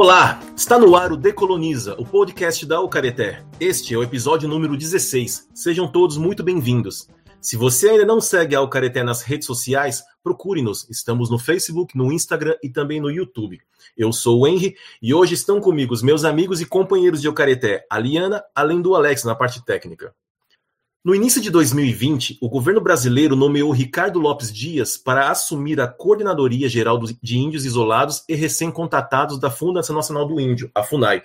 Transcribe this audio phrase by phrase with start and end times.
[0.00, 3.44] Olá, está no ar o Decoloniza, o podcast da Ucareté.
[3.58, 5.48] Este é o episódio número 16.
[5.52, 7.08] Sejam todos muito bem-vindos.
[7.40, 10.88] Se você ainda não segue a Ucareté nas redes sociais, procure-nos.
[10.88, 13.60] Estamos no Facebook, no Instagram e também no YouTube.
[13.96, 17.84] Eu sou o Henry e hoje estão comigo os meus amigos e companheiros de Ucareté,
[17.90, 20.14] a Liana, além do Alex na parte técnica.
[21.04, 26.68] No início de 2020, o governo brasileiro nomeou Ricardo Lopes Dias para assumir a Coordenadoria
[26.68, 31.22] Geral de Índios Isolados e Recém-Contatados da Fundação Nacional do Índio, a FUNAI,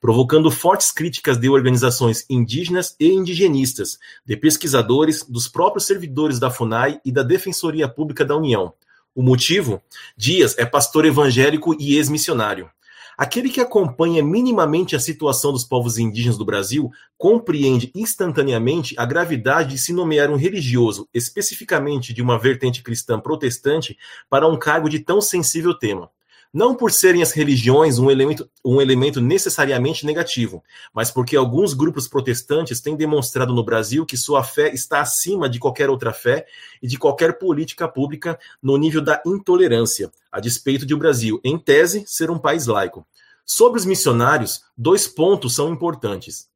[0.00, 7.00] provocando fortes críticas de organizações indígenas e indigenistas, de pesquisadores, dos próprios servidores da FUNAI
[7.04, 8.72] e da Defensoria Pública da União.
[9.12, 9.82] O motivo?
[10.16, 12.70] Dias é pastor evangélico e ex-missionário.
[13.16, 19.70] Aquele que acompanha minimamente a situação dos povos indígenas do Brasil compreende instantaneamente a gravidade
[19.70, 23.96] de se nomear um religioso, especificamente de uma vertente cristã protestante,
[24.28, 26.10] para um cargo de tão sensível tema
[26.56, 32.08] não por serem as religiões um elemento, um elemento necessariamente negativo, mas porque alguns grupos
[32.08, 36.46] protestantes têm demonstrado no Brasil que sua fé está acima de qualquer outra fé
[36.82, 41.58] e de qualquer política pública no nível da intolerância, a despeito de o Brasil, em
[41.58, 43.06] tese, ser um país laico.
[43.44, 46.48] Sobre os missionários, dois pontos são importantes.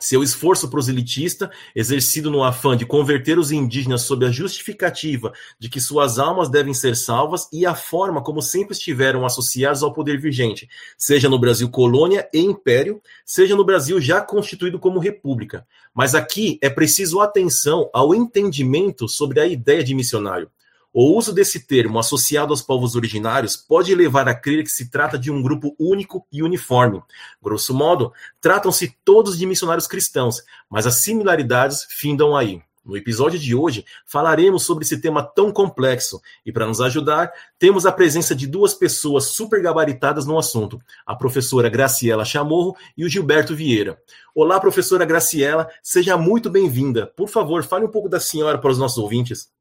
[0.00, 5.80] Seu esforço proselitista, exercido no afã de converter os indígenas sob a justificativa de que
[5.80, 10.68] suas almas devem ser salvas, e a forma como sempre estiveram associados ao poder vigente,
[10.98, 15.66] seja no Brasil colônia e império, seja no Brasil já constituído como república.
[15.94, 20.50] Mas aqui é preciso atenção ao entendimento sobre a ideia de missionário.
[20.96, 25.18] O uso desse termo associado aos povos originários pode levar a crer que se trata
[25.18, 27.02] de um grupo único e uniforme.
[27.42, 32.62] Grosso modo, tratam-se todos de missionários cristãos, mas as similaridades findam aí.
[32.84, 37.86] No episódio de hoje, falaremos sobre esse tema tão complexo e, para nos ajudar, temos
[37.86, 43.08] a presença de duas pessoas super gabaritadas no assunto: a professora Graciela Chamorro e o
[43.08, 44.00] Gilberto Vieira.
[44.32, 47.04] Olá, professora Graciela, seja muito bem-vinda.
[47.16, 49.52] Por favor, fale um pouco da senhora para os nossos ouvintes.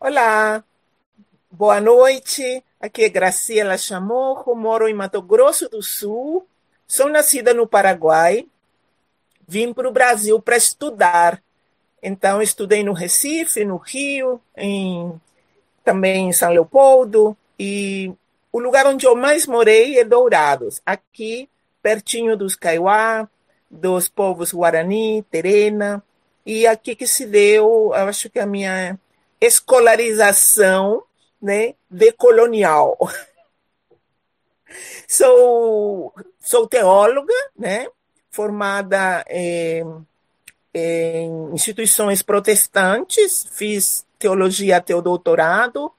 [0.00, 0.62] Olá,
[1.50, 2.62] boa noite.
[2.80, 6.46] Aqui é Graciela Chamorro, moro em Mato Grosso do Sul.
[6.86, 8.46] Sou nascida no Paraguai.
[9.48, 11.42] Vim para o Brasil para estudar.
[12.00, 15.20] Então, estudei no Recife, no Rio, em,
[15.82, 17.36] também em São Leopoldo.
[17.58, 18.14] E
[18.52, 21.48] o lugar onde eu mais morei é Dourados, aqui
[21.82, 23.28] pertinho dos Kaiowá,
[23.68, 26.00] dos povos Guarani, Terena.
[26.46, 28.96] E aqui que se deu, eu acho que a minha
[29.40, 31.02] escolarização
[31.40, 32.98] né, decolonial.
[35.08, 37.88] Sou, sou teóloga, né,
[38.30, 39.82] formada em,
[40.74, 45.90] em instituições protestantes, fiz teologia até o doutorado,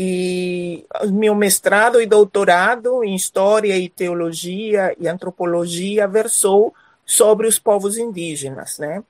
[0.00, 6.72] e meu mestrado e doutorado em História e Teologia e Antropologia versou
[7.04, 9.02] sobre os povos indígenas, né?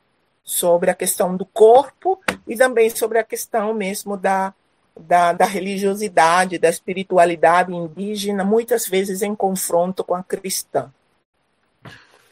[0.48, 4.54] Sobre a questão do corpo e também sobre a questão mesmo da,
[4.98, 10.90] da, da, religiosidade, da espiritualidade indígena, muitas vezes em confronto com a cristã.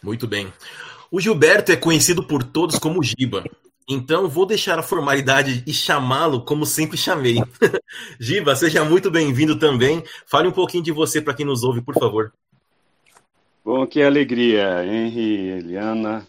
[0.03, 0.51] Muito bem.
[1.11, 3.45] O Gilberto é conhecido por todos como Giba.
[3.87, 7.37] Então vou deixar a formalidade e chamá-lo como sempre chamei.
[8.19, 10.03] Giba, seja muito bem-vindo também.
[10.25, 12.33] Fale um pouquinho de você para quem nos ouve, por favor.
[13.63, 16.27] Bom, que alegria, Henry, Eliana,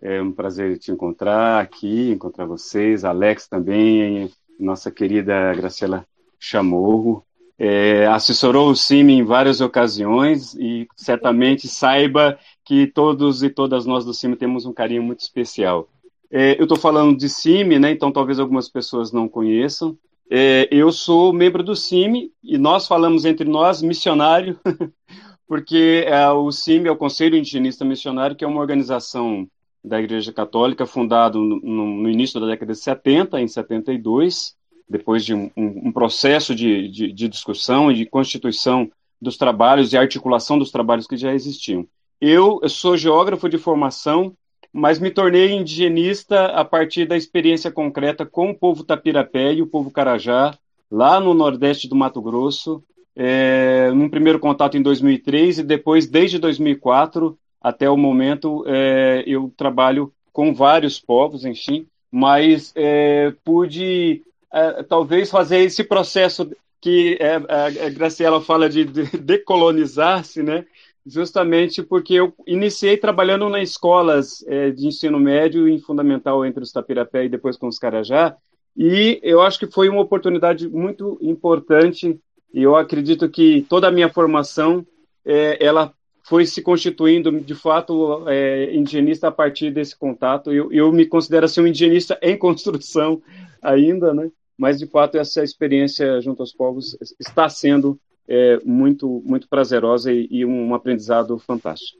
[0.00, 6.06] é um prazer te encontrar aqui, encontrar vocês, Alex também, nossa querida Graciela
[6.38, 7.24] Chamorro.
[7.60, 14.04] É, assessorou o CIMI em várias ocasiões e certamente saiba que todos e todas nós
[14.04, 15.88] do CIMI temos um carinho muito especial.
[16.30, 19.98] É, eu estou falando de CIMI, né, então talvez algumas pessoas não conheçam.
[20.30, 24.60] É, eu sou membro do CIMI e nós falamos entre nós missionário,
[25.48, 29.48] porque é, o CIMI é o Conselho Indigenista Missionário, que é uma organização
[29.88, 34.54] da Igreja Católica, fundado no, no, início da década de 70, em 72,
[34.88, 38.90] depois de um, um processo de, de, de, discussão e de constituição
[39.20, 41.86] dos trabalhos e articulação dos trabalhos que já existiam.
[42.20, 44.34] Eu, eu sou geógrafo de formação,
[44.72, 49.66] mas me tornei indigenista a partir da experiência concreta com o povo Tapirapé e o
[49.66, 50.56] povo Carajá,
[50.90, 52.82] lá no nordeste do Mato Grosso,
[53.16, 59.52] é, num primeiro contato em 2003 e depois, desde 2004, até o momento, é, eu
[59.56, 64.22] trabalho com vários povos, enfim, mas é, pude
[64.52, 66.50] é, talvez fazer esse processo
[66.80, 68.84] que é, a Graciela fala de
[69.18, 70.64] decolonizar-se, né?
[71.04, 76.70] Justamente porque eu iniciei trabalhando nas escolas é, de ensino médio e fundamental entre os
[76.70, 78.36] Tapirapé e depois com os Carajá,
[78.76, 82.20] e eu acho que foi uma oportunidade muito importante.
[82.54, 84.86] E eu acredito que toda a minha formação
[85.24, 85.92] é, ela
[86.28, 90.52] foi se constituindo, de fato, é, indigenista a partir desse contato.
[90.52, 93.22] Eu, eu me considero assim, um indigenista em construção
[93.62, 94.30] ainda, né?
[94.56, 97.98] mas, de fato, essa experiência junto aos povos está sendo
[98.28, 101.98] é, muito, muito prazerosa e, e um aprendizado fantástico.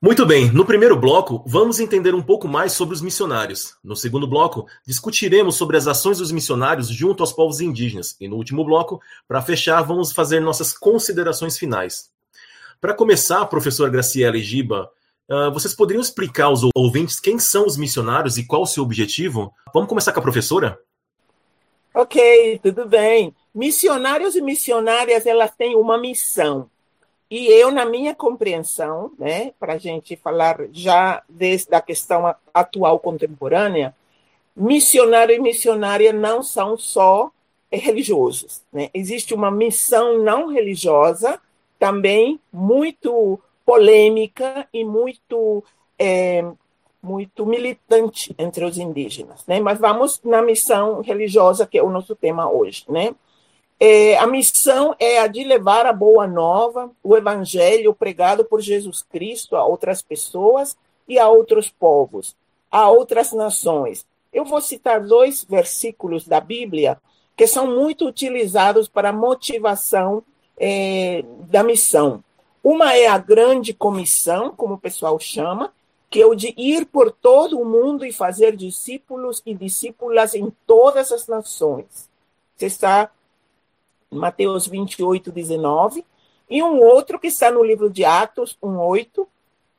[0.00, 3.76] Muito bem, no primeiro bloco, vamos entender um pouco mais sobre os missionários.
[3.84, 8.16] No segundo bloco, discutiremos sobre as ações dos missionários junto aos povos indígenas.
[8.20, 12.08] E no último bloco, para fechar, vamos fazer nossas considerações finais.
[12.80, 14.90] Para começar, professor Graciela e Giba,
[15.28, 19.52] uh, vocês poderiam explicar aos ouvintes quem são os missionários e qual o seu objetivo?
[19.74, 20.80] Vamos começar com a professora?
[21.92, 23.34] Ok, tudo bem.
[23.54, 26.70] Missionários e missionárias, elas têm uma missão.
[27.30, 32.98] E eu, na minha compreensão, né, para a gente falar já desde a questão atual
[32.98, 33.94] contemporânea,
[34.56, 37.30] missionário e missionária não são só
[37.70, 38.62] religiosos.
[38.72, 38.88] Né?
[38.94, 41.38] Existe uma missão não religiosa,
[41.80, 45.64] também muito polêmica e muito,
[45.98, 46.44] é,
[47.02, 49.46] muito militante entre os indígenas.
[49.46, 49.58] Né?
[49.60, 52.84] Mas vamos na missão religiosa, que é o nosso tema hoje.
[52.86, 53.14] Né?
[53.80, 59.02] É, a missão é a de levar a boa nova, o evangelho pregado por Jesus
[59.02, 60.76] Cristo a outras pessoas
[61.08, 62.36] e a outros povos,
[62.70, 64.04] a outras nações.
[64.30, 67.00] Eu vou citar dois versículos da Bíblia
[67.34, 70.22] que são muito utilizados para motivação
[70.60, 72.22] é, da missão.
[72.62, 75.72] Uma é a grande comissão, como o pessoal chama,
[76.10, 80.52] que é o de ir por todo o mundo e fazer discípulos e discípulas em
[80.66, 82.10] todas as nações.
[82.54, 83.10] Você está
[84.10, 86.04] Mateus 28, 19,
[86.50, 89.26] e um outro que está no livro de Atos 1:8,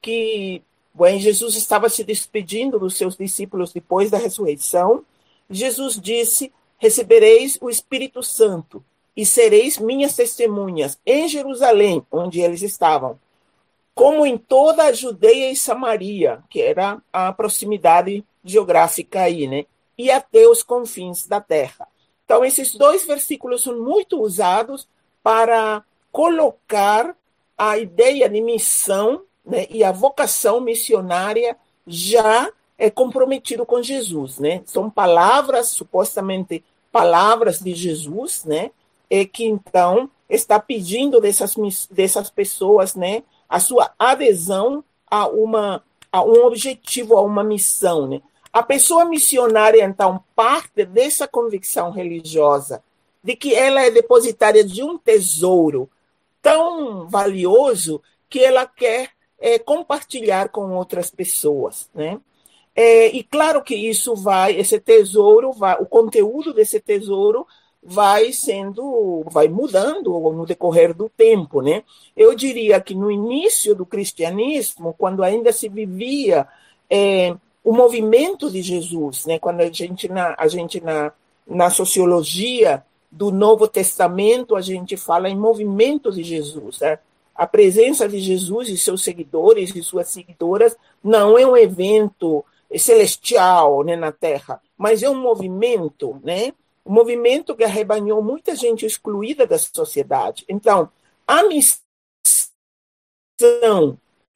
[0.01, 0.63] que
[0.93, 5.05] bem, Jesus estava se despedindo dos seus discípulos depois da ressurreição.
[5.49, 8.83] Jesus disse: Recebereis o Espírito Santo
[9.15, 13.19] e sereis minhas testemunhas em Jerusalém, onde eles estavam,
[13.93, 19.65] como em toda a Judeia e Samaria, que era a proximidade geográfica aí, né?
[19.97, 21.87] E até os confins da terra.
[22.25, 24.87] Então, esses dois versículos são muito usados
[25.21, 27.15] para colocar
[27.57, 34.63] a ideia de missão né, e a vocação missionária já é comprometido com Jesus, né?
[34.65, 38.71] São palavras supostamente palavras de Jesus, né?
[39.11, 41.53] E que então está pedindo dessas
[41.91, 48.21] dessas pessoas, né, a sua adesão a uma a um objetivo, a uma missão, né?
[48.53, 52.83] A pessoa missionária, então, parte dessa convicção religiosa
[53.23, 55.89] de que ela é depositária de um tesouro
[56.41, 62.19] tão valioso que ela quer é, compartilhar com outras pessoas, né?
[62.73, 67.45] É, e claro que isso vai, esse tesouro, vai, o conteúdo desse tesouro
[67.83, 71.83] vai sendo, vai mudando no decorrer do tempo, né?
[72.15, 76.47] Eu diria que no início do cristianismo, quando ainda se vivia
[76.89, 79.39] é, o movimento de Jesus, né?
[79.39, 81.11] Quando a gente na a gente na,
[81.47, 86.99] na sociologia do Novo Testamento a gente fala em movimento de Jesus, né?
[87.33, 92.45] A presença de Jesus e seus seguidores e suas seguidoras não é um evento
[92.77, 96.53] celestial, né, na Terra, mas é um movimento, né?
[96.85, 100.45] Um movimento que arrebanhou muita gente excluída da sociedade.
[100.50, 100.91] Então,
[101.27, 101.81] a missão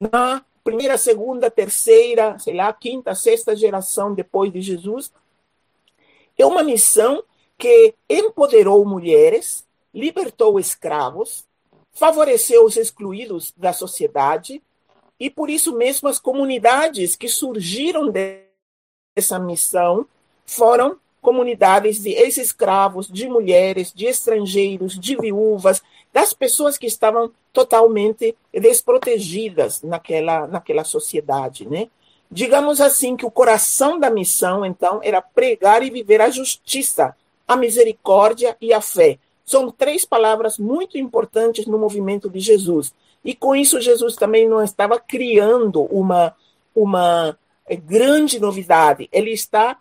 [0.00, 5.12] na primeira, segunda, terceira, sei lá, quinta, sexta geração depois de Jesus.
[6.36, 7.22] É uma missão
[7.56, 11.46] que empoderou mulheres, libertou escravos,
[11.92, 14.62] favoreceu os excluídos da sociedade
[15.18, 20.06] e por isso mesmo as comunidades que surgiram dessa missão
[20.44, 28.36] foram comunidades de ex-escravos, de mulheres, de estrangeiros, de viúvas, das pessoas que estavam totalmente
[28.52, 31.88] desprotegidas naquela, naquela sociedade, né?
[32.30, 37.16] Digamos assim que o coração da missão, então, era pregar e viver a justiça,
[37.48, 39.18] a misericórdia e a fé.
[39.44, 42.94] São três palavras muito importantes no movimento de Jesus.
[43.24, 46.36] E com isso, Jesus também não estava criando uma,
[46.72, 47.36] uma
[47.84, 49.08] grande novidade.
[49.10, 49.76] Ele está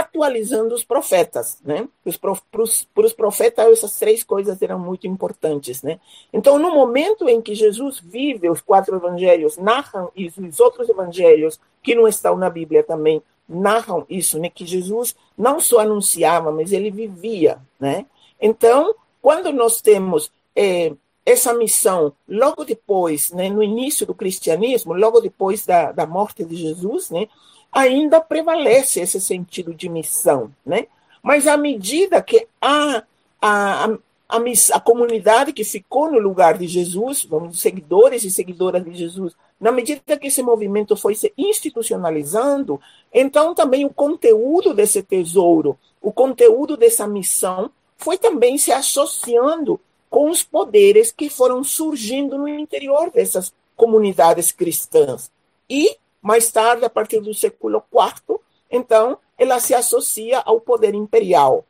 [0.00, 1.88] atualizando os profetas, né?
[2.20, 6.00] Para os profetas essas três coisas eram muito importantes, né?
[6.32, 11.60] Então, no momento em que Jesus vive, os quatro evangelhos narram isso, os outros evangelhos
[11.80, 14.50] que não estão na Bíblia também narram isso, né?
[14.50, 18.04] Que Jesus não só anunciava, mas ele vivia, né?
[18.40, 20.92] Então, quando nós temos é,
[21.24, 26.56] essa missão logo depois, né, no início do cristianismo, logo depois da, da morte de
[26.56, 27.28] Jesus, né,
[27.74, 30.86] ainda prevalece esse sentido de missão, né?
[31.20, 33.02] Mas à medida que a,
[33.42, 33.84] a,
[34.28, 34.38] a,
[34.72, 39.72] a comunidade que ficou no lugar de Jesus, vamos, seguidores e seguidoras de Jesus, na
[39.72, 42.80] medida que esse movimento foi se institucionalizando,
[43.12, 50.30] então também o conteúdo desse tesouro, o conteúdo dessa missão, foi também se associando com
[50.30, 55.30] os poderes que foram surgindo no interior dessas comunidades cristãs.
[55.68, 58.40] E, mais tarde, a partir do século IV,
[58.70, 61.66] então, ela se associa ao poder imperial.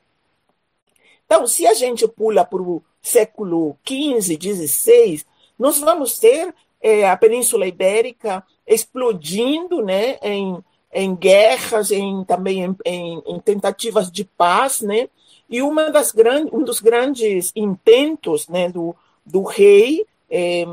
[1.26, 5.24] Então, se a gente pula para o século XV, XVI,
[5.58, 12.76] nós vamos ter é, a Península Ibérica explodindo né, em, em guerras, em, também em,
[12.84, 15.08] em, em tentativas de paz, né?
[15.50, 18.94] E uma das grandes, um dos grandes intentos né, do,
[19.26, 20.64] do rei, é,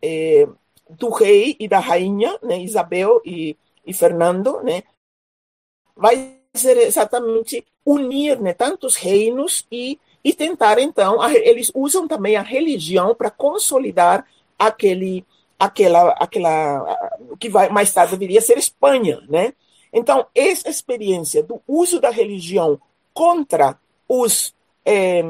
[0.00, 0.48] é,
[0.98, 3.56] do rei e da rainha, né, Isabel e,
[3.86, 4.82] e Fernando, né,
[5.96, 12.36] vai ser exatamente unir né, tantos reinos e, e tentar, então, a, eles usam também
[12.36, 14.26] a religião para consolidar
[14.58, 15.24] aquele,
[15.58, 19.52] aquela, aquela, que vai, mais tarde viria a ser Espanha, né?
[19.92, 22.80] Então, essa experiência do uso da religião
[23.12, 24.54] contra os,
[24.86, 25.22] eh,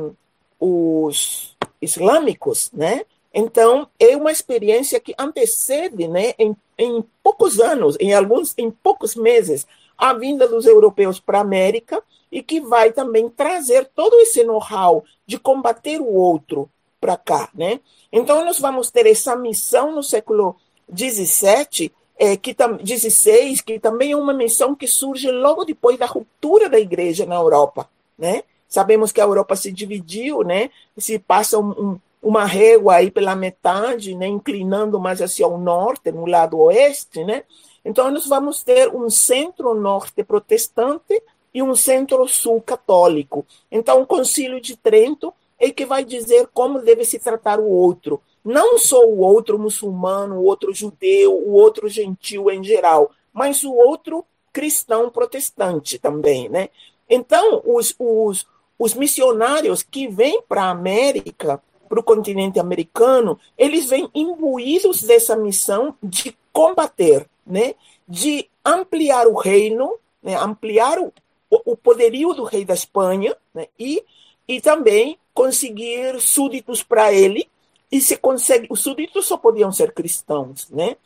[0.61, 3.05] os islâmicos, né?
[3.35, 9.15] Então, é uma experiência que antecede, né, em, em poucos anos, em alguns, em poucos
[9.15, 14.43] meses, a vinda dos europeus para a América e que vai também trazer todo esse
[14.43, 16.69] know-how de combater o outro
[17.01, 17.81] para cá, né?
[18.13, 20.57] Então nós vamos ter essa missão no século
[20.89, 26.69] 17, é, que 16, que também é uma missão que surge logo depois da ruptura
[26.69, 28.45] da igreja na Europa, né?
[28.69, 30.71] Sabemos que a Europa se dividiu, né?
[30.97, 34.29] Se passa um, uma régua aí pela metade, né?
[34.29, 37.43] Inclinando mais hacia o norte, no lado oeste, né?
[37.85, 41.21] Então, nós vamos ter um centro-norte protestante
[41.53, 43.45] e um centro-sul católico.
[43.71, 48.23] Então, o Concílio de Trento é que vai dizer como deve se tratar o outro.
[48.45, 53.73] Não só o outro muçulmano, o outro judeu, o outro gentil em geral, mas o
[53.73, 56.69] outro cristão protestante também, né?
[57.09, 58.47] Então, os, os,
[58.79, 61.63] os missionários que vêm para a América,
[61.93, 67.75] para o continente americano, eles vêm imbuídos dessa missão de combater né,
[68.09, 71.13] de ampliar o reino, né, ampliar o,
[71.51, 74.03] o poderio do rei da Espanha né, e,
[74.49, 77.47] e também conseguir súditos para ele.
[77.91, 80.97] E se consegue, os súditos só podiam ser cristãos, né?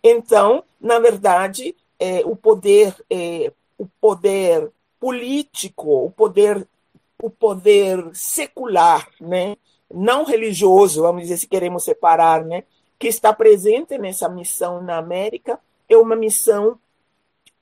[0.00, 6.64] Então, na verdade, é, o poder, é, o poder político, o poder,
[7.20, 9.56] o poder secular, né?
[9.92, 12.64] Não religioso, vamos dizer, se queremos separar, né?
[12.98, 16.78] Que está presente nessa missão na América, é uma missão,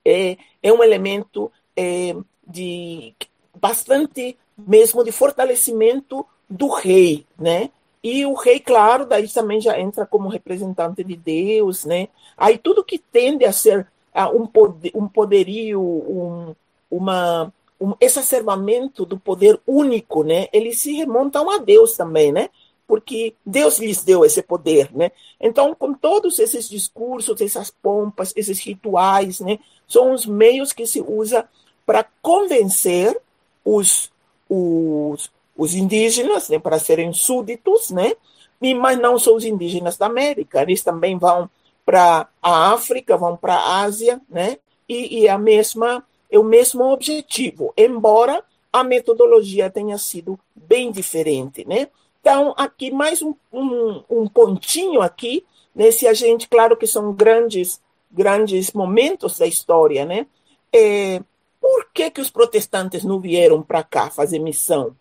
[0.04, 2.14] é, é um elemento é,
[2.46, 3.14] de
[3.54, 7.70] bastante mesmo de fortalecimento do rei, né?
[8.02, 12.08] E o rei, claro, daí também já entra como representante de Deus, né?
[12.36, 13.86] Aí tudo que tende a ser
[14.34, 16.54] um, poder, um poderio, um,
[16.90, 20.46] uma, um exacerbamento do poder único, né?
[20.52, 22.48] Eles se remontam a Deus também, né?
[22.86, 25.10] porque Deus lhes deu esse poder, né?
[25.40, 31.00] Então, com todos esses discursos, essas pompas, esses rituais, né, são os meios que se
[31.00, 31.48] usa
[31.86, 33.18] para convencer
[33.64, 34.12] os,
[34.48, 38.12] os, os indígenas, né, para serem súditos, né?
[38.60, 41.48] E, mas não só os indígenas da América, eles também vão
[41.84, 44.58] para a África, vão para a Ásia, né?
[44.88, 46.04] E, e a mesma
[46.34, 51.88] é o mesmo objetivo, embora a metodologia tenha sido bem diferente, né?
[52.20, 58.72] Então, aqui mais um, um, um pontinho aqui, nesse agente, claro que são grandes, grandes
[58.72, 60.26] momentos da história, né?
[60.72, 61.22] É,
[61.60, 64.96] por que, que os protestantes não vieram para cá fazer missão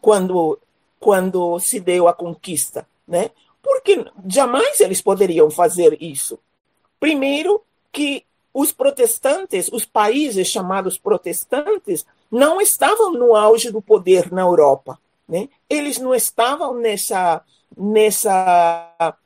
[0.00, 0.58] quando,
[0.98, 3.30] quando se deu a conquista, né?
[3.62, 6.40] Porque jamais eles poderiam fazer isso.
[6.98, 7.62] Primeiro,
[7.92, 8.24] que
[8.54, 14.98] os protestantes, os países chamados protestantes, não estavam no auge do poder na Europa.
[15.28, 15.48] Né?
[15.68, 17.42] Eles não estavam nessa,
[17.76, 19.16] nessa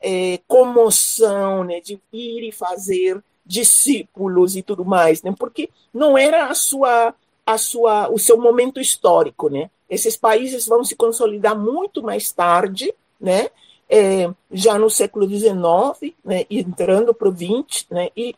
[0.00, 5.34] é, comoção né, de ir e fazer discípulos e tudo mais, né?
[5.38, 7.14] porque não era a sua,
[7.44, 9.50] a sua, o seu momento histórico.
[9.50, 9.70] Né?
[9.88, 13.50] Esses países vão se consolidar muito mais tarde, né?
[13.94, 16.46] É, já no século XIX, né?
[16.48, 18.08] entrando para o XX, né?
[18.16, 18.34] e,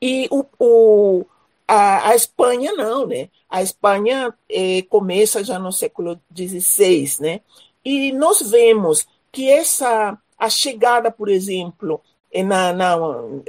[0.00, 1.26] e o, o,
[1.66, 3.28] a, a Espanha não, né?
[3.48, 7.40] A Espanha eh, começa já no século XVI, né?
[7.84, 12.00] E nós vemos que essa a chegada, por exemplo,
[12.32, 12.96] eh, na, na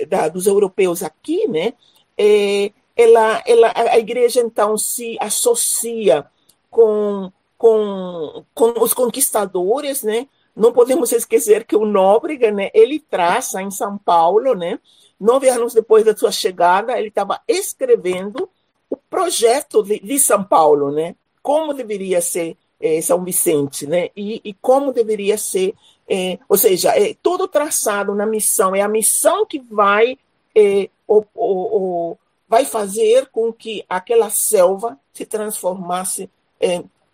[0.08, 1.74] da, dos europeus aqui, né?
[2.18, 6.26] Eh, ela, ela, a igreja então se associa
[6.70, 7.32] com
[7.62, 10.28] com, com os conquistadores, né?
[10.56, 14.80] Não podemos esquecer que o Nóbrega, né, ele traça em São Paulo, né,
[15.20, 18.50] nove anos depois da sua chegada, ele estava escrevendo
[18.90, 24.42] o projeto de, de, São Paulo, né, como deveria ser eh, São Vicente, né, e,
[24.44, 25.74] e como deveria ser,
[26.10, 30.18] eh, ou seja, é todo traçado na missão, é a missão que vai
[30.54, 31.80] eh, o, o,
[32.16, 32.18] o,
[32.48, 36.30] vai fazer com que aquela selva se transformasse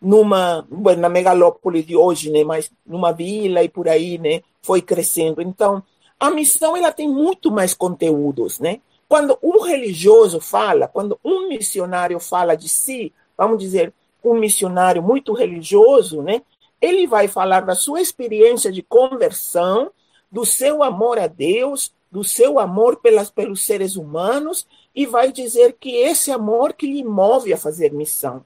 [0.01, 5.41] numa na megalópole de hoje, né, mas numa vila e por aí, né, foi crescendo.
[5.41, 5.83] Então,
[6.19, 8.81] a missão ela tem muito mais conteúdos, né?
[9.07, 15.31] Quando um religioso fala, quando um missionário fala de si, vamos dizer, um missionário muito
[15.33, 16.41] religioso, né?
[16.81, 19.91] Ele vai falar da sua experiência de conversão,
[20.31, 25.77] do seu amor a Deus, do seu amor pelas, pelos seres humanos e vai dizer
[25.79, 28.45] que esse amor que lhe move a fazer missão.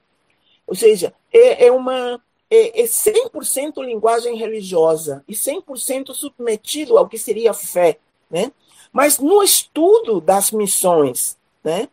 [0.71, 2.17] Ou seja, é, é uma
[2.49, 7.99] é, é 100% linguagem religiosa e 100% submetido ao que seria fé,
[8.29, 8.53] né?
[8.89, 11.89] Mas no estudo das missões, né?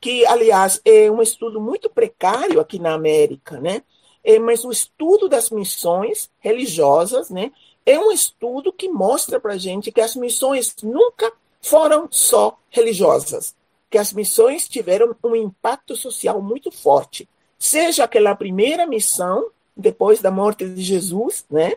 [0.00, 3.82] Que aliás é um estudo muito precário aqui na América, né?
[4.24, 7.52] É, mas o estudo das missões religiosas, né?
[7.84, 13.54] É um estudo que mostra para gente que as missões nunca foram só religiosas,
[13.90, 17.28] que as missões tiveram um impacto social muito forte
[17.62, 21.74] seja aquela primeira missão, depois da morte de Jesus, né?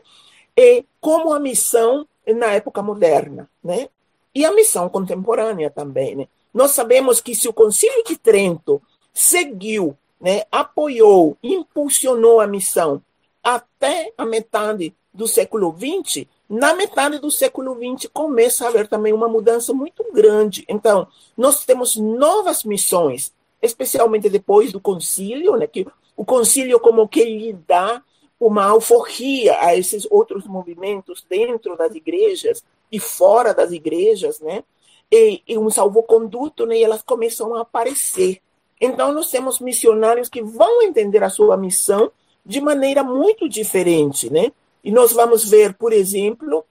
[0.58, 3.88] E como a missão na época moderna, né?
[4.34, 6.28] E a missão contemporânea também, né?
[6.52, 8.82] Nós sabemos que se o Concílio de Trento
[9.14, 13.02] seguiu, né, apoiou, impulsionou a missão
[13.44, 19.14] até a metade do século XX, na metade do século XX começa a haver também
[19.14, 20.66] uma mudança muito grande.
[20.68, 27.24] Então, nós temos novas missões especialmente depois do concílio, né, que o concílio como que
[27.24, 28.02] lhe dá
[28.40, 34.64] uma alforria a esses outros movimentos dentro das igrejas e fora das igrejas, né,
[35.12, 38.42] e, e um salvoconduto, né, e elas começam a aparecer.
[38.80, 42.12] Então, nós temos missionários que vão entender a sua missão
[42.46, 44.52] de maneira muito diferente, né?
[44.84, 46.64] E nós vamos ver, por exemplo,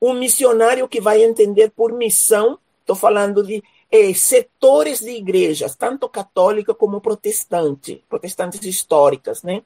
[0.00, 6.08] um missionário que vai entender por missão, estou falando de eh, setores de igrejas, tanto
[6.08, 9.62] católica como protestante, protestantes históricas, né?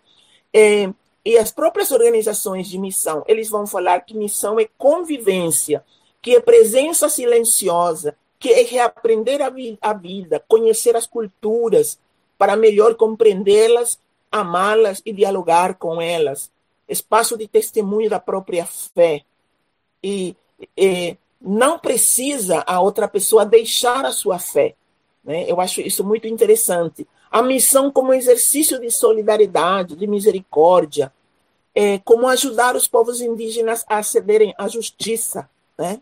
[0.52, 0.92] Eh,
[1.24, 5.84] e as próprias organizações de missão, eles vão falar que missão é convivência,
[6.20, 11.98] que é presença silenciosa, que é reaprender a, vi a vida, conhecer as culturas,
[12.36, 16.50] para melhor compreendê-las, amá-las e dialogar com elas.
[16.88, 19.24] Espaço de testemunho da própria fé.
[20.02, 20.34] E,
[20.76, 24.74] e não precisa a outra pessoa deixar a sua fé.
[25.24, 25.50] Né?
[25.50, 27.06] Eu acho isso muito interessante.
[27.30, 31.12] A missão como exercício de solidariedade, de misericórdia,
[31.74, 35.48] é, como ajudar os povos indígenas a acederem à justiça.
[35.78, 36.00] Né?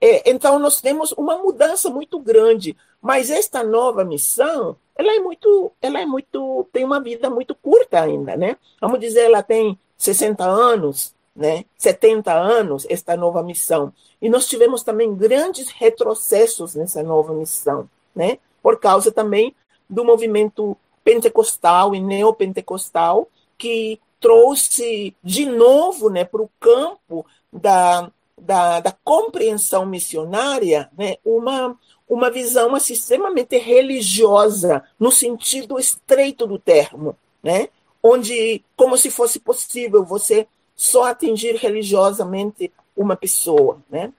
[0.00, 5.72] É, então, nós temos uma mudança muito grande, mas esta nova missão, ela é muito,
[5.80, 8.56] ela é muito, tem uma vida muito curta ainda, né?
[8.80, 13.92] Vamos dizer, ela tem 60 anos, né, 70 anos esta nova missão.
[14.20, 19.54] E nós tivemos também grandes retrocessos nessa nova missão, né, por causa também
[19.88, 28.80] do movimento pentecostal e neopentecostal que trouxe de novo né, para o campo da, da,
[28.80, 37.16] da, compreensão missionária né, uma, uma visão assim, extremamente religiosa, no sentido estreito do termo,
[37.42, 37.68] né,
[38.02, 40.46] onde, como se fosse possível você
[40.76, 44.12] só atingir religiosamente uma pessoa, né?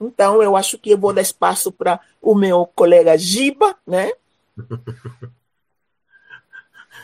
[0.00, 4.10] Então, eu acho que eu vou dar espaço para o meu colega Giba, né?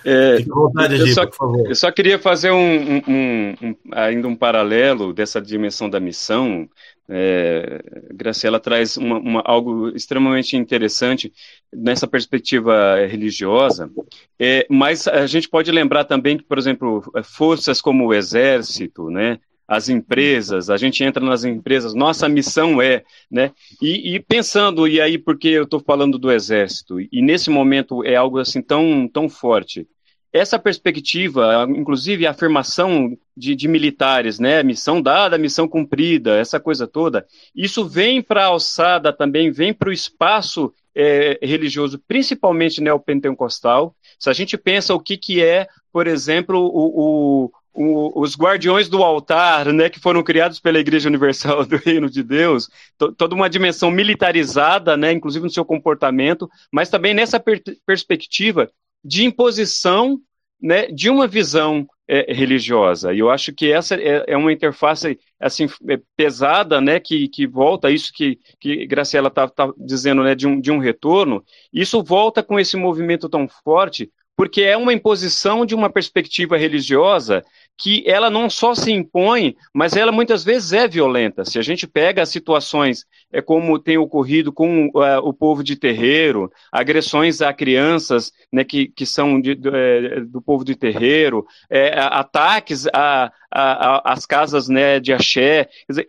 [0.05, 1.67] É, vontade, eu, só, por favor.
[1.69, 6.69] eu só queria fazer um, um, um, ainda um paralelo dessa dimensão da missão.
[7.13, 7.83] É,
[8.15, 11.33] Graciela traz uma, uma, algo extremamente interessante
[11.73, 13.91] nessa perspectiva religiosa,
[14.39, 19.41] é, mas a gente pode lembrar também que, por exemplo, forças como o Exército, né,
[19.71, 23.53] as empresas, a gente entra nas empresas, nossa missão é, né?
[23.81, 28.17] E, e pensando, e aí porque eu estou falando do exército, e nesse momento é
[28.17, 29.87] algo assim tão, tão forte.
[30.33, 34.63] Essa perspectiva, inclusive a afirmação de, de militares, né?
[34.63, 39.89] Missão dada, missão cumprida, essa coisa toda, isso vem para a alçada também, vem para
[39.89, 43.95] o espaço é, religioso, principalmente neopentecostal.
[44.19, 48.89] Se a gente pensa o que, que é, por exemplo, o, o o, os guardiões
[48.89, 53.35] do altar, né, que foram criados pela Igreja Universal do Reino de Deus, to, toda
[53.35, 58.71] uma dimensão militarizada, né, inclusive no seu comportamento, mas também nessa per perspectiva
[59.05, 60.21] de imposição
[60.61, 63.15] né, de uma visão é, religiosa.
[63.15, 67.47] E eu acho que essa é, é uma interface assim é, pesada, né, que, que
[67.47, 71.45] volta isso que, que Graciela está tá dizendo, né, de um, de um retorno.
[71.73, 77.45] Isso volta com esse movimento tão forte, porque é uma imposição de uma perspectiva religiosa
[77.81, 81.47] que ela não só se impõe, mas ela muitas vezes é violenta.
[81.47, 86.51] Se a gente pega situações é como tem ocorrido com uh, o povo de terreiro,
[86.71, 91.99] agressões a crianças né, que, que são de, do, é, do povo de terreiro, é,
[91.99, 93.63] ataques a, a,
[94.11, 95.69] a, às casas né, de axé.
[95.89, 96.07] Dizer,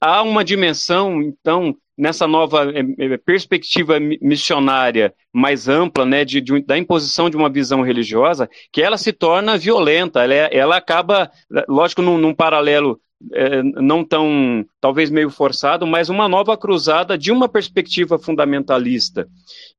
[0.00, 6.78] há uma dimensão, então, nessa nova é, perspectiva missionária mais ampla, né, de, de, da
[6.78, 11.30] imposição de uma visão religiosa, que ela se torna violenta, ela, ela acaba,
[11.68, 12.98] lógico, num, num paralelo
[13.32, 19.28] é, não tão, talvez meio forçado, mas uma nova cruzada de uma perspectiva fundamentalista.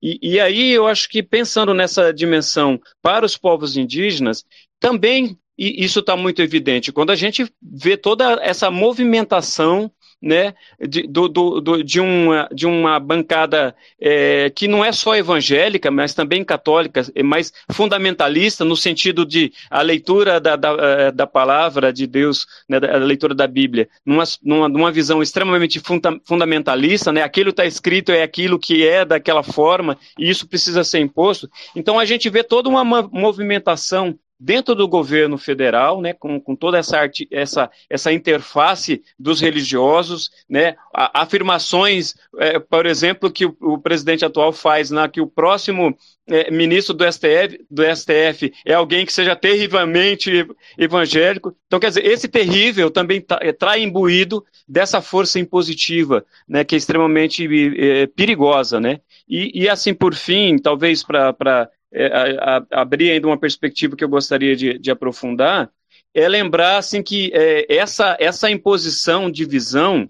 [0.02, 4.46] E, e aí eu acho que pensando nessa dimensão para os povos indígenas,
[4.80, 11.08] também e isso está muito evidente quando a gente vê toda essa movimentação né, de,
[11.08, 16.44] do, do, de, uma, de uma bancada é, que não é só evangélica, mas também
[16.44, 22.46] católica, mas fundamentalista, no sentido de a leitura da, da, é, da palavra de Deus,
[22.70, 27.66] né, a leitura da Bíblia, numa, numa, numa visão extremamente funda, fundamentalista, né, aquilo está
[27.66, 31.50] escrito é aquilo que é daquela forma, e isso precisa ser imposto.
[31.76, 36.80] Então a gente vê toda uma movimentação dentro do governo federal, né, com, com toda
[36.80, 43.78] essa, arte, essa, essa interface dos religiosos, né, afirmações, é, por exemplo, que o, o,
[43.78, 45.96] presidente atual faz, né, que o próximo
[46.28, 51.56] é, ministro do STF, do STF é alguém que seja terrivelmente evangélico.
[51.68, 56.74] Então, quer dizer, esse terrível também tá, é, trai imbuído dessa força impositiva, né, que
[56.74, 59.02] é extremamente é, perigosa, né?
[59.30, 64.04] E, e assim, por fim, talvez para é, a, a, abrir ainda uma perspectiva que
[64.04, 65.70] eu gostaria de, de aprofundar,
[66.14, 70.10] é lembrar assim, que é, essa, essa imposição de visão,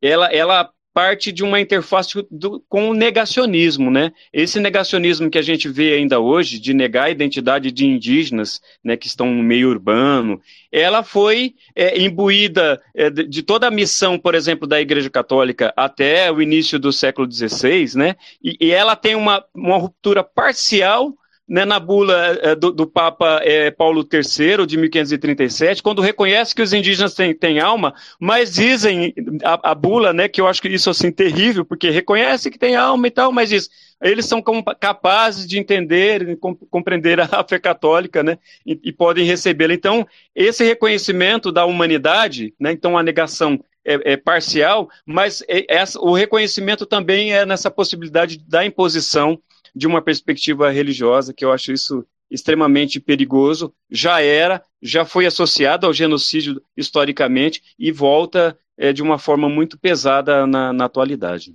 [0.00, 4.12] ela, ela parte de uma interface do, com o negacionismo, né?
[4.32, 8.96] Esse negacionismo que a gente vê ainda hoje, de negar a identidade de indígenas, né,
[8.96, 14.36] que estão no meio urbano, ela foi é, imbuída é, de, toda a missão, por
[14.36, 18.14] exemplo, da Igreja Católica até o início do século XVI, né?
[18.42, 21.12] E, e ela tem uma, uma ruptura parcial
[21.46, 26.62] né, na bula é, do, do, Papa é, Paulo III, de 1537, quando reconhece que
[26.62, 29.12] os indígenas têm, têm alma, mas dizem,
[29.44, 32.76] a, a, bula, né, que eu acho que isso assim terrível, porque reconhece que tem
[32.76, 33.68] alma e tal, mas diz,
[34.02, 34.42] eles são
[34.80, 36.36] capazes de entender, de
[36.70, 39.74] compreender a fé católica, né, e, e podem recebê-la.
[39.74, 45.66] Então, esse reconhecimento da humanidade, né, então a negação é, é, parcial, mas é,
[45.98, 49.38] o reconhecimento também é nessa possibilidade da imposição
[49.74, 53.72] de uma perspectiva religiosa, que eu acho isso extremamente perigoso.
[53.90, 59.78] Já era, já foi associado ao genocídio historicamente e volta é, de uma forma muito
[59.78, 61.54] pesada na, na atualidade.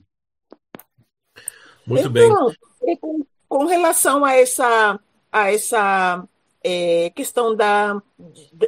[1.85, 2.97] Muito então, bem.
[2.97, 4.99] Com, com, relação a essa,
[5.31, 6.23] a essa
[6.63, 8.01] é, questão da,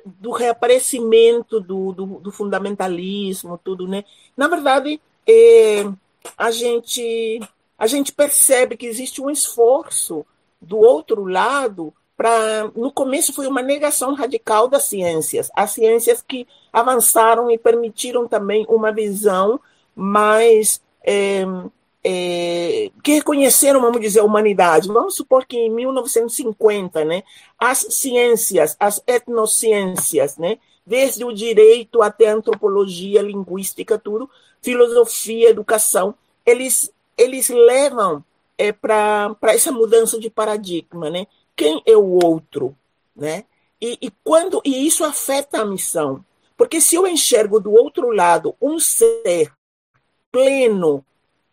[0.06, 4.04] do reaparecimento do, do, do, fundamentalismo, tudo, né?
[4.36, 5.86] Na verdade, é,
[6.38, 7.40] a gente
[7.82, 10.24] a gente percebe que existe um esforço
[10.62, 16.48] do outro lado para no começo foi uma negação radical das ciências, as ciências que
[16.72, 19.60] avançaram e permitiram também uma visão
[19.96, 21.44] mais é,
[22.04, 24.88] é, que reconheceram, vamos dizer, a humanidade.
[24.88, 27.24] Vamos supor que em 1950, né,
[27.58, 34.30] as ciências, as etnociências, né, desde o direito até a antropologia, linguística, tudo,
[34.62, 36.14] filosofia, educação,
[36.46, 38.24] eles eles levam
[38.58, 41.28] é, para essa mudança de paradigma, né?
[41.56, 42.78] Quem é o outro,
[43.16, 43.46] né?
[43.82, 46.24] E, e quando e isso afeta a missão,
[46.56, 49.52] porque se eu enxergo do outro lado um ser
[50.32, 51.04] pleno,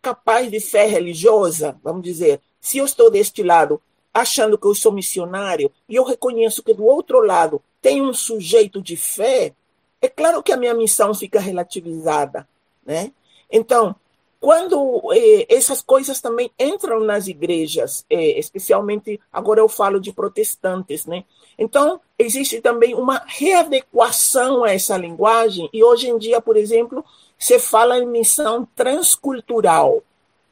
[0.01, 3.81] capaz de fé religiosa, vamos dizer, se eu estou deste lado
[4.13, 8.81] achando que eu sou missionário e eu reconheço que do outro lado tem um sujeito
[8.81, 9.53] de fé,
[10.01, 12.47] é claro que a minha missão fica relativizada,
[12.85, 13.11] né?
[13.51, 13.95] Então,
[14.39, 21.05] quando eh, essas coisas também entram nas igrejas, eh, especialmente agora eu falo de protestantes,
[21.05, 21.25] né?
[21.57, 27.03] Então existe também uma readequação a essa linguagem e hoje em dia, por exemplo,
[27.37, 30.01] se fala em missão transcultural,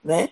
[0.04, 0.30] né?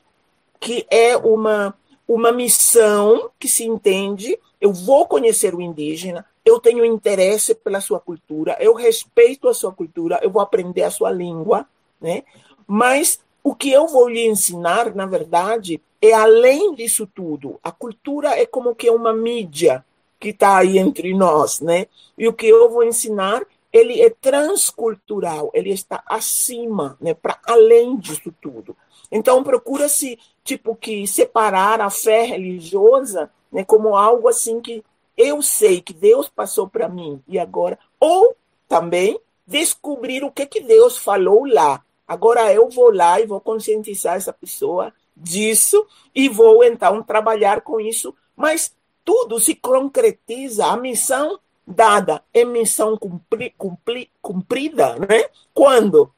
[0.60, 1.74] Que é uma
[2.08, 8.00] uma missão que se entende, eu vou conhecer o indígena, eu tenho interesse pela sua
[8.00, 11.66] cultura, eu respeito a sua cultura, eu vou aprender a sua língua,
[12.00, 12.24] né?
[12.68, 17.60] Mas o que eu vou lhe ensinar, na verdade, é além disso tudo.
[17.64, 19.86] A cultura é como que uma mídia,
[20.20, 21.86] que está aí entre nós, né?
[22.18, 27.14] E o que eu vou ensinar, ele é transcultural, ele está acima, né?
[27.14, 28.76] Para além disso tudo.
[29.12, 33.64] Então procura-se tipo que separar a fé religiosa, né?
[33.64, 34.84] Como algo assim que
[35.16, 38.36] eu sei que Deus passou para mim e agora, ou
[38.68, 41.85] também descobrir o que que Deus falou lá.
[42.08, 47.80] Agora eu vou lá e vou conscientizar essa pessoa disso e vou então trabalhar com
[47.80, 55.30] isso, mas tudo se concretiza, a missão dada é missão cumpri, cumpri, cumprida, né?
[55.54, 56.12] Quando?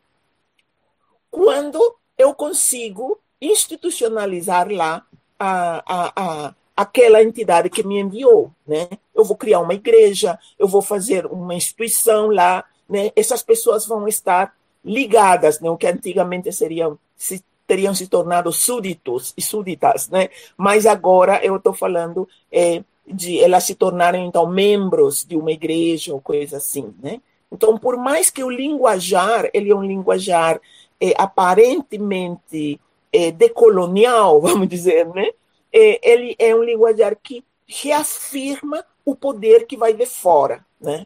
[1.30, 5.06] Quando eu consigo institucionalizar lá
[5.40, 8.90] a, a, a, aquela entidade que me enviou, né?
[9.14, 13.12] Eu vou criar uma igreja, eu vou fazer uma instituição lá, né?
[13.16, 14.57] Essas pessoas vão estar
[14.88, 15.70] ligadas, né?
[15.70, 20.30] O que antigamente seriam se teriam se tornado súditos e súditas, né?
[20.56, 26.14] Mas agora eu estou falando é, de elas se tornarem então membros de uma igreja
[26.14, 27.22] ou coisa assim, né?
[27.52, 30.60] Então, por mais que o linguajar ele é um linguajar
[31.00, 32.80] é, aparentemente
[33.12, 35.30] é, decolonial, vamos dizer, né?
[35.72, 41.06] É, ele é um linguajar que reafirma o poder que vai de fora, né?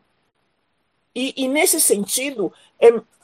[1.14, 2.54] E, e nesse sentido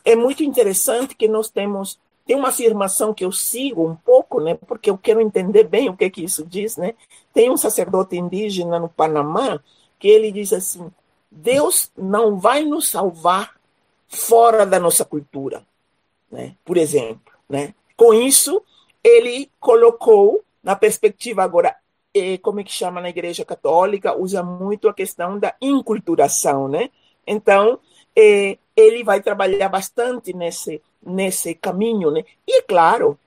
[0.08, 4.42] é, é muito interessante que nós temos tem uma afirmação que eu sigo um pouco,
[4.42, 6.94] né, porque eu quero entender bem o que que isso diz, né?
[7.34, 9.62] Tem um sacerdote indígena no Panamá
[9.98, 10.92] que ele diz assim:
[11.32, 13.56] Deus não vai nos salvar
[14.10, 15.66] fora da nossa cultura,
[16.30, 16.56] né?
[16.66, 17.74] Por exemplo, né?
[17.96, 18.62] Com isso,
[19.02, 21.78] ele colocou na perspectiva agora,
[22.14, 26.90] eh, como é que chama na Igreja Católica, usa muito a questão da inculturação, né?
[27.26, 27.80] Então,
[28.14, 32.24] eh, ele vai trabalhar bastante nesse nesse caminho, né?
[32.46, 33.18] E claro,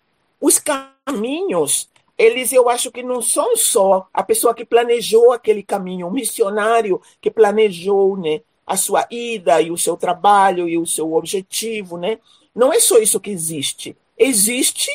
[0.40, 6.06] os caminhos, eles eu acho que não são só a pessoa que planejou aquele caminho,
[6.06, 11.12] o missionário que planejou, né, a sua ida e o seu trabalho e o seu
[11.14, 12.18] objetivo, né?
[12.54, 13.96] Não é só isso que existe.
[14.16, 14.90] Existe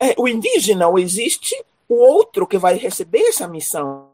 [0.00, 1.54] é, o indígena, ou existe
[1.88, 4.10] o outro que vai receber essa missão.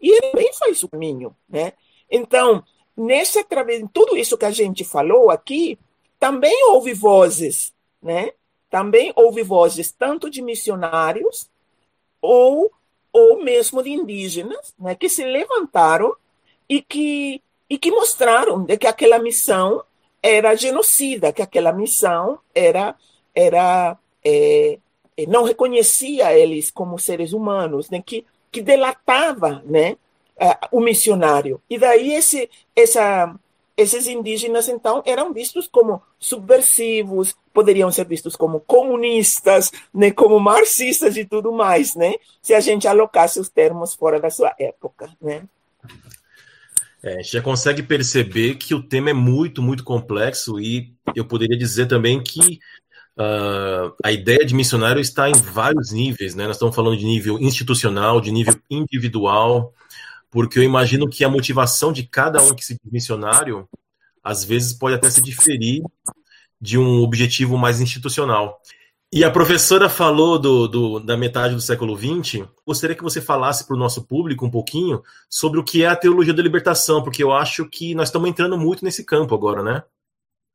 [0.00, 1.72] E ele também faz o caminho, né?
[2.10, 2.64] Então,
[3.00, 3.44] nessa
[3.92, 5.78] tudo isso que a gente falou aqui,
[6.18, 8.32] também houve vozes, né?
[8.68, 11.48] Também houve vozes tanto de missionários
[12.20, 12.70] ou
[13.12, 16.14] ou mesmo de indígenas, né, que se levantaram
[16.68, 19.82] e que e que mostraram de que aquela missão
[20.22, 22.94] era genocida, que aquela missão era
[23.34, 24.78] era é,
[25.26, 29.96] não reconhecia eles como seres humanos, né, que que delatava, né,
[30.70, 31.60] o missionário.
[31.68, 33.34] E daí esse essa
[33.76, 41.16] esses indígenas, então, eram vistos como subversivos, poderiam ser vistos como comunistas, né, como marxistas
[41.16, 45.44] e tudo mais, né, se a gente alocasse os termos fora da sua época, né.
[47.02, 51.24] É, a gente já consegue perceber que o tema é muito, muito complexo e eu
[51.24, 52.60] poderia dizer também que
[53.16, 56.46] uh, a ideia de missionário está em vários níveis, né?
[56.46, 59.72] Nós estamos falando de nível institucional, de nível individual,
[60.30, 63.68] porque eu imagino que a motivação de cada um que se diz missionário,
[64.22, 65.82] às vezes, pode até se diferir
[66.60, 68.60] de um objetivo mais institucional.
[69.12, 72.46] E a professora falou do, do, da metade do século XX.
[72.64, 75.96] Gostaria que você falasse para o nosso público um pouquinho sobre o que é a
[75.96, 79.82] teologia da libertação, porque eu acho que nós estamos entrando muito nesse campo agora, né?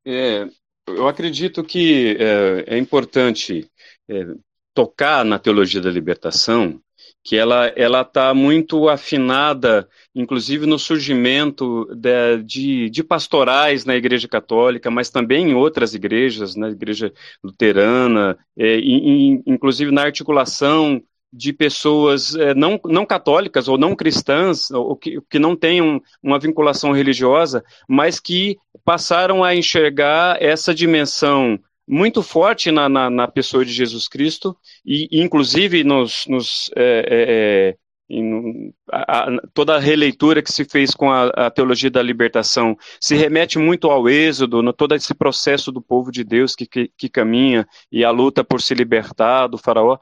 [0.05, 0.47] É,
[0.87, 3.69] eu acredito que é, é importante
[4.07, 4.25] é,
[4.73, 6.79] tocar na teologia da libertação,
[7.25, 14.27] que ela ela está muito afinada, inclusive no surgimento de, de, de, pastorais na Igreja
[14.27, 17.11] Católica, mas também em outras igrejas, na Igreja
[17.43, 21.01] Luterana, é, in, inclusive na articulação
[21.33, 26.37] de pessoas é, não, não católicas ou não cristãs, ou que, que não tenham uma
[26.37, 33.63] vinculação religiosa, mas que passaram a enxergar essa dimensão muito forte na, na, na, pessoa
[33.63, 37.25] de Jesus Cristo, e inclusive nos, nos é, é,
[37.71, 37.77] é
[38.09, 42.77] em, a, a, toda a releitura que se fez com a, a, teologia da libertação
[42.99, 46.91] se remete muito ao êxodo, no todo esse processo do povo de Deus que, que,
[46.95, 49.97] que caminha e a luta por se libertar do faraó.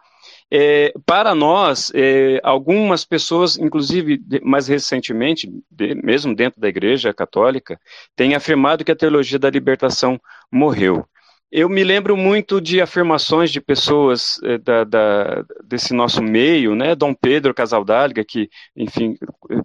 [0.51, 7.79] É, para nós, é, algumas pessoas, inclusive mais recentemente, de, mesmo dentro da Igreja Católica,
[8.15, 10.19] têm afirmado que a teologia da libertação
[10.51, 11.07] morreu.
[11.55, 16.95] Eu me lembro muito de afirmações de pessoas eh, da, da, desse nosso meio, né?
[16.95, 19.15] Dom Pedro Casaldáliga, que, enfim,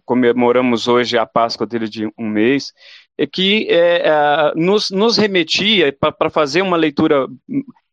[0.04, 2.74] comemoramos hoje a Páscoa dele de um mês,
[3.16, 7.26] é que é, nos, nos remetia para fazer uma leitura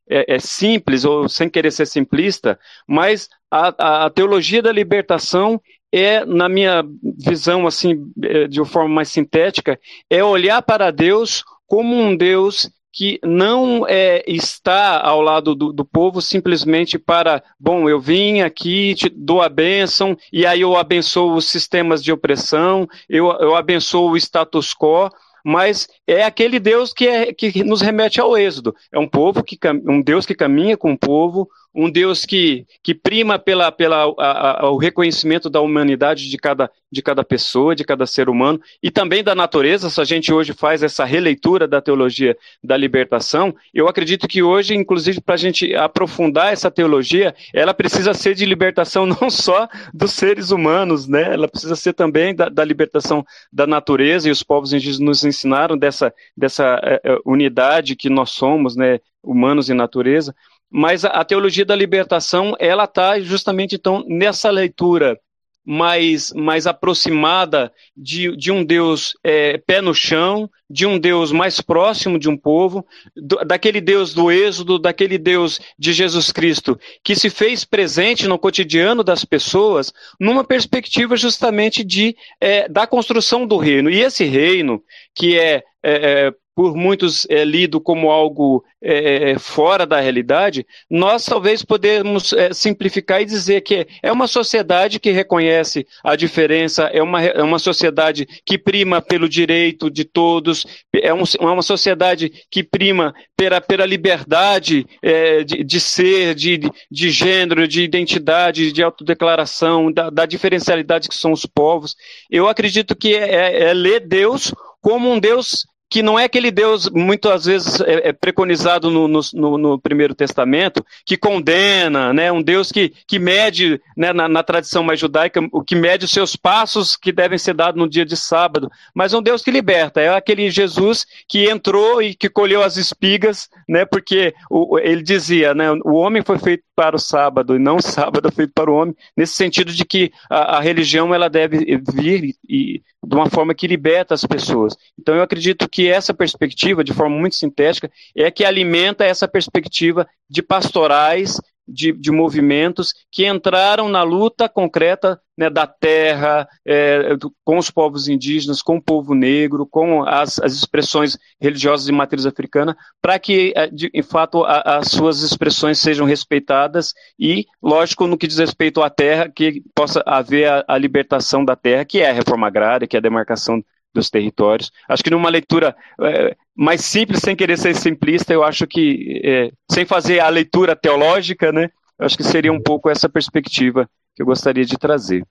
[0.10, 6.26] é, é, simples ou sem querer ser simplista, mas a, a, teologia da libertação é,
[6.26, 6.84] na minha
[7.26, 9.80] visão, assim, é, de uma forma mais sintética,
[10.10, 15.84] é olhar para Deus como um Deus que não é, está ao lado do, do,
[15.84, 21.34] povo simplesmente para, bom, eu vim aqui, te dou a bênção, e aí eu abençoo
[21.34, 25.10] os sistemas de opressão, eu, eu abençoo o status quo,
[25.44, 28.74] mas é aquele Deus que, é, que nos remete ao êxodo.
[28.90, 32.96] É um povo que um Deus que caminha com o povo, um Deus que, que
[32.96, 37.84] prima pela, pela a, a, o reconhecimento da humanidade de cada, de cada pessoa, de
[37.84, 39.90] cada ser humano, e também da natureza.
[39.90, 44.74] Se a gente hoje faz essa releitura da teologia da libertação, eu acredito que hoje,
[44.74, 50.14] inclusive, para a gente aprofundar essa teologia, ela precisa ser de libertação não só dos
[50.14, 51.34] seres humanos, né?
[51.34, 55.78] ela precisa ser também da, da libertação da natureza, e os povos indígenas nos ensinaram
[55.78, 59.00] dessa, dessa uh, unidade que nós somos, né?
[59.22, 60.34] humanos e natureza
[60.70, 65.18] mas a, teologia da libertação ela está justamente então nessa leitura
[65.66, 71.60] mais, mais aproximada de, de um Deus é, pé no chão, de um Deus mais
[71.60, 77.16] próximo de um povo, do, daquele Deus do Êxodo, daquele Deus de Jesus Cristo, que
[77.16, 83.58] se fez presente no cotidiano das pessoas, numa perspectiva justamente de, é, da construção do
[83.58, 83.90] reino.
[83.90, 84.84] E esse reino,
[85.16, 90.66] que é, é, é por muitos é lido como algo é, é, fora da realidade,
[90.90, 96.84] nós talvez podemos é, simplificar e dizer que é uma sociedade que reconhece a diferença,
[96.84, 101.62] é uma, é uma sociedade que prima pelo direito de todos, é, um, é uma
[101.62, 108.72] sociedade que prima pela, pela liberdade é, de, de, ser, de, de gênero, de identidade,
[108.72, 111.96] de autodeclaração, da, da diferencialidade que são os povos.
[112.32, 116.90] Eu acredito que é, é ler Deus como um Deus que não é aquele Deus,
[116.90, 122.32] muitas vezes é, é preconizado no, no, no, Primeiro Testamento, que condena, né?
[122.32, 126.12] um Deus que, que mede, né, na, na, tradição mais judaica, o que mede os
[126.12, 130.02] seus passos que devem ser dados no dia de sábado, mas um Deus que liberta,
[130.02, 135.54] é aquele Jesus que entrou e que colheu as espigas, né, porque o, ele dizia,
[135.54, 138.76] né, o homem foi feito para o sábado e não o sábado feito para o
[138.76, 143.54] homem, nesse sentido de que a, a religião ela deve vir e, de uma forma
[143.54, 144.76] que liberta as pessoas.
[145.00, 150.08] Então eu acredito que essa perspectiva, de forma muito sintética, é que alimenta essa perspectiva
[150.30, 157.34] de pastorais, de, de movimentos que entraram na luta concreta né, da terra, é, do,
[157.44, 162.26] com os povos indígenas, com o povo negro, com as, as expressões religiosas de matriz
[162.26, 168.08] africana, para que, é, de, em fato, a, as suas expressões sejam respeitadas e, lógico,
[168.08, 172.00] no que diz respeito à terra, que possa haver a, a libertação da terra, que
[172.00, 173.62] é a reforma agrária, que é a demarcação
[173.96, 174.72] dos territórios.
[174.88, 179.52] Acho que numa leitura é, mais simples, sem querer ser simplista, eu acho que, é,
[179.72, 184.26] sem fazer a leitura teológica, né, acho que seria um pouco essa perspectiva que eu
[184.26, 185.26] gostaria de trazer.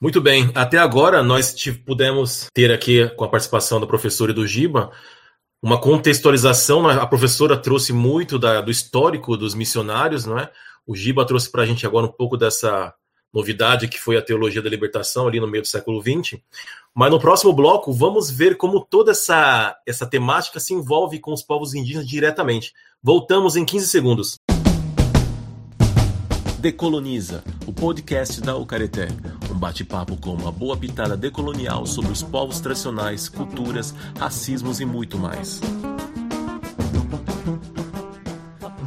[0.00, 1.54] Muito bem, até agora nós
[1.84, 4.92] pudemos ter aqui, com a participação da professora e do Giba,
[5.62, 6.86] uma contextualização.
[6.86, 10.50] A professora trouxe muito da, do histórico dos missionários, não é?
[10.86, 12.94] O Giba trouxe para a gente agora um pouco dessa
[13.32, 16.40] novidade que foi a teologia da libertação ali no meio do século XX.
[16.98, 21.42] Mas no próximo bloco vamos ver como toda essa, essa temática se envolve com os
[21.42, 22.72] povos indígenas diretamente.
[23.02, 24.38] Voltamos em 15 segundos.
[26.58, 29.08] Decoloniza, o podcast da Ucareté.
[29.50, 35.18] Um bate-papo com uma boa pitada decolonial sobre os povos tradicionais, culturas, racismos e muito
[35.18, 35.60] mais.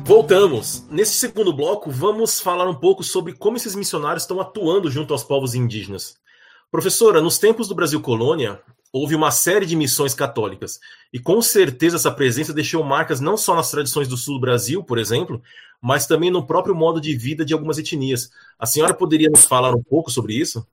[0.03, 0.83] Voltamos.
[0.89, 5.23] Nesse segundo bloco, vamos falar um pouco sobre como esses missionários estão atuando junto aos
[5.23, 6.17] povos indígenas.
[6.71, 8.61] Professora, nos tempos do Brasil colônia,
[8.93, 10.79] houve uma série de missões católicas.
[11.11, 14.83] E com certeza essa presença deixou marcas não só nas tradições do sul do Brasil,
[14.83, 15.41] por exemplo,
[15.81, 18.31] mas também no próprio modo de vida de algumas etnias.
[18.57, 20.65] A senhora poderia nos falar um pouco sobre isso?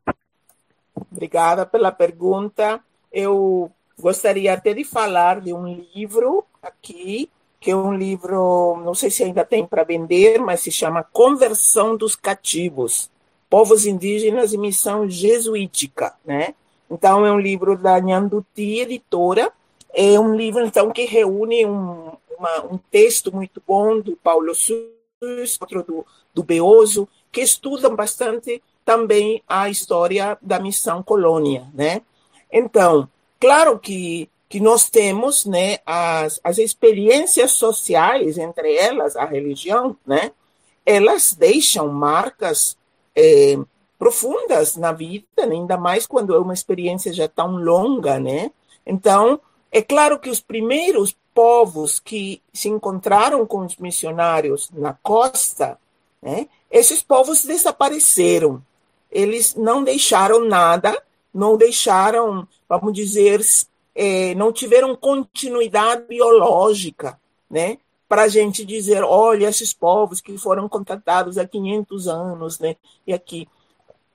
[1.11, 2.81] Obrigada pela pergunta.
[3.13, 9.11] Eu gostaria até de falar de um livro aqui que é um livro, não sei
[9.11, 13.11] se ainda tem para vender, mas se chama Conversão dos Cativos,
[13.49, 16.55] Povos Indígenas e Missão Jesuítica, né?
[16.91, 19.53] Então é um livro da Nhanduti Editora,
[19.93, 25.59] é um livro então que reúne um, uma, um texto muito bom do Paulo Sus,
[25.61, 32.03] outro do, do Beoso, que estudam bastante também a história da missão colônia, né?
[32.53, 33.09] Então,
[33.41, 40.31] claro que que nós temos, né, as, as experiências sociais, entre elas a religião, né,
[40.85, 42.77] elas deixam marcas
[43.17, 43.57] é,
[43.99, 48.51] profundas na vida, né, ainda mais quando é uma experiência já tão longa, né?
[48.85, 49.41] Então,
[49.73, 55.79] é claro que os primeiros povos que se encontraram com os missionários na costa,
[56.23, 58.63] né, esses povos desapareceram.
[59.11, 61.01] eles não deixaram nada,
[61.33, 63.41] não deixaram, vamos dizer,
[63.95, 67.79] é, não tiveram continuidade biológica, né?
[68.09, 72.77] Para a gente dizer, olha, esses povos que foram contatados há 500 anos, né?
[73.07, 73.49] E aqui.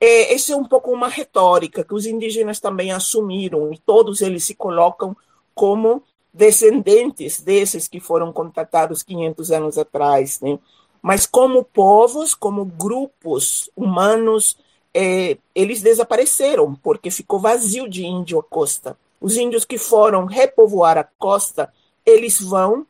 [0.00, 4.42] É, essa é um pouco uma retórica que os indígenas também assumiram, e todos eles
[4.42, 5.16] se colocam
[5.54, 10.58] como descendentes desses que foram contatados 500 anos atrás, né?
[11.00, 14.56] Mas como povos, como grupos humanos,
[14.94, 18.96] é, eles desapareceram, porque ficou vazio de índio a costa.
[19.20, 21.72] Os índios que foram repovoar a costa,
[22.06, 22.86] eles vão,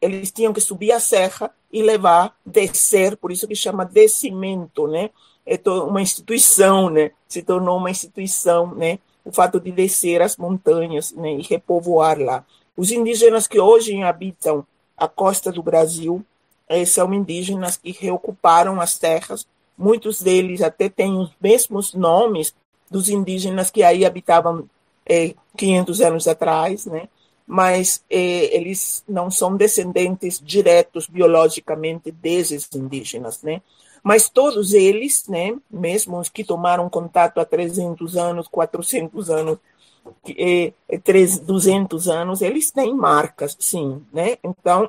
[0.00, 5.10] eles tinham que subir a serra e levar, descer, por isso que chama descimento, né?
[5.44, 7.12] É uma instituição, né?
[7.28, 8.98] Se tornou uma instituição, né?
[9.24, 11.34] O fato de descer as montanhas né?
[11.34, 12.44] e repovoar lá.
[12.76, 14.64] Os indígenas que hoje habitam
[14.96, 16.24] a costa do Brasil
[16.68, 19.46] eh, são indígenas que reocuparam as terras.
[19.76, 22.54] Muitos deles até têm os mesmos nomes
[22.90, 24.68] dos indígenas que aí habitavam
[25.04, 27.08] eh, 500 anos atrás, né?
[27.46, 33.62] Mas eh, eles não são descendentes diretos biologicamente desses indígenas, né?
[34.02, 39.58] Mas todos eles, né, mesmo os que tomaram contato há 300 anos, 400 anos,
[40.28, 40.72] é,
[41.42, 44.38] 200 anos, eles têm marcas, sim, né?
[44.44, 44.88] Então,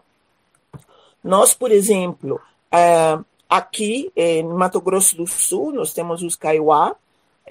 [1.24, 2.40] nós, por exemplo,
[2.72, 3.18] é,
[3.50, 6.96] aqui em Mato Grosso do Sul, nós temos os Kaiowá,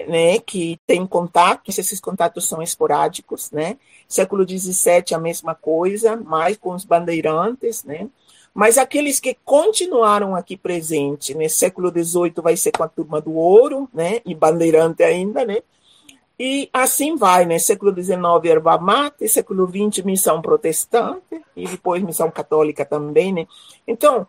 [0.07, 3.77] né, que tem contatos, esses contatos são esporádicos, né?
[4.07, 8.07] Século XVII a mesma coisa, mais com os bandeirantes, né?
[8.53, 11.47] Mas aqueles que continuaram aqui presentes, né?
[11.47, 14.21] Século XVIII vai ser com a turma do ouro, né?
[14.25, 15.57] E bandeirante ainda, né?
[16.39, 17.57] E assim vai, né?
[17.57, 23.47] Século XIX, erva mate, século XX, missão protestante, e depois missão católica também, né?
[23.87, 24.27] Então,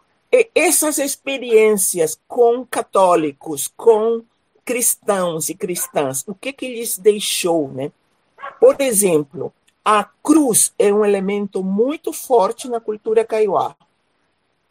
[0.54, 4.22] essas experiências com católicos, com
[4.68, 7.90] cristãos e cristãs, o que que lhes deixou, né?
[8.60, 9.50] Por exemplo,
[9.82, 13.74] a cruz é um elemento muito forte na cultura caiuá.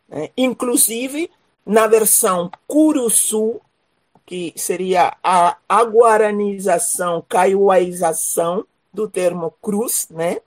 [0.08, 0.30] Né?
[0.38, 1.32] Inclusive,
[1.66, 3.60] na versão Curuçu,
[4.24, 10.38] que seria a aguaranização, caiuaização do termo cruz, né?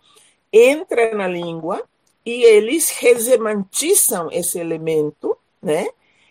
[0.53, 1.82] entra na língua
[2.24, 5.88] e eles resemantizam esse elemento, né?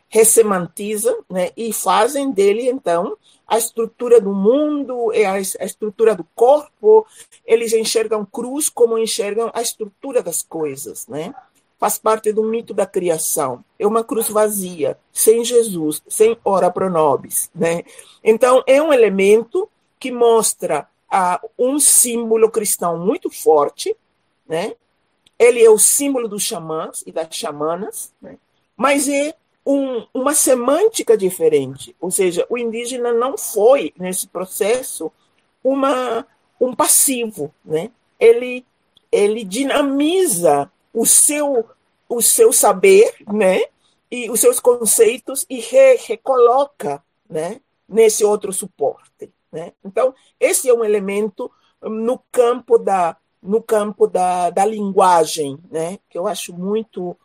[0.10, 1.51] Ressemantizam né?
[1.55, 3.16] e fazem dele, então,
[3.47, 7.05] a estrutura do mundo, a, a estrutura do corpo,
[7.45, 11.34] eles enxergam cruz como enxergam a estrutura das coisas, né?
[11.80, 13.64] faz parte do mito da criação.
[13.80, 17.49] É uma cruz vazia, sem Jesus, sem ora pro nobis.
[17.55, 17.84] Né?
[18.22, 23.95] Então, é um elemento que mostra ah, um símbolo cristão muito forte.
[24.45, 24.76] Né?
[25.38, 28.38] Ele é o símbolo dos xamãs e das xamanas, né?
[28.76, 29.34] mas é
[29.70, 31.95] um, uma semântica diferente.
[32.01, 35.11] Ou seja, o indígena não foi, nesse processo,
[35.63, 36.26] uma,
[36.59, 37.53] um passivo.
[37.63, 37.91] Né?
[38.20, 38.65] Ele,
[39.11, 41.70] ele dinamiza o seu,
[42.09, 43.61] o seu saber, né?
[44.09, 47.61] E os seus conceitos e re, recoloca, né?
[47.88, 49.72] Nesse outro suporte, né?
[49.86, 51.51] Então, esse é um elemento
[51.82, 55.99] no campo da no campo da, da linguagem, né?
[56.09, 57.15] Que eu acho muito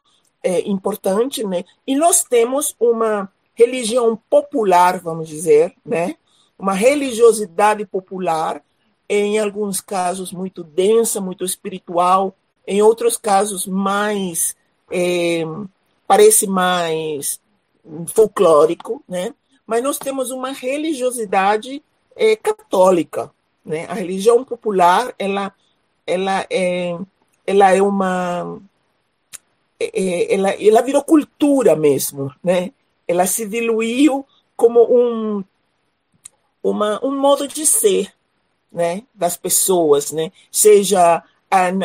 [0.45, 1.65] é, importante, né?
[1.87, 6.17] E nós temos uma religião popular, vamos dizer, né?
[6.59, 8.63] Uma religiosidade popular,
[9.09, 12.37] em alguns casos muito densa, muito espiritual,
[12.67, 14.55] em outros casos, mais
[14.91, 15.43] é,
[16.07, 17.41] parece mais
[18.09, 19.35] folclórico, né?
[19.67, 21.83] Mas nós temos uma religiosidade
[22.15, 23.31] é, católica,
[23.65, 23.87] né?
[23.87, 25.53] A religião popular, ela,
[26.07, 26.99] ela é,
[27.47, 28.61] ela é uma,
[29.79, 32.71] ela, ela virou cultura mesmo, né?
[33.07, 34.25] Ela se diluiu
[34.57, 35.45] como um,
[36.63, 38.13] uma, um modo de ser,
[38.73, 39.03] né?
[39.15, 40.33] Das pessoas, né?
[40.51, 41.23] Seja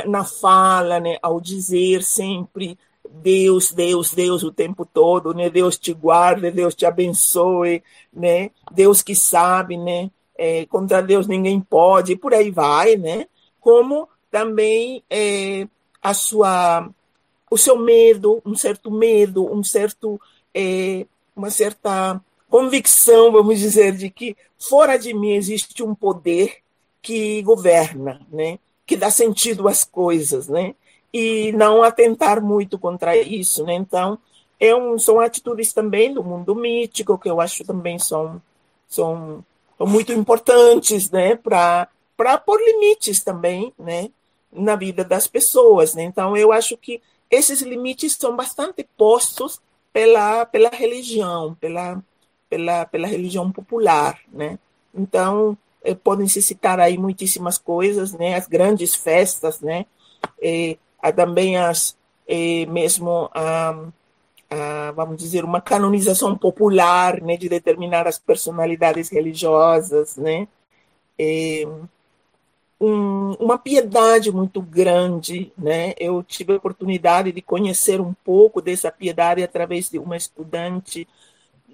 [0.07, 2.75] na fala, né, ao dizer sempre
[3.11, 5.49] Deus, Deus, Deus o tempo todo, né?
[5.49, 7.83] Deus te guarde, Deus te abençoe,
[8.13, 8.51] né?
[8.71, 10.11] Deus que sabe, né?
[10.37, 13.27] É, contra Deus ninguém pode, por aí vai, né?
[13.59, 15.67] Como também é,
[16.01, 16.87] a sua,
[17.49, 20.19] o seu medo, um certo medo, um certo,
[20.53, 26.57] é, uma certa convicção, vamos dizer, de que fora de mim existe um poder
[27.01, 28.59] que governa, né?
[28.89, 30.73] que dá sentido às coisas, né?
[31.13, 33.75] E não atentar muito contra isso, né?
[33.75, 34.17] Então,
[34.59, 38.41] é um, são atitudes também do mundo mítico que eu acho também são,
[38.87, 39.45] são,
[39.77, 41.35] são muito importantes, né?
[41.35, 41.87] Para
[42.43, 44.09] pôr limites também, né?
[44.51, 46.01] Na vida das pessoas, né?
[46.01, 49.61] Então, eu acho que esses limites são bastante postos
[49.93, 52.01] pela, pela religião, pela,
[52.49, 54.57] pela, pela religião popular, né?
[54.93, 58.35] Então, eh, podem se citar aí muitíssimas coisas, né?
[58.35, 59.85] As grandes festas, né?
[60.41, 61.95] Eh, há também as,
[62.27, 63.75] eh, mesmo a,
[64.49, 67.37] a, vamos dizer, uma canonização popular, né?
[67.37, 70.47] De determinadas personalidades religiosas, né?
[72.81, 75.93] Um, uma piedade muito grande, né?
[75.99, 81.05] Eu tive a oportunidade de conhecer um pouco dessa piedade através de uma estudante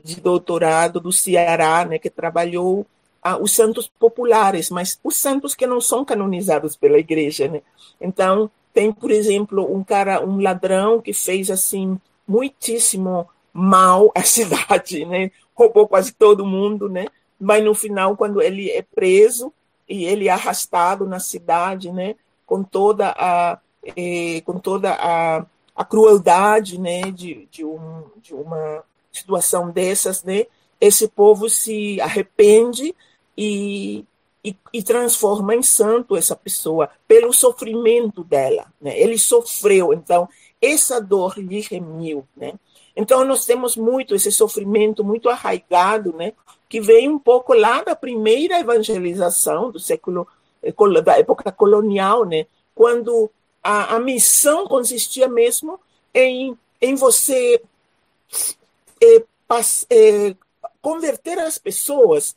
[0.04, 2.86] de doutorado do Ceará, né, que trabalhou
[3.24, 7.64] ah, os santos populares, mas os santos que não são canonizados pela igreja, né?
[8.00, 15.06] Então, tem, por exemplo, um cara, um ladrão que fez assim muitíssimo mal à cidade,
[15.06, 15.32] né?
[15.56, 17.08] Roubou quase todo mundo, né?
[17.40, 19.52] Mas no final, quando ele é preso,
[19.88, 22.16] e ele arrastado na cidade, né,
[22.46, 23.60] com toda a
[23.96, 30.46] eh, com toda a, a crueldade, né, de, de, um, de uma situação dessas, né,
[30.80, 32.96] esse povo se arrepende
[33.38, 34.06] e,
[34.44, 38.98] e, e, transforma em santo essa pessoa pelo sofrimento dela, né?
[39.00, 40.28] Ele sofreu, então
[40.62, 42.54] essa dor lhe remiu, né?
[42.96, 46.34] Então nós temos muito esse sofrimento muito arraigado, né?
[46.68, 50.28] Que vem um pouco lá da primeira evangelização do século
[50.62, 52.46] eh, da época colonial, né?
[52.74, 53.30] Quando
[53.64, 55.80] a, a missão consistia mesmo
[56.14, 57.62] em, em você
[59.02, 59.24] é,
[59.90, 60.36] é,
[60.82, 62.36] converter as pessoas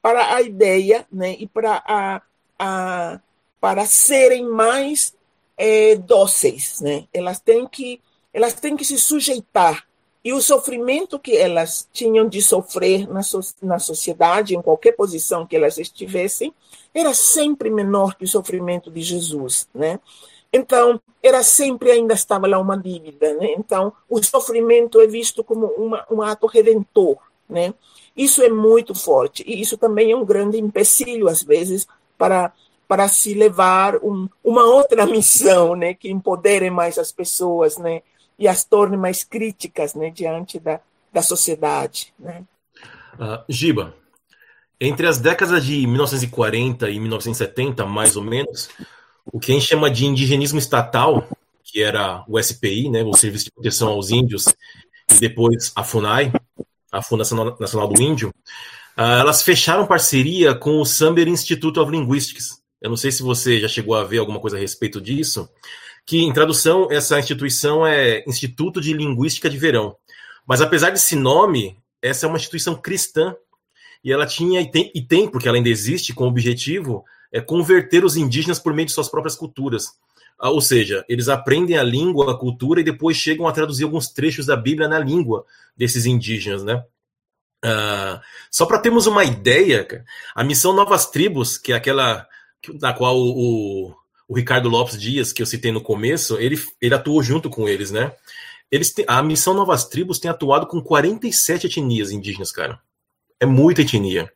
[0.00, 1.36] para a ideia, né?
[1.38, 2.22] E para a,
[2.58, 3.20] a
[3.60, 5.14] para serem mais
[5.56, 7.08] é, dóceis, né?
[7.12, 8.00] Elas têm que
[8.32, 9.86] elas têm que se sujeitar
[10.26, 15.46] e o sofrimento que elas tinham de sofrer na, so na sociedade, em qualquer posição
[15.46, 16.52] que elas estivessem,
[16.92, 20.00] era sempre menor que o sofrimento de Jesus, né?
[20.52, 23.52] Então, era sempre ainda estava lá uma dívida, né?
[23.52, 27.18] Então, o sofrimento é visto como uma, um ato redentor,
[27.48, 27.72] né?
[28.16, 31.86] Isso é muito forte e isso também é um grande empecilho às vezes
[32.18, 32.52] para
[32.88, 35.94] para se levar um, uma outra missão, né?
[35.94, 38.02] Que empodere mais as pessoas, né?
[38.38, 40.80] E as torne mais críticas né, diante da,
[41.12, 42.12] da sociedade.
[42.18, 42.44] Né?
[43.14, 43.94] Uh, Giba,
[44.80, 48.68] entre as décadas de 1940 e 1970, mais ou menos,
[49.24, 51.26] o que a gente chama de indigenismo estatal,
[51.64, 54.46] que era o SPI, né, o Serviço de Proteção aos Índios,
[55.10, 56.32] e depois a FUNAI,
[56.92, 58.28] a Fundação Nacional do Índio,
[58.98, 62.60] uh, elas fecharam parceria com o Samber Institute of Linguistics.
[62.80, 65.48] Eu não sei se você já chegou a ver alguma coisa a respeito disso,
[66.06, 69.96] que em tradução essa instituição é Instituto de Linguística de Verão.
[70.46, 73.34] Mas apesar desse nome, essa é uma instituição cristã
[74.04, 77.40] e ela tinha e tem, e tem porque ela ainda existe com o objetivo é
[77.40, 79.88] converter os indígenas por meio de suas próprias culturas.
[80.38, 84.08] Ah, ou seja, eles aprendem a língua, a cultura e depois chegam a traduzir alguns
[84.08, 85.44] trechos da Bíblia na língua
[85.76, 86.84] desses indígenas, né?
[87.64, 89.86] Uh, só para termos uma ideia,
[90.34, 92.28] a missão Novas Tribos, que é aquela
[92.80, 93.94] na qual o,
[94.28, 97.90] o Ricardo Lopes Dias, que eu citei no começo, ele, ele atuou junto com eles,
[97.90, 98.12] né?
[98.70, 102.80] Eles têm, a missão Novas Tribos tem atuado com 47 etnias indígenas, cara.
[103.38, 104.32] É muita etnia.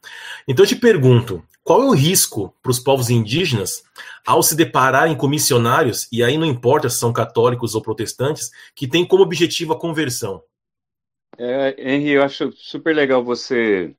[0.47, 3.83] Então eu te pergunto, qual é o risco para os povos indígenas
[4.27, 8.87] ao se depararem com missionários, e aí não importa se são católicos ou protestantes, que
[8.87, 10.43] têm como objetivo a conversão?
[11.39, 13.95] É, Henry, eu acho super legal você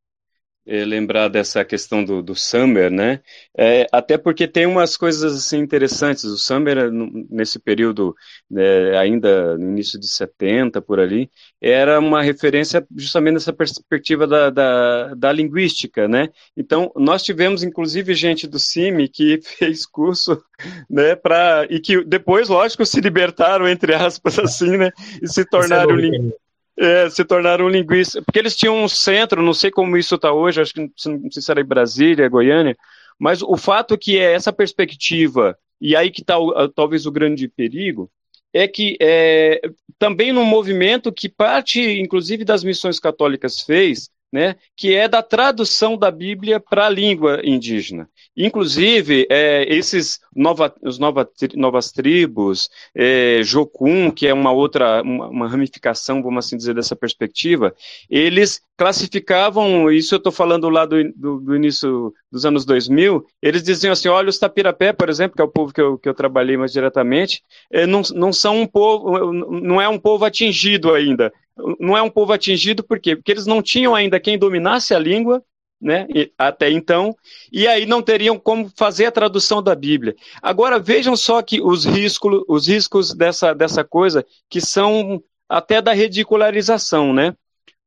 [0.66, 3.22] é, lembrar dessa questão do, do Summer, né?
[3.58, 6.24] É, até porque tem umas coisas assim interessantes.
[6.24, 6.92] O Summer,
[7.30, 8.16] nesse período,
[8.50, 14.50] né, ainda no início de 70, por ali, era uma referência justamente nessa perspectiva da,
[14.50, 16.30] da, da linguística, né?
[16.56, 20.44] Então, nós tivemos, inclusive, gente do CIMI que fez curso,
[20.90, 24.92] né, para e que depois, lógico, se libertaram, entre aspas, assim, né?
[25.22, 26.41] E se é tornaram linguistas
[26.82, 28.24] é, se tornaram linguistas.
[28.24, 31.42] Porque eles tinham um centro, não sei como isso está hoje, acho que não sei
[31.42, 32.76] se era em Brasília, Goiânia,
[33.20, 36.36] mas o fato que é essa perspectiva, e aí que está
[36.76, 38.10] talvez o grande perigo,
[38.52, 39.62] é que é,
[39.98, 45.98] também num movimento que parte, inclusive, das missões católicas fez, né, que é da tradução
[45.98, 48.08] da Bíblia para a língua indígena.
[48.36, 55.28] Inclusive, é, esses nova, os nova, novas tribos, é, Jokun, que é uma outra, uma,
[55.28, 57.76] uma, ramificação, vamos assim dizer, dessa perspectiva,
[58.10, 63.62] eles classificavam, isso eu estou falando lá do, do, do, início dos anos 2000, eles
[63.62, 66.14] diziam assim, olha, os Tapirapé, por exemplo, que é o povo que eu, que eu
[66.14, 71.32] trabalhei mais diretamente, é, não, não são um povo, não é um povo atingido ainda,
[71.80, 73.16] não é um povo atingido por quê?
[73.16, 75.44] Porque eles não tinham ainda quem dominasse a língua,
[75.82, 76.08] né,
[76.38, 77.16] até então,
[77.52, 80.16] e aí não teriam como fazer a tradução da Bíblia.
[80.42, 85.92] Agora vejam só que os riscos, os riscos dessa, dessa coisa que são até da
[85.92, 87.36] ridicularização, né?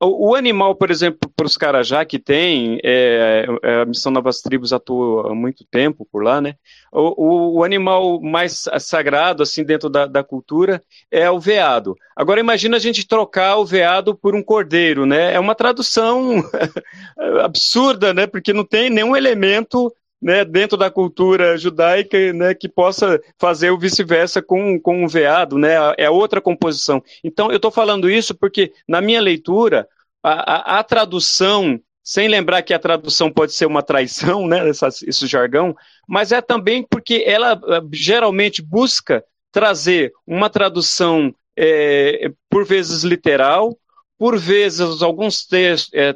[0.05, 4.41] O, o animal, por exemplo, para os Carajá que tem, é, é, a Missão Novas
[4.41, 6.55] Tribos atua há muito tempo por lá, né?
[6.93, 10.81] O, o animal mais sagrado, assim, dentro da, da, cultura
[11.11, 11.97] é o veado.
[12.15, 15.35] Agora, imagina a gente trocar o veado por um cordeiro, né?
[15.35, 16.43] É uma tradução
[17.43, 18.27] absurda, né?
[18.27, 19.93] Porque não tem nenhum elemento
[20.25, 25.59] né, dentro da cultura judaica, né, que possa fazer o vice-versa com, com o veado,
[25.59, 27.03] né, é outra composição.
[27.23, 29.87] Então, eu estou falando isso porque, na minha leitura,
[30.25, 34.89] a, a, a, tradução, sem lembrar que a tradução pode ser uma traição, né, essa,
[34.89, 35.77] esse jargão,
[36.09, 39.23] mas é também porque ela eh, geralmente busca
[39.53, 43.79] trazer uma tradução, é, por vezes literal,
[44.19, 46.13] por vezes, alguns textos, é,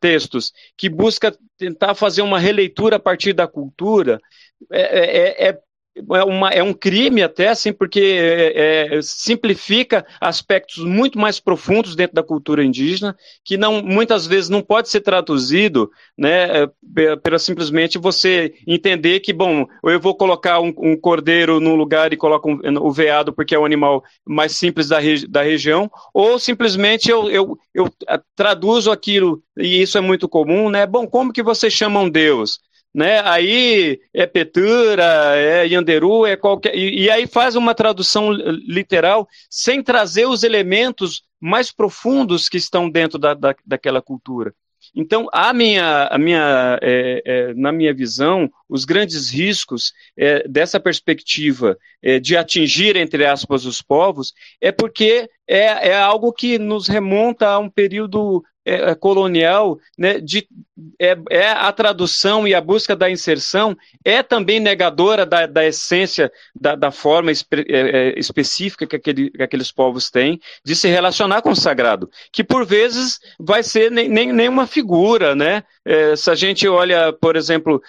[0.00, 4.20] textos que busca tentar fazer uma releitura a partir da cultura,
[4.72, 5.60] é, é,
[6.14, 11.40] é é, uma, é um crime até, assim, porque é, é, simplifica aspectos muito mais
[11.40, 16.64] profundos dentro da cultura indígena, que não, muitas vezes não pode ser traduzido, né,
[16.96, 22.12] é, pela simplesmente você entender que, bom, eu vou colocar um, um cordeiro num lugar
[22.12, 25.90] e coloco um, o veado porque é o animal mais simples da, regi da região,
[26.12, 27.90] ou simplesmente eu, eu, eu
[28.36, 32.60] traduzo aquilo, e isso é muito comum, né, bom, como que vocês chamam Deus?
[32.94, 33.20] Né?
[33.24, 36.74] Aí é Petura, é Yanderu, é qualquer.
[36.74, 42.90] E, e, aí faz uma tradução literal sem trazer os elementos mais profundos que estão
[42.90, 44.52] dentro da, da, daquela cultura.
[44.94, 50.78] Então, a minha, a minha, é, é, na minha visão, os grandes riscos é, dessa
[50.78, 56.86] perspectiva é, de atingir, entre aspas, os povos, é porque é, é algo que nos
[56.86, 60.46] remonta a um período é, é, colonial, né, de,
[61.00, 66.30] é, é, a tradução e a busca da inserção é também negadora da, da essência,
[66.54, 70.88] da, da forma espe, é, é, específica que, aquele, que, aqueles povos têm de se
[70.88, 75.64] relacionar com o sagrado, que por vezes vai ser nem, nem, nem uma figura, né?
[75.84, 77.82] É, se a gente olha, por exemplo,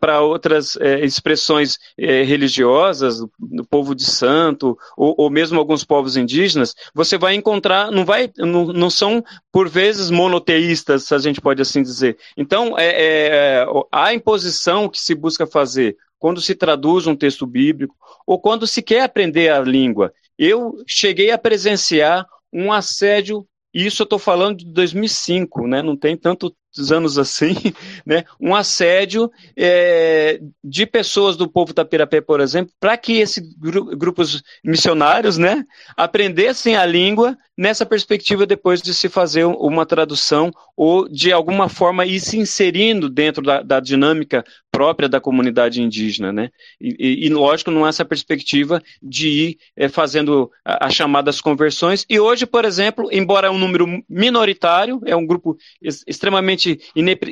[0.00, 7.16] para outras expressões religiosas, do povo de santo, ou, ou mesmo alguns povos indígenas, você
[7.16, 11.82] vai encontrar, não, vai, não, não são, por vezes, monoteístas, se a gente pode assim
[11.82, 12.18] dizer.
[12.36, 17.94] Então, é, é, a imposição que se busca fazer quando se traduz um texto bíblico
[18.26, 20.12] ou quando se quer aprender a língua.
[20.38, 25.82] Eu cheguei a presenciar um assédio, isso eu estou falando de 2005, né?
[25.82, 26.54] não tem tanto
[26.92, 27.54] anos assim,
[28.06, 33.96] né, um assédio é, de pessoas do povo Tapirapé, por exemplo, para que esses gru
[33.96, 35.64] grupos missionários né,
[35.96, 42.06] aprendessem a língua nessa perspectiva depois de se fazer uma tradução ou de alguma forma
[42.06, 46.50] ir se inserindo dentro da, da dinâmica própria da comunidade indígena, né?
[46.80, 52.06] E, e, lógico, não há essa perspectiva de ir é, fazendo as chamadas conversões.
[52.08, 56.67] E hoje, por exemplo, embora é um número minoritário, é um grupo extremamente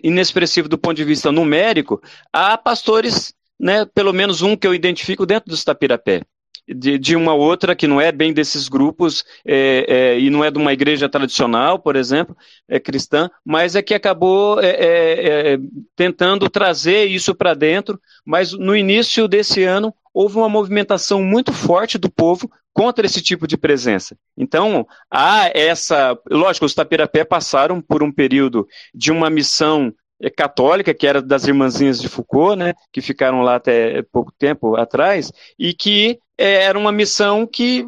[0.02, 2.00] inexpressivo do ponto de vista numérico,
[2.32, 6.22] há pastores, né, pelo menos um que eu identifico dentro dos Tapirapé
[6.68, 10.50] de, de uma outra que não é bem desses grupos é, é, e não é
[10.50, 12.36] de uma igreja tradicional, por exemplo,
[12.68, 15.58] é cristã, mas é que acabou é, é, é
[15.94, 18.00] tentando trazer isso para dentro.
[18.24, 23.46] Mas no início desse ano houve uma movimentação muito forte do povo contra esse tipo
[23.46, 24.16] de presença.
[24.34, 26.18] Então, há essa.
[26.30, 31.46] Lógico, os Tapirapé passaram por um período de uma missão é, católica, que era das
[31.46, 36.78] irmãzinhas de Foucault, né, que ficaram lá até pouco tempo atrás, e que é, era
[36.78, 37.86] uma missão que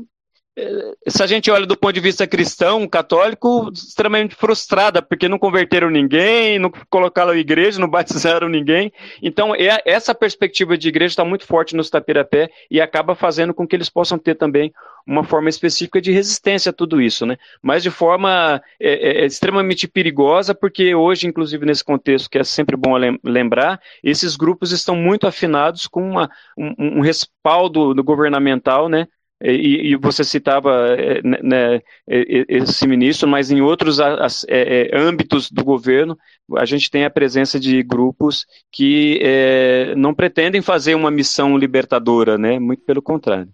[1.07, 5.91] se a gente olha do ponto de vista cristão, católico, extremamente frustrada, porque não converteram
[5.91, 8.93] ninguém, não colocaram a igreja, não batizaram ninguém.
[9.23, 13.67] Então, é, essa perspectiva de igreja está muito forte nos Tapirapé e acaba fazendo com
[13.67, 14.73] que eles possam ter também
[15.07, 17.39] uma forma específica de resistência a tudo isso, né?
[17.63, 22.45] Mas de forma é, é, é extremamente perigosa, porque hoje, inclusive nesse contexto que é
[22.45, 22.95] sempre bom
[23.25, 29.09] lembrar, esses grupos estão muito afinados com uma, um, um respaldo governamental, né?
[29.41, 34.99] E, e, você citava é, né, né esse ministro, mas em outros as, é, é,
[34.99, 36.19] âmbitos do governo,
[36.57, 42.37] a gente tem a presença de grupos que é, não pretendem fazer uma missão libertadora,
[42.37, 42.59] né?
[42.59, 43.49] muito pelo contrário.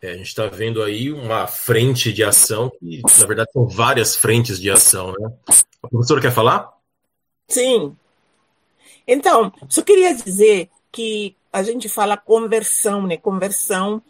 [0.00, 4.14] É, a gente está vendo aí uma frente de ação, que na verdade são várias
[4.14, 5.12] frentes de ação.
[5.18, 5.32] Né?
[5.82, 6.70] A professora quer falar?
[7.48, 7.96] Sim.
[9.08, 13.16] Então, só queria dizer que a gente fala conversão, né?
[13.16, 14.00] Conversão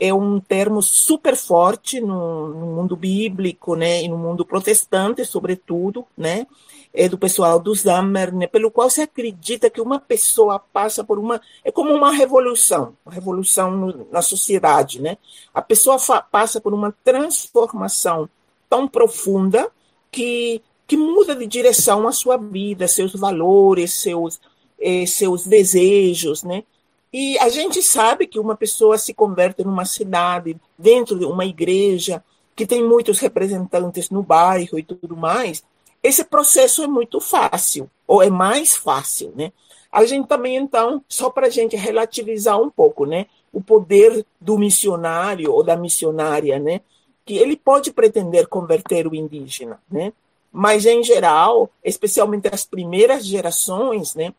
[0.00, 6.06] é um termo super forte no, no, mundo bíblico, né, e no mundo protestante, sobretudo,
[6.16, 6.46] né,
[6.92, 11.18] é do pessoal do Zammer, né, pelo qual se acredita que uma pessoa passa por
[11.18, 15.18] uma é como uma revolução, uma revolução no, na sociedade, né?
[15.52, 15.98] A pessoa
[16.30, 18.28] passa por uma transformação
[18.68, 19.70] tão profunda
[20.10, 24.40] que, que muda de direção a sua vida, seus valores, seus,
[24.80, 26.64] eh, seus desejos, né?
[27.12, 32.22] E a gente sabe que uma pessoa se converte numa cidade, dentro de uma igreja,
[32.54, 35.62] que tem muitos representantes no bairro e tudo mais,
[36.02, 39.52] esse processo é muito fácil, ou é mais fácil, né?
[39.90, 43.26] A gente também, então, só para a gente relativizar um pouco, né?
[43.52, 46.80] O poder do missionário ou da missionária, né?
[47.24, 50.12] Que ele pode pretender converter o indígena, né?
[50.52, 54.34] Mas, em geral, especialmente as primeiras gerações, né?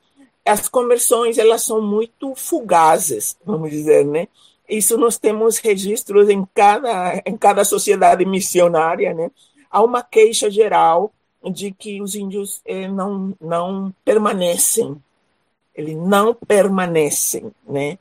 [0.50, 4.28] As conversões, elas são muito fugazes, vamos dizer, né?
[4.68, 9.32] Isso nós temos registros em cada, em cada sociedade missionária, né?
[9.70, 11.12] Há uma queixa geral
[11.44, 14.98] de que os índios eh, não, não permanecem,
[15.76, 17.98] eles não permanecem, né?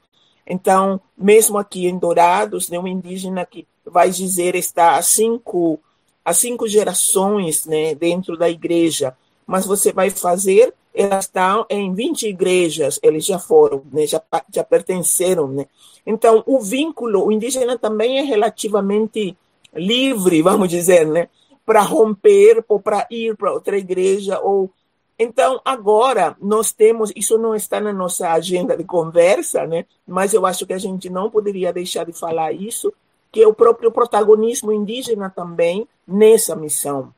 [0.47, 5.79] Então, mesmo aqui em Dourados, né, um indígena que vai dizer está há cinco,
[6.25, 9.15] há cinco gerações né, dentro da igreja,
[9.47, 14.21] mas você vai fazer, elas estão em 20 igrejas, eles já foram, né, já,
[14.53, 15.47] já pertenceram.
[15.47, 15.67] Né?
[16.05, 19.37] Então, o vínculo, o indígena também é relativamente
[19.73, 21.29] livre, vamos dizer, né?
[21.69, 24.71] para romper ou para ir para outra igreja ou
[25.19, 30.47] então agora nós temos isso não está na nossa agenda de conversa né mas eu
[30.47, 32.91] acho que a gente não poderia deixar de falar isso
[33.31, 37.13] que é o próprio protagonismo indígena também nessa missão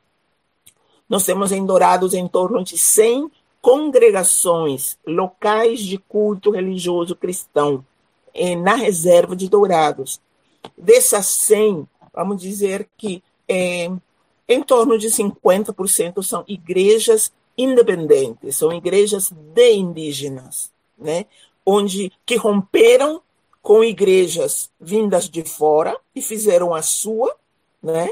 [1.07, 7.85] nós temos em Dourados em torno de 100 congregações locais de culto religioso cristão
[8.33, 10.19] eh, na reserva de Dourados
[10.77, 13.89] dessas 100 vamos dizer que eh,
[14.47, 21.25] em torno de 50% são igrejas independentes, são igrejas de indígenas, né?
[21.65, 23.21] onde que romperam
[23.61, 27.35] com igrejas vindas de fora e fizeram a sua,
[27.81, 28.09] né?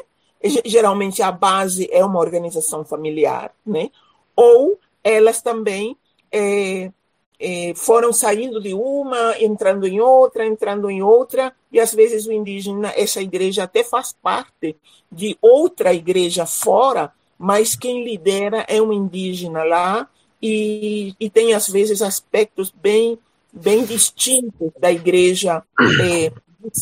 [0.63, 3.89] geralmente a base é uma organização familiar, né?
[4.35, 5.97] ou elas também
[6.31, 6.91] é,
[7.39, 12.31] é, foram saindo de uma, entrando em outra, entrando em outra, e às vezes o
[12.31, 14.75] indígena, essa igreja até faz parte
[15.11, 20.09] de outra igreja fora, mas quem lidera é um indígena lá,
[20.41, 23.17] e, e tem às vezes aspectos bem,
[23.51, 25.63] bem distintos da igreja
[26.01, 26.31] é,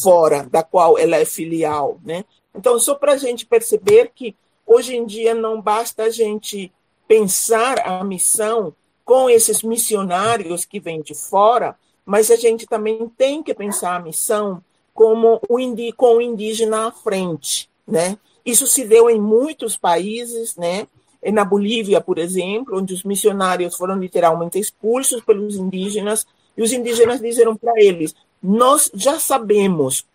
[0.01, 1.99] fora, da qual ela é filial.
[2.03, 2.25] Né?
[2.55, 6.71] Então, só para a gente perceber que hoje em dia não basta a gente
[7.07, 8.73] pensar a missão
[9.05, 13.99] com esses missionários que vêm de fora, mas a gente também tem que pensar a
[13.99, 14.61] missão
[14.93, 18.17] como o com o indígena à frente, né?
[18.45, 20.87] Isso se deu em muitos países, né?
[21.31, 27.21] Na Bolívia, por exemplo, onde os missionários foram literalmente expulsos pelos indígenas, e os indígenas
[27.21, 30.05] disseram para eles: Nós já sabemos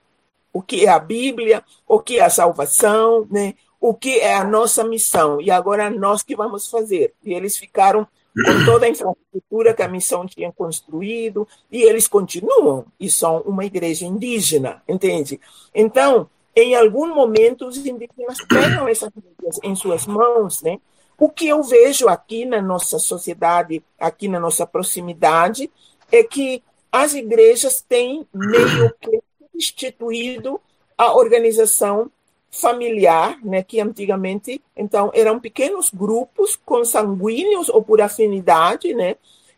[0.52, 3.54] o que é a Bíblia, o que é a salvação, né?
[3.82, 7.12] O que é a nossa missão, e agora nós que vamos fazer.
[7.24, 12.86] E eles ficaram com toda a infraestrutura que a missão tinha construído, e eles continuam,
[12.98, 15.40] e são uma igreja indígena, entende?
[15.74, 20.78] Então, em algum momento, os indígenas pegam essas coisas em suas mãos, né?
[21.18, 25.68] O que eu vejo aqui na nossa sociedade, aqui na nossa proximidade,
[26.12, 26.62] é que
[26.92, 29.20] as igrejas têm meio que
[29.56, 30.60] instituído
[30.96, 32.08] a organização
[32.52, 39.16] familiar, né, que antigamente então eram pequenos grupos consanguíneos ou por afinidade, né,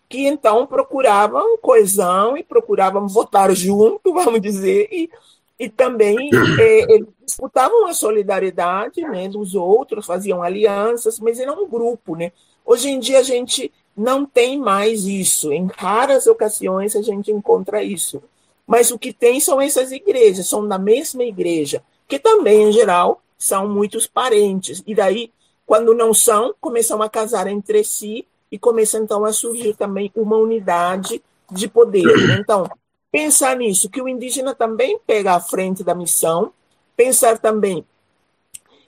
[0.09, 5.11] que então procuravam coesão e procuravam votar junto, vamos dizer, e,
[5.59, 6.30] e também
[6.61, 12.14] é, disputavam a solidariedade né, dos outros, faziam alianças, mas era um grupo.
[12.14, 12.30] Né?
[12.64, 17.82] Hoje em dia a gente não tem mais isso, em raras ocasiões a gente encontra
[17.82, 18.22] isso.
[18.66, 23.23] Mas o que tem são essas igrejas, são da mesma igreja que também, em geral,
[23.39, 24.83] são muitos parentes.
[24.87, 25.33] E daí,
[25.67, 30.37] quando não são, começam a casar entre si e começa então a surgir também uma
[30.37, 32.05] unidade de poder.
[32.41, 32.69] Então,
[33.11, 36.53] pensar nisso, que o indígena também pega a frente da missão,
[36.97, 37.85] pensar também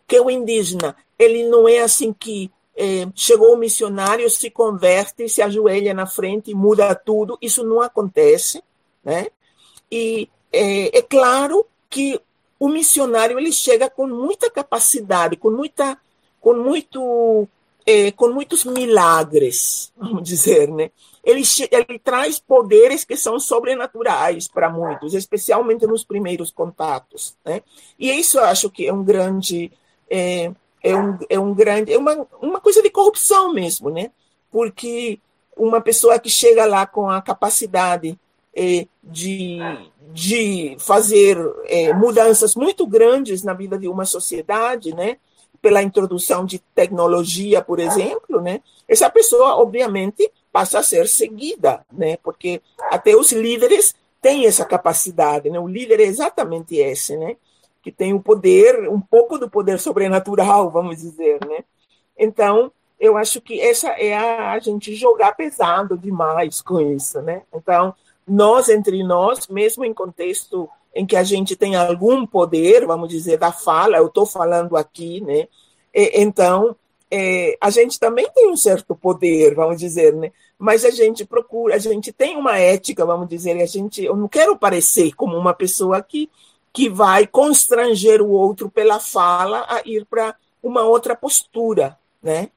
[0.06, 5.40] que o indígena, ele não é assim que é, chegou o missionário, se converte, se
[5.40, 8.62] ajoelha na frente e muda tudo, isso não acontece,
[9.02, 9.28] né?
[9.90, 12.20] E é, é claro que
[12.58, 15.98] o missionário ele chega com muita capacidade, com muita,
[16.40, 17.48] com muito,
[17.84, 20.90] é, com muitos milagres, vamos dizer, né?
[21.22, 21.42] Ele,
[21.72, 27.62] ele traz poderes que são sobrenaturais para muitos, especialmente nos primeiros contatos, né?
[27.98, 29.72] E isso eu acho que é um grande,
[30.08, 30.52] é,
[30.82, 34.12] é um, é um grande, é uma, uma coisa de corrupção mesmo, né?
[34.52, 35.18] Porque
[35.56, 38.16] uma pessoa que chega lá com a capacidade
[38.56, 39.58] é, de,
[40.12, 45.18] de fazer é, mudanças muito grandes na vida de uma sociedade, né?
[45.66, 52.16] pela introdução de tecnologia, por exemplo, né, essa pessoa, obviamente, passa a ser seguida, né,
[52.18, 53.92] porque até os líderes
[54.22, 57.36] têm essa capacidade, né, o líder é exatamente esse, né,
[57.82, 61.64] que tem o poder, um pouco do poder sobrenatural, vamos dizer, né.
[62.16, 67.42] Então, eu acho que essa é a, a gente jogar pesado demais com isso, né.
[67.52, 67.92] Então,
[68.26, 73.38] nós entre nós, mesmo em contexto em que a gente tem algum poder, vamos dizer,
[73.38, 75.46] da fala, eu estou falando aqui, né?
[75.94, 76.74] E, então,
[77.10, 80.32] é, a gente também tem um certo poder, vamos dizer, né?
[80.58, 84.26] Mas a gente procura, a gente tem uma ética, vamos dizer, a gente, eu não
[84.26, 86.30] quero parecer como uma pessoa que,
[86.72, 92.48] que vai constranger o outro pela fala a ir para uma outra postura, né?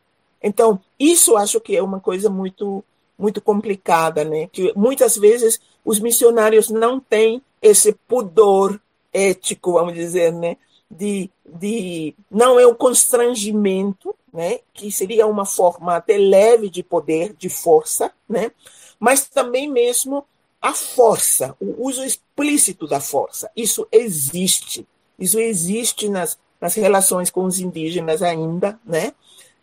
[0.42, 2.84] Então, isso acho que é uma coisa muito
[3.20, 4.48] muito complicada, né?
[4.52, 8.80] Que muitas vezes os missionários não têm esse pudor
[9.12, 10.56] ético, vamos dizer, né?
[10.90, 14.60] De, de não é o constrangimento, né?
[14.74, 18.52] Que seria uma forma até leve de poder, de força, né?
[18.98, 20.26] Mas também mesmo
[20.62, 23.52] a força, o uso explícito da força.
[23.56, 24.88] Isso existe.
[25.18, 29.14] Isso existe nas, nas relações com os indígenas ainda, né?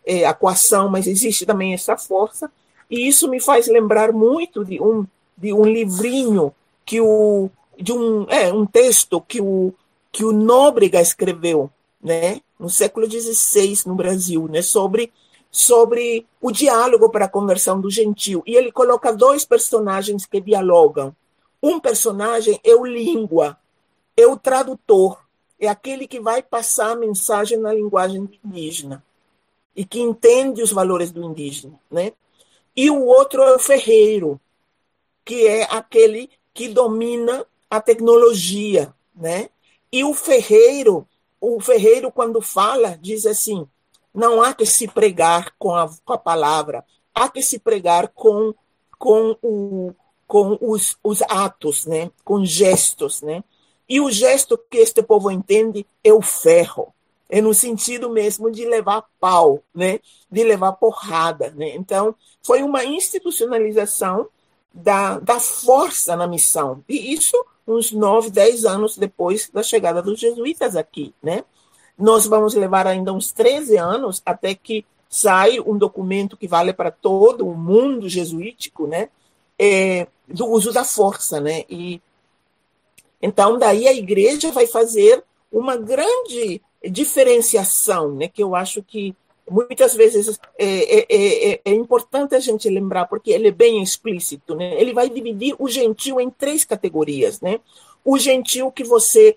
[0.05, 2.51] É, a coação, mas existe também essa força.
[2.89, 5.05] E isso me faz lembrar muito de um,
[5.37, 6.53] de um livrinho
[6.85, 9.73] que o de um, é, um texto que o,
[10.11, 11.69] que o Nóbrega escreveu,
[12.01, 15.11] né, no século XVI no Brasil, né, sobre,
[15.51, 18.41] sobre o diálogo para a conversão do gentil.
[18.45, 21.15] E ele coloca dois personagens que dialogam.
[21.61, 23.57] Um personagem é o língua,
[24.15, 25.19] é o tradutor,
[25.59, 29.03] é aquele que vai passar a mensagem na linguagem indígena
[29.75, 32.13] e que entende os valores do indígena, né?
[32.77, 34.39] E o outro é o ferreiro,
[35.25, 39.49] que é aquele que domina a tecnologia, né?
[39.91, 41.07] E o ferreiro,
[41.41, 43.67] o ferreiro quando fala diz assim:
[44.13, 48.53] não há que se pregar com a, com a palavra, há que se pregar com
[48.97, 49.93] com, o,
[50.27, 52.11] com os, os atos, né?
[52.23, 53.43] Com gestos, né?
[53.87, 56.93] E o gesto que este povo entende é o ferro,
[57.29, 59.99] é no sentido mesmo de levar pau, né?
[60.31, 61.75] De levar porrada, né?
[61.75, 64.29] Então foi uma institucionalização
[64.73, 66.83] da, da força na missão.
[66.87, 67.35] E isso
[67.67, 71.43] uns nove, dez anos depois da chegada dos jesuítas aqui, né?
[71.97, 76.91] Nós vamos levar ainda uns 13 anos até que sai um documento que vale para
[76.91, 79.09] todo o mundo jesuítico, né?
[79.59, 81.65] É, do uso da força, né?
[81.69, 82.01] E
[83.21, 88.27] então daí a igreja vai fazer uma grande diferenciação, né?
[88.27, 89.15] Que eu acho que
[89.49, 94.55] muitas vezes é, é, é, é, importante a gente lembrar, porque ele é bem explícito,
[94.55, 94.79] né?
[94.79, 97.59] Ele vai dividir o gentil em três categorias, né?
[98.03, 99.35] O gentil que você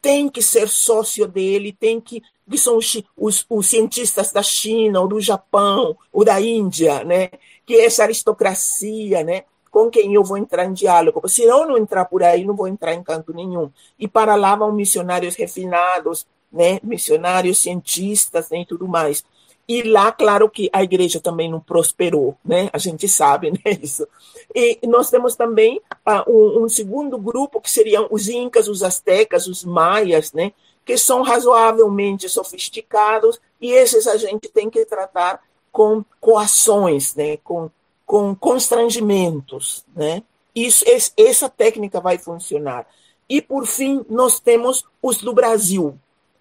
[0.00, 5.00] tem que ser sócio dele, tem que que são os, os, os, cientistas da China,
[5.00, 7.30] ou do Japão, ou da Índia, né?
[7.64, 9.44] Que é essa aristocracia, né?
[9.70, 11.28] Com quem eu vou entrar em diálogo.
[11.28, 13.70] Se eu não entrar por aí, não vou entrar em canto nenhum.
[13.96, 16.80] E para lá vão missionários refinados, né?
[16.82, 18.60] Missionários cientistas né?
[18.60, 19.24] e tudo mais.
[19.68, 22.68] E lá, claro que a igreja também não prosperou, né?
[22.72, 24.04] A gente sabe né, isso.
[24.52, 29.46] E nós temos também uh, um, um, segundo grupo, que seriam os incas, os astecas,
[29.46, 30.52] os maias, né?
[30.84, 35.40] Que são razoavelmente sofisticados, e esses a gente tem que tratar
[35.70, 37.36] com coações, né?
[37.36, 37.70] Com,
[38.04, 40.24] com constrangimentos, né?
[40.52, 40.84] Isso,
[41.16, 42.88] essa técnica vai funcionar.
[43.28, 45.96] E, por fim, nós temos os do Brasil,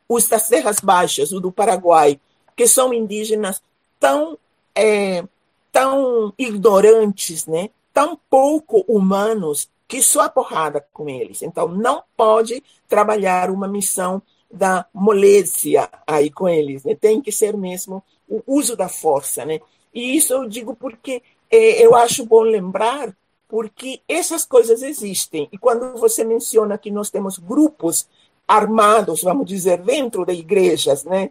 [0.10, 2.20] os das Terras Baixas, o do Paraguai,
[2.56, 3.62] que são indígenas
[4.00, 4.38] tão,
[4.74, 5.24] é,
[5.72, 7.70] tão ignorantes, né?
[7.94, 11.42] tão pouco humanos, que só a porrada com eles.
[11.42, 16.84] Então, não pode trabalhar uma missão da moléstia aí com eles.
[16.84, 16.96] Né?
[16.96, 19.46] Tem que ser mesmo o uso da força.
[19.46, 19.60] Né?
[19.94, 23.16] E isso eu digo porque é, eu acho bom lembrar,
[23.48, 25.50] porque essas coisas existem.
[25.52, 28.08] E quando você menciona que nós temos grupos
[28.50, 31.30] armados, vamos dizer, dentro de igrejas, né?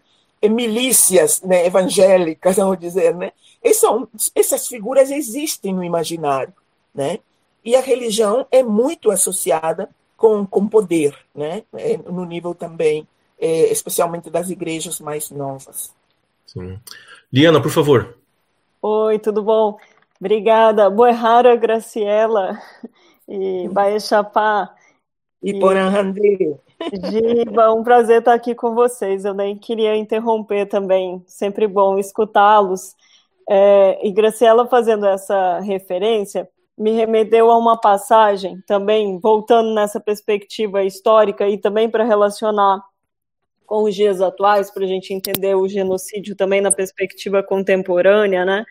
[0.49, 3.33] milícias né, evangélicas, vamos dizer, né?
[4.37, 6.55] essas figuras existem no imaginário,
[6.95, 7.19] né?
[7.65, 11.65] E a religião é muito associada com, com poder, né?
[11.75, 13.07] É, no nível também,
[13.37, 15.93] é, especialmente das igrejas mais novas.
[16.47, 16.79] Sim.
[17.33, 18.17] Liana, por favor.
[18.81, 19.77] Oi, tudo bom?
[20.21, 20.89] Obrigada.
[20.89, 22.63] Boerrara, Graciela
[23.29, 24.73] e Baixapá.
[25.43, 25.61] E, e...
[25.61, 26.57] Poranhandê.
[26.81, 29.25] Giba, um prazer estar aqui com vocês.
[29.25, 32.95] Eu nem queria interromper também, sempre bom escutá-los.
[33.49, 40.85] É, e Graciela fazendo essa referência me remeteu a uma passagem, também voltando nessa perspectiva
[40.85, 42.81] histórica e também para relacionar
[43.67, 48.65] com os dias atuais, para a gente entender o genocídio também na perspectiva contemporânea, né?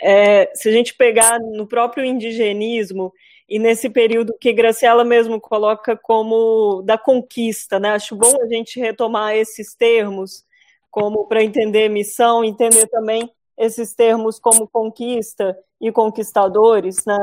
[0.00, 3.12] É, se a gente pegar no próprio indigenismo
[3.48, 7.90] e nesse período que Graciela mesmo coloca como da conquista, né?
[7.90, 10.44] Acho bom a gente retomar esses termos
[10.90, 17.18] como para entender missão, entender também esses termos como conquista e conquistadores, né?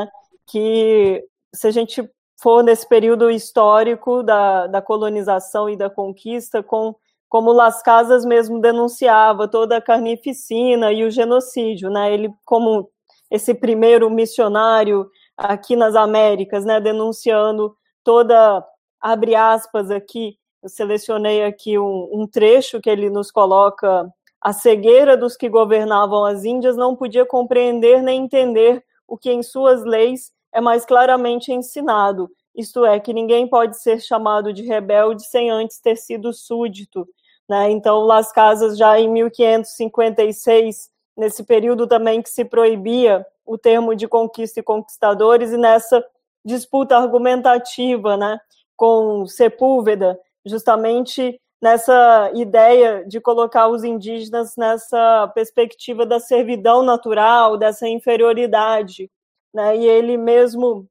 [0.45, 2.07] Que se a gente
[2.41, 6.95] for nesse período histórico da, da colonização e da conquista, com
[7.30, 12.13] como Las Casas mesmo denunciava toda a carnificina e o genocídio, né?
[12.13, 12.89] Ele como
[13.32, 15.09] esse primeiro missionário
[15.49, 18.65] aqui nas Américas, né, denunciando toda
[18.99, 24.07] abre aspas aqui, eu selecionei aqui um, um trecho que ele nos coloca
[24.39, 29.43] a cegueira dos que governavam as Índias não podia compreender nem entender o que em
[29.43, 35.23] suas leis é mais claramente ensinado, isto é, que ninguém pode ser chamado de rebelde
[35.25, 37.07] sem antes ter sido súdito.
[37.47, 37.71] Né?
[37.71, 44.08] Então, Las Casas, já em 1556, nesse período também que se proibia o termo de
[44.08, 46.02] conquista e conquistadores, e nessa
[46.43, 48.39] disputa argumentativa né,
[48.78, 57.89] com Sepúlveda, justamente nessa ideia de colocar os indígenas nessa perspectiva da servidão natural, dessa
[57.89, 59.12] inferioridade.
[59.54, 59.76] Né?
[59.76, 60.88] E ele mesmo,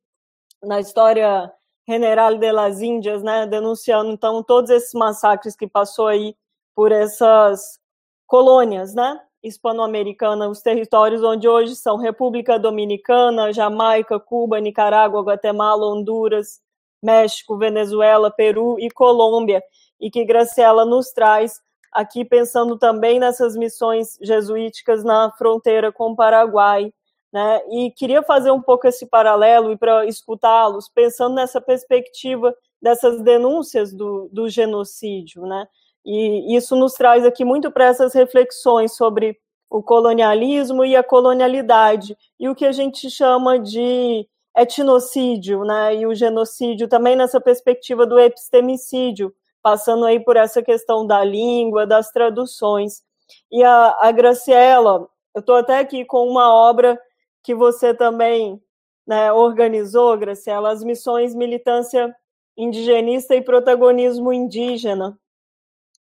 [0.62, 1.50] na história
[1.88, 6.36] General de las Índias, né, denunciando então todos esses massacres que passou aí
[6.74, 7.80] por essas
[8.26, 16.60] colônias, né, hispano-americana, os territórios onde hoje são República Dominicana, Jamaica, Cuba, Nicarágua, Guatemala, Honduras,
[17.02, 19.62] México, Venezuela, Peru e Colômbia,
[19.98, 21.60] e que Graciela nos traz
[21.92, 26.92] aqui pensando também nessas missões jesuíticas na fronteira com o Paraguai,
[27.32, 27.60] né?
[27.70, 33.92] E queria fazer um pouco esse paralelo e para escutá-los, pensando nessa perspectiva dessas denúncias
[33.92, 35.66] do, do genocídio, né?
[36.04, 39.38] E isso nos traz aqui muito para essas reflexões sobre
[39.70, 44.26] o colonialismo e a colonialidade, e o que a gente chama de
[44.56, 49.32] etnocídio, né, e o genocídio também nessa perspectiva do epistemicídio,
[49.62, 53.02] passando aí por essa questão da língua, das traduções.
[53.50, 57.00] E a, a Graciela, eu estou até aqui com uma obra
[57.44, 58.60] que você também
[59.06, 62.14] né, organizou, Graciela, as missões militância
[62.56, 65.18] indigenista e protagonismo indígena,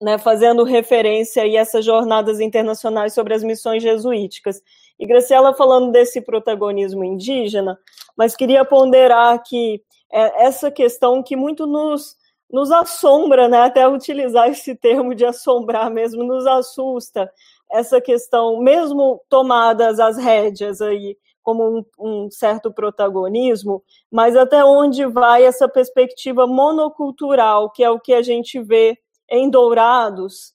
[0.01, 4.61] né, fazendo referência a essas jornadas internacionais sobre as missões jesuíticas.
[4.99, 7.77] E Graciela falando desse protagonismo indígena,
[8.15, 9.81] mas queria ponderar que
[10.11, 12.15] é essa questão que muito nos,
[12.51, 17.31] nos assombra, né, até utilizar esse termo de assombrar mesmo, nos assusta,
[17.71, 25.05] essa questão, mesmo tomadas as rédeas aí, como um, um, certo protagonismo, mas até onde
[25.05, 28.97] vai essa perspectiva monocultural, que é o que a gente vê
[29.29, 30.53] em Dourados,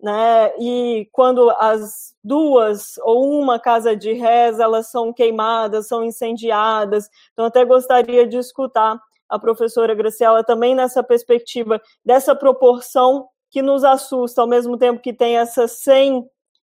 [0.00, 0.52] né?
[0.58, 7.08] E quando as duas ou uma casa de reza elas são queimadas, são incendiadas.
[7.32, 13.84] Então até gostaria de escutar a professora Graciela também nessa perspectiva dessa proporção que nos
[13.84, 16.26] assusta, ao mesmo tempo que tem essas 100,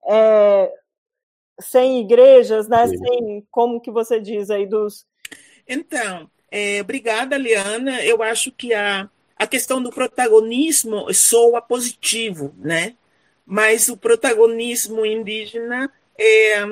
[0.09, 0.73] é,
[1.61, 2.87] 100 igrejas, né?
[2.89, 2.99] Sim.
[2.99, 5.07] 100, como que você diz aí dos...
[5.67, 8.05] Então, é, obrigada, Liana.
[8.05, 9.09] Eu acho que a
[9.43, 12.95] a questão do protagonismo soa positivo, né?
[13.45, 16.63] Mas o protagonismo indígena é,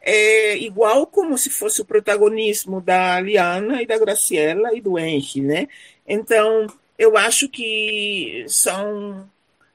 [0.00, 5.42] é igual como se fosse o protagonismo da Liana e da Graciela e do Henry,
[5.42, 5.68] né?
[6.08, 6.66] Então,
[6.98, 9.28] eu acho que são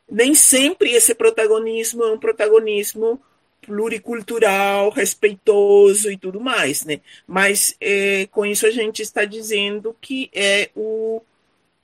[0.10, 3.22] nem sempre esse protagonismo é um protagonismo
[3.62, 7.00] pluricultural, respeitoso e tudo mais, né?
[7.28, 11.22] Mas é, com isso a gente está dizendo que é o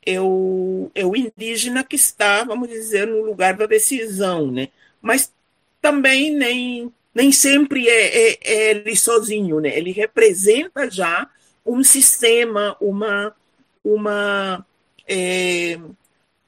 [0.06, 4.70] é o, indígena que está, vamos dizer, no lugar da decisão, né?
[5.02, 5.32] Mas
[5.82, 9.76] também nem, nem sempre é, é, é ele sozinho, né?
[9.76, 11.30] Ele representa já
[11.66, 13.36] um sistema, uma,
[13.84, 14.66] uma
[15.08, 15.80] é,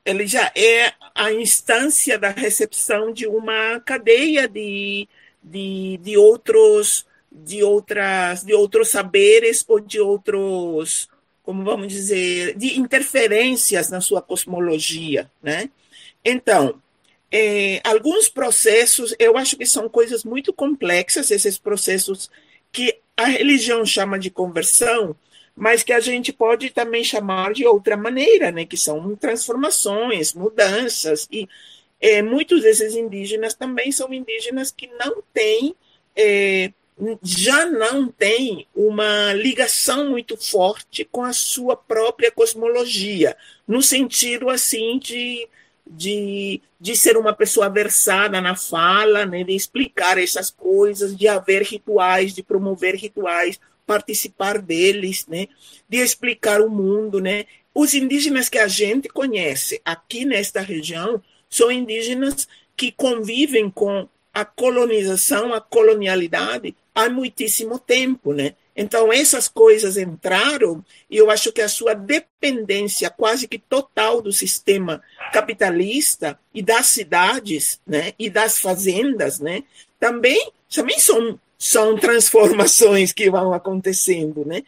[0.06, 5.08] ele já é a instância da recepção de uma cadeia de,
[5.44, 11.10] de, de outros de outras de outros saberes ou de outros
[11.48, 15.70] como vamos dizer, de interferências na sua cosmologia, né?
[16.26, 16.82] Então,
[17.32, 22.30] é, alguns processos, eu acho que são coisas muito complexas, esses processos
[22.70, 25.16] que a religião chama de conversão,
[25.56, 28.66] mas que a gente pode também chamar de outra maneira, né?
[28.66, 31.48] Que são transformações, mudanças e
[32.02, 35.74] é, muitos desses indígenas também são indígenas que não têm
[36.14, 36.74] é,
[37.22, 43.38] já não tem uma ligação muito forte com a sua própria cosmologia,
[43.68, 45.48] no sentido assim de
[45.90, 51.64] de, de ser uma pessoa versada na fala, né, de explicar essas coisas, de haver
[51.64, 55.48] rituais, de promover rituais, participar deles, né,
[55.88, 57.46] de explicar o mundo, né.
[57.74, 64.46] Os indígenas que a gente conhece aqui nesta região são indígenas que convivem com a
[64.46, 68.56] colonização, a colonialidade há muitíssimo tempo, né?
[68.76, 74.32] Então, essas coisas entraram e eu acho que a sua dependência quase que total do
[74.32, 79.64] sistema capitalista e das cidades né, e das fazendas né,
[80.00, 84.44] também, também são, são transformações que vão acontecendo.
[84.44, 84.64] Né?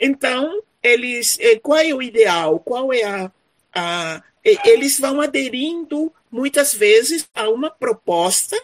[0.00, 2.58] Então, eles, eh, qual é o ideal?
[2.58, 3.30] Qual é a,
[3.72, 4.22] a.
[4.44, 8.56] Eles vão aderindo muitas vezes a uma proposta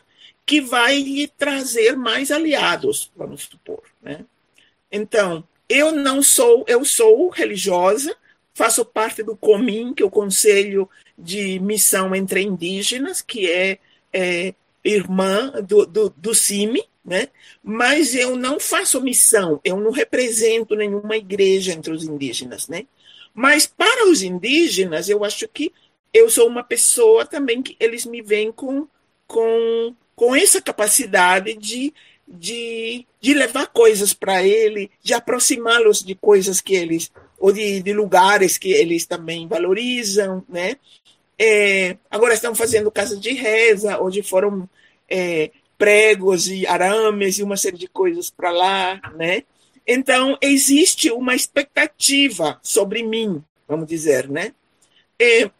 [0.46, 3.82] que vai lhe trazer mais aliados, vamos supor.
[4.02, 4.24] Né?
[4.90, 8.14] Então, eu não sou, eu sou religiosa,
[8.52, 10.88] faço parte do COMIN, que é o Conselho
[11.18, 13.78] de Missão entre Indígenas, que é,
[14.12, 17.28] é irmã do, do, do CIMI, né?
[17.62, 22.68] mas eu não faço missão, eu não represento nenhuma igreja entre os indígenas.
[22.68, 22.86] Né?
[23.34, 25.72] Mas para os indígenas, eu acho que
[26.12, 28.86] eu sou uma pessoa também que eles me veem com,
[29.26, 31.92] com, com essa capacidade de
[32.26, 37.92] de, de levar coisas para ele, de aproximá-los de coisas que eles, ou de, de,
[37.92, 40.76] lugares que eles também valorizam, né?
[41.38, 44.68] É, agora estão fazendo casas de reza, onde foram
[45.08, 49.42] é, pregos e arames e uma série de coisas para lá, né?
[49.86, 54.52] Então, existe uma expectativa sobre mim, vamos dizer, né?
[55.18, 55.50] É,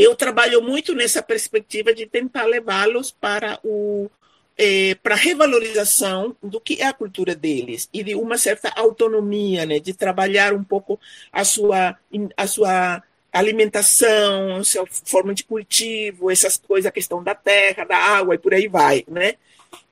[0.00, 4.10] eu trabalho muito nessa perspectiva de tentar levá-los para o,
[4.56, 9.78] é, para revalorização do que é a cultura deles e de uma certa autonomia, né,
[9.78, 10.98] de trabalhar um pouco
[11.30, 11.98] a sua,
[12.36, 17.96] a sua alimentação, a sua forma de cultivo, essas coisas, a questão da terra, da
[17.96, 19.34] água e por aí vai, né?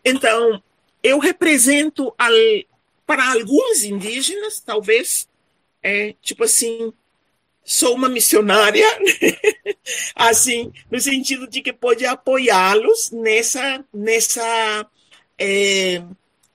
[0.05, 0.63] Então,
[1.03, 2.13] eu represento
[3.07, 5.29] para alguns indígenas, talvez,
[5.83, 6.93] é, tipo assim,
[7.69, 8.87] sou uma missionária,
[10.17, 14.87] assim, no sentido de que pode apoiá-los nessa, nessa,
[15.37, 16.03] é,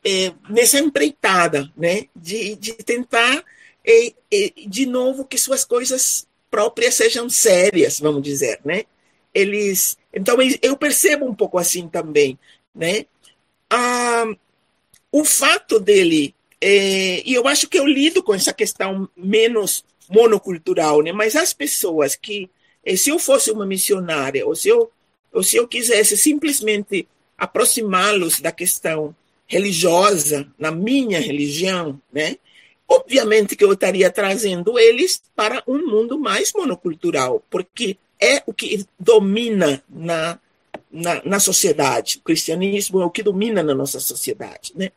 [0.03, 2.07] é, nessa empreitada, né?
[2.16, 3.45] De, de tentar,
[3.86, 8.86] é, é, de novo, que suas coisas próprias sejam sérias, vamos dizer, né?
[9.32, 12.39] Eles, então eu percebo um pouco assim também,
[12.74, 13.05] né?
[13.70, 14.26] Ah,
[15.11, 21.01] o fato dele, é, e eu acho que eu lido com essa questão menos monocultural,
[21.01, 21.11] né?
[21.11, 22.49] Mas as pessoas que,
[22.86, 24.91] eh, se eu fosse uma missionária, ou se eu,
[25.32, 27.07] ou se eu quisesse simplesmente
[27.38, 29.16] aproximá-los da questão
[29.47, 32.38] religiosa, na minha religião, né?
[32.88, 38.86] Obviamente que eu estaria trazendo eles para um mundo mais monocultural, porque é o que
[38.99, 40.39] domina na,
[40.91, 42.20] na, na sociedade.
[42.20, 44.91] O cristianismo é o que domina na nossa sociedade, né?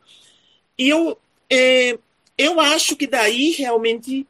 [0.77, 1.17] E eu,
[1.49, 1.97] é,
[2.37, 4.27] eu acho que daí realmente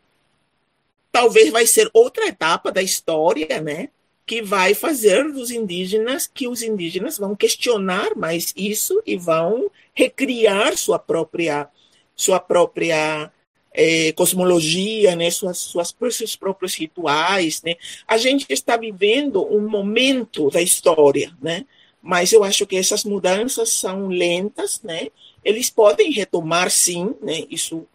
[1.18, 3.90] talvez vai ser outra etapa da história, né?
[4.24, 10.78] Que vai fazer dos indígenas, que os indígenas vão questionar mais isso e vão recriar
[10.78, 11.68] sua própria,
[12.16, 13.32] sua própria
[13.74, 15.32] é, cosmologia, né?
[15.32, 17.76] Suas, suas, seus próprios rituais, né?
[18.08, 21.66] A gente está vivendo um momento da história, né?
[22.00, 25.08] Mas eu acho que essas mudanças são lentas, né?
[25.44, 27.44] Eles podem retomar, sim, né?
[27.50, 27.88] Isso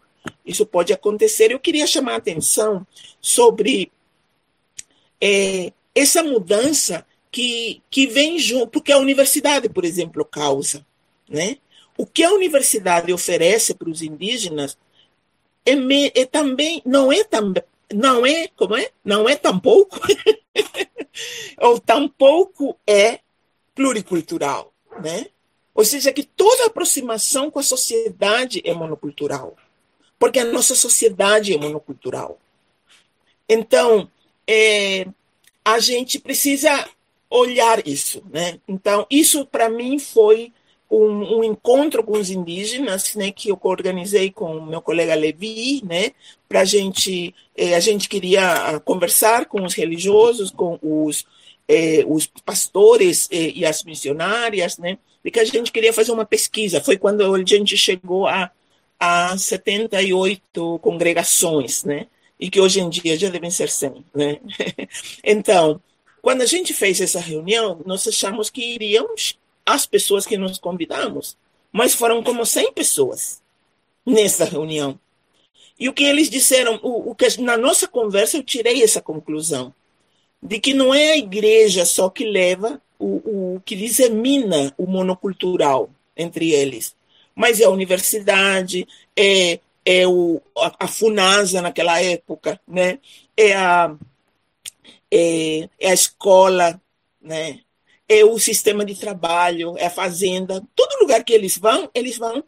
[0.45, 1.51] isso pode acontecer.
[1.51, 2.85] Eu queria chamar a atenção
[3.21, 3.91] sobre
[5.21, 10.85] é, essa mudança que, que vem junto, porque a universidade, por exemplo, causa.
[11.29, 11.57] Né?
[11.97, 14.77] O que a universidade oferece para os indígenas
[15.65, 17.63] é, me, é também, não é também,
[17.93, 18.89] não é, como é?
[19.03, 19.99] Não é tampouco,
[21.57, 23.19] ou tampouco é
[23.73, 25.27] pluricultural, né?
[25.73, 29.55] Ou seja, que toda aproximação com a sociedade é monocultural
[30.23, 32.39] porque a nossa sociedade é monocultural.
[33.49, 34.09] Então,
[34.47, 35.05] é,
[35.65, 36.87] a gente precisa
[37.29, 38.57] olhar isso, né?
[38.65, 40.53] Então, isso para mim foi
[40.89, 45.83] um, um, encontro com os indígenas, né, que eu organizei com o meu colega Levi,
[45.83, 46.11] né,
[46.47, 51.25] para a gente, eh, a gente queria ah, conversar com os religiosos, com os,
[51.67, 56.79] eh, os pastores eh, e as missionárias, né, que a gente queria fazer uma pesquisa.
[56.79, 58.49] Foi quando a gente chegou a
[59.03, 62.07] a 78 congregações, né?
[62.39, 64.39] E que hoje em dia já devem ser 100, né?
[65.23, 65.81] Então,
[66.21, 71.37] quando a gente fez essa reunião, nós achamos que iríamos as pessoas que nos convidamos,
[71.69, 73.41] mas foram como 100 pessoas
[74.05, 74.97] nessa reunião.
[75.77, 79.73] E o que eles disseram, o, o que na nossa conversa eu tirei essa conclusão.
[80.41, 85.89] de que não é a igreja só que leva o, o que disemina o monocultural
[86.15, 86.95] entre eles,
[87.35, 92.99] mas é a universidade, é, é o, a, a FUNASA naquela época, né?
[93.35, 93.95] é, a,
[95.11, 96.81] é, é a escola,
[97.21, 97.59] né?
[98.07, 100.63] é o sistema de trabalho, é a fazenda.
[100.75, 102.43] Todo lugar que eles vão, eles vão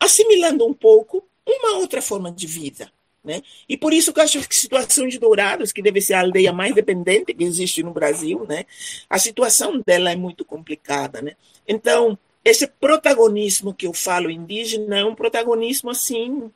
[0.00, 2.90] assimilando um pouco uma outra forma de vida.
[3.22, 3.42] Né?
[3.68, 6.20] E por isso que eu acho que a situação de Dourados, que deve ser a
[6.20, 8.64] aldeia mais dependente que existe no Brasil, né?
[9.10, 11.20] a situação dela é muito complicada.
[11.20, 11.36] Né?
[11.66, 12.16] Então,
[12.46, 16.48] esse protagonismo que eu falo indígena é um protagonismo assim,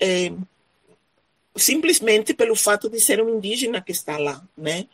[0.00, 0.32] é,
[1.54, 4.42] simplesmente pelo fato de ser um indígena que está lá.
[4.58, 4.88] Né?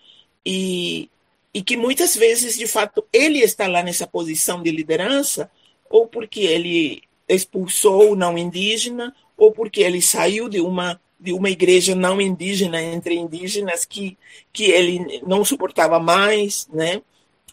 [0.45, 1.09] E,
[1.55, 5.51] e que muitas vezes, de fato, ele está lá nessa posição de liderança,
[5.89, 11.49] ou porque ele expulsou o não indígena, ou porque ele saiu de uma de uma
[11.49, 14.19] igreja não indígena entre indígenas que,
[14.53, 17.01] que ele não suportava mais, né?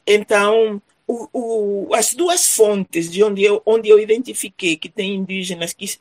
[0.08, 5.74] Então, o, o, as duas fontes de onde eu, onde eu identifiquei que tem indígenas
[5.74, 5.98] que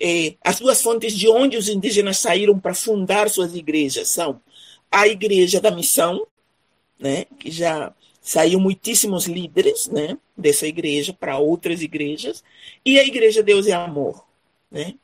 [0.00, 4.40] é, as duas fontes de onde os indígenas saíram para fundar suas igrejas são
[4.90, 6.26] a igreja da missão,
[6.98, 7.92] né, que já
[8.22, 12.42] saiu muitíssimos líderes, né, dessa igreja para outras igrejas,
[12.82, 14.24] e a igreja Deus é Amor,
[14.70, 14.94] né?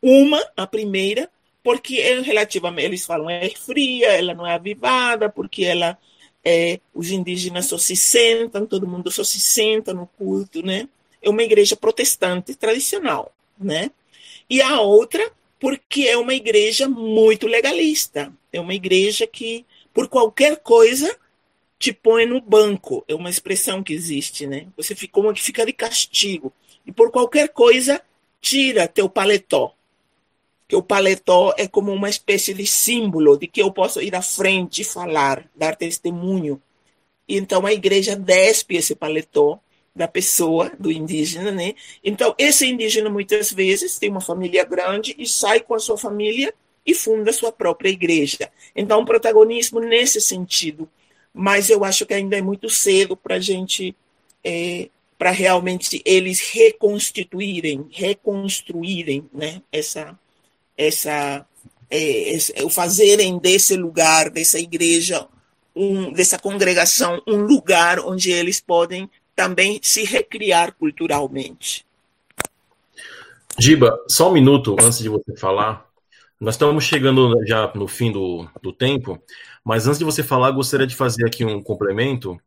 [0.00, 1.28] Uma, a primeira,
[1.64, 5.98] porque é relativamente, eles falam, é fria, ela não é avivada, porque ela
[6.44, 10.88] é, os indígenas só se sentam, todo mundo só se senta no culto, né?
[11.22, 13.90] É uma igreja protestante tradicional, né?
[14.48, 20.56] E a outra, porque é uma igreja muito legalista, é uma igreja que, por qualquer
[20.56, 21.14] coisa,
[21.78, 24.66] te põe no banco, é uma expressão que existe, né?
[24.76, 26.52] Você como que fica de castigo,
[26.86, 28.02] e por qualquer coisa,
[28.40, 29.74] tira teu paletó,
[30.70, 34.22] que o paletó é como uma espécie de símbolo de que eu posso ir à
[34.22, 36.62] frente e falar, dar testemunho.
[37.26, 39.58] E então a igreja despe esse paletó
[39.92, 41.74] da pessoa, do indígena, né?
[42.04, 46.54] Então esse indígena muitas vezes tem uma família grande e sai com a sua família
[46.86, 48.48] e funda sua própria igreja.
[48.74, 50.88] Então um protagonismo nesse sentido.
[51.34, 53.92] Mas eu acho que ainda é muito cedo para a gente
[54.44, 54.88] é,
[55.18, 60.16] para realmente eles reconstituírem, reconstruírem né, essa,
[60.80, 61.44] essa,
[61.90, 65.26] é, esse, o fazerem desse lugar, dessa igreja,
[65.76, 71.84] um, dessa congregação, um lugar onde eles podem também se recriar culturalmente.
[73.58, 75.86] Giba, só um minuto antes de você falar.
[76.40, 79.22] Nós estamos chegando já no fim do, do tempo,
[79.62, 82.40] mas antes de você falar, gostaria de fazer aqui um complemento,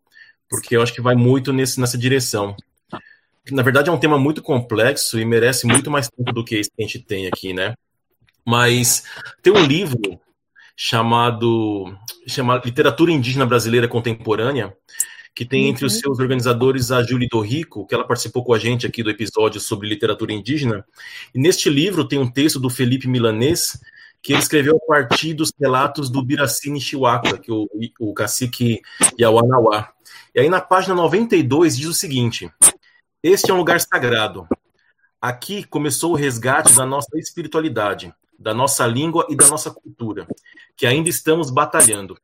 [0.49, 2.55] porque eu acho que vai muito nesse, nessa direção.
[3.51, 6.71] Na verdade, é um tema muito complexo e merece muito mais tempo do que esse
[6.71, 7.75] que a gente tem aqui, né?
[8.45, 9.03] Mas
[9.41, 10.19] tem um livro
[10.75, 11.95] chamado,
[12.27, 14.75] chamado Literatura Indígena Brasileira Contemporânea,
[15.35, 15.99] que tem entre os uhum.
[16.01, 19.87] seus organizadores a Julie Dorrico, que ela participou com a gente aqui do episódio sobre
[19.87, 20.85] literatura indígena.
[21.33, 23.79] E neste livro tem um texto do Felipe Milanês,
[24.21, 27.67] que ele escreveu a partir dos relatos do Biracine Chihuahua, que é o,
[27.99, 28.81] o cacique
[29.19, 29.91] Yawanawá.
[30.35, 32.49] E aí na página 92 diz o seguinte:
[33.23, 34.47] Este é um lugar sagrado.
[35.19, 38.13] Aqui começou o resgate da nossa espiritualidade
[38.43, 40.27] da nossa língua e da nossa cultura,
[40.75, 42.17] que ainda estamos batalhando.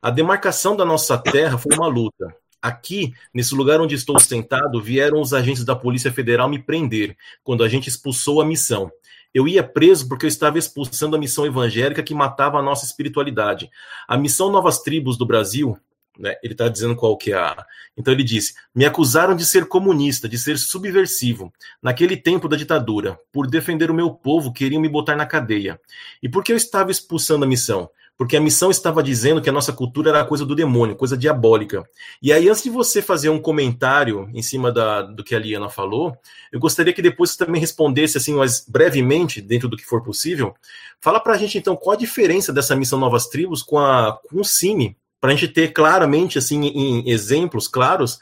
[0.00, 2.34] A demarcação da nossa terra foi uma luta.
[2.60, 7.62] Aqui, nesse lugar onde estou sentado, vieram os agentes da Polícia Federal me prender quando
[7.62, 8.90] a gente expulsou a missão.
[9.34, 13.70] Eu ia preso porque eu estava expulsando a missão evangélica que matava a nossa espiritualidade.
[14.08, 15.78] A missão Novas Tribos do Brasil,
[16.18, 17.64] né, ele está dizendo qual que é a.
[17.96, 21.52] Então ele disse: me acusaram de ser comunista, de ser subversivo.
[21.82, 25.80] Naquele tempo da ditadura, por defender o meu povo, queriam me botar na cadeia.
[26.22, 27.88] E por que eu estava expulsando a missão?
[28.16, 31.84] Porque a missão estava dizendo que a nossa cultura era coisa do demônio, coisa diabólica.
[32.22, 35.68] E aí, antes de você fazer um comentário em cima da, do que a Liana
[35.68, 36.16] falou,
[36.52, 40.54] eu gostaria que depois você também respondesse, assim, mais brevemente, dentro do que for possível.
[41.00, 44.44] Fala pra gente, então, qual a diferença dessa missão Novas Tribos com, a, com o
[44.44, 48.18] CIMI, para a gente ter claramente, assim, em exemplos claros,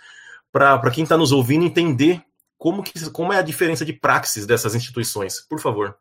[0.53, 2.23] para quem está nos ouvindo entender
[2.59, 5.41] como, que, como é a diferença de praxis dessas instituições.
[5.49, 5.97] Por favor.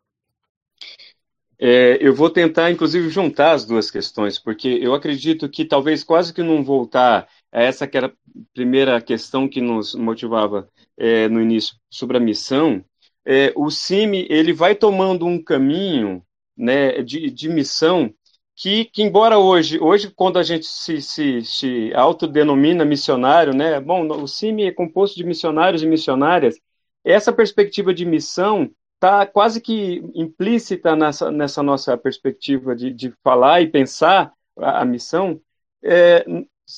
[1.58, 6.34] É, eu vou tentar, inclusive, juntar as duas questões, porque eu acredito que talvez quase
[6.34, 8.12] que não voltar a essa que era a
[8.52, 10.68] primeira questão que nos motivava
[10.98, 12.84] é, no início sobre a missão,
[13.24, 16.22] é, o CIMI ele vai tomando um caminho
[16.54, 18.12] né, de, de missão
[18.60, 24.06] que, que, embora hoje, hoje quando a gente se, se, se autodenomina missionário, né, bom,
[24.06, 26.60] o CIMI é composto de missionários e missionárias,
[27.02, 33.62] essa perspectiva de missão está quase que implícita nessa, nessa nossa perspectiva de, de falar
[33.62, 35.40] e pensar a, a missão,
[35.82, 36.26] é,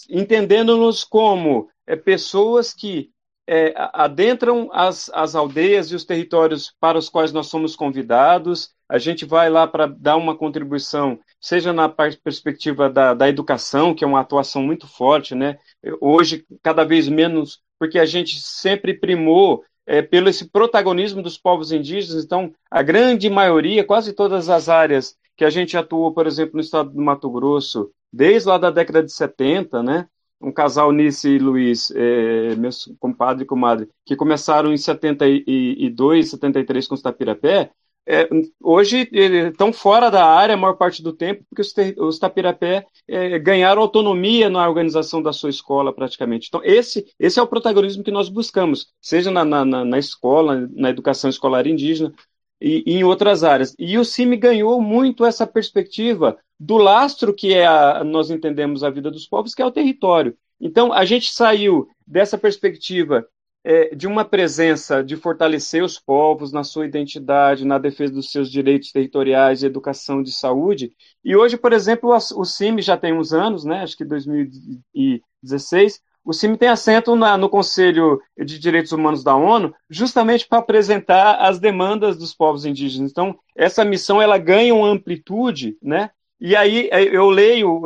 [0.09, 3.11] entendendo-nos como é, pessoas que
[3.45, 8.71] é, adentram as, as aldeias e os territórios para os quais nós somos convidados.
[8.93, 14.05] A gente vai lá para dar uma contribuição, seja na perspectiva da, da educação, que
[14.05, 15.57] é uma atuação muito forte, né?
[15.99, 21.73] Hoje, cada vez menos, porque a gente sempre primou é, pelo esse protagonismo dos povos
[21.73, 22.23] indígenas.
[22.23, 26.61] Então, a grande maioria, quase todas as áreas que a gente atuou, por exemplo, no
[26.61, 30.07] estado do Mato Grosso, desde lá da década de 70, né?
[30.39, 36.87] Um casal, Nice e Luiz, é, meus compadre e comadre, que começaram em 72, 73
[36.87, 37.71] com os Tapirapé,
[38.07, 38.29] é,
[38.61, 43.39] hoje estão fora da área a maior parte do tempo, porque os, os Tapirapé é,
[43.39, 46.49] ganharam autonomia na organização da sua escola, praticamente.
[46.49, 50.91] Então, esse, esse é o protagonismo que nós buscamos, seja na, na, na escola, na
[50.91, 52.13] educação escolar indígena,
[52.61, 53.75] e, e, em outras áreas.
[53.79, 58.91] E o CIMI ganhou muito essa perspectiva do lastro que é a, nós entendemos a
[58.91, 60.37] vida dos povos, que é o território.
[60.61, 63.27] Então, a gente saiu dessa perspectiva
[63.65, 68.51] é, de uma presença de fortalecer os povos na sua identidade, na defesa dos seus
[68.51, 70.93] direitos territoriais, de educação, de saúde.
[71.25, 76.33] E hoje, por exemplo, o CIMI já tem uns anos, né, acho que 2016, o
[76.33, 81.59] CIMI tem assento na, no Conselho de Direitos Humanos da ONU, justamente para apresentar as
[81.59, 83.11] demandas dos povos indígenas.
[83.11, 86.11] Então, essa missão ela ganha uma amplitude, né?
[86.41, 87.83] E aí é, eu leio,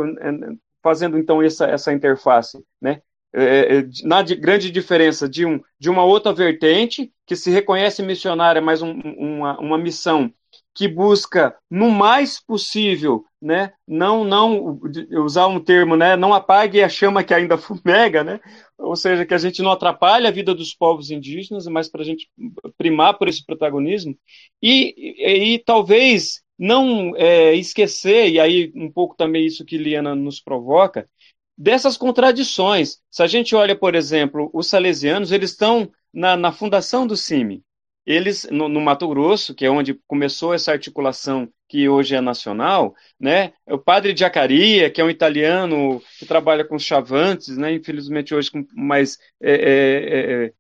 [0.83, 3.01] fazendo então essa, essa interface, né?
[3.39, 8.03] É, é na de, grande diferença de, um, de uma outra vertente, que se reconhece
[8.03, 10.33] missionária, mas um, uma, uma missão
[10.75, 14.79] que busca no mais possível, né, não não
[15.25, 18.41] usar um termo, né, não apague a chama que ainda fumega, né,
[18.79, 22.05] ou seja, que a gente não atrapalhe a vida dos povos indígenas, mas para a
[22.05, 22.29] gente
[22.77, 24.17] primar por esse protagonismo.
[24.63, 30.15] E, e, e talvez não é, esquecer e aí um pouco também isso que Liana
[30.15, 31.09] nos provoca
[31.57, 32.99] dessas contradições.
[33.11, 37.65] Se a gente olha, por exemplo, os salesianos, eles estão na, na fundação do CIMI
[38.07, 42.95] eles, no, no, Mato Grosso, que é onde começou essa articulação que hoje é nacional,
[43.19, 43.53] né?
[43.67, 47.73] O padre Giacaria, que é um italiano que trabalha com chavantes, né?
[47.73, 50.53] Infelizmente hoje mais é, é, é,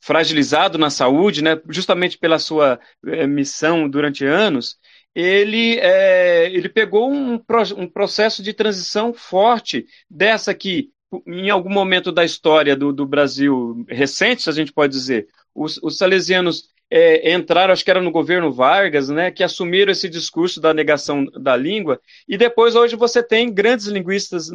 [0.00, 1.60] fragilizado na saúde, né?
[1.68, 4.78] Justamente pela sua é, missão durante anos,
[5.14, 7.40] ele, é, ele pegou um,
[7.76, 10.90] um processo de transição forte dessa que
[11.26, 15.78] em algum momento da história do, do Brasil recente, se a gente pode dizer, os,
[15.82, 20.60] os salesianos é, entraram, acho que era no governo Vargas, né, que assumiram esse discurso
[20.60, 24.50] da negação da língua, e depois hoje você tem grandes linguistas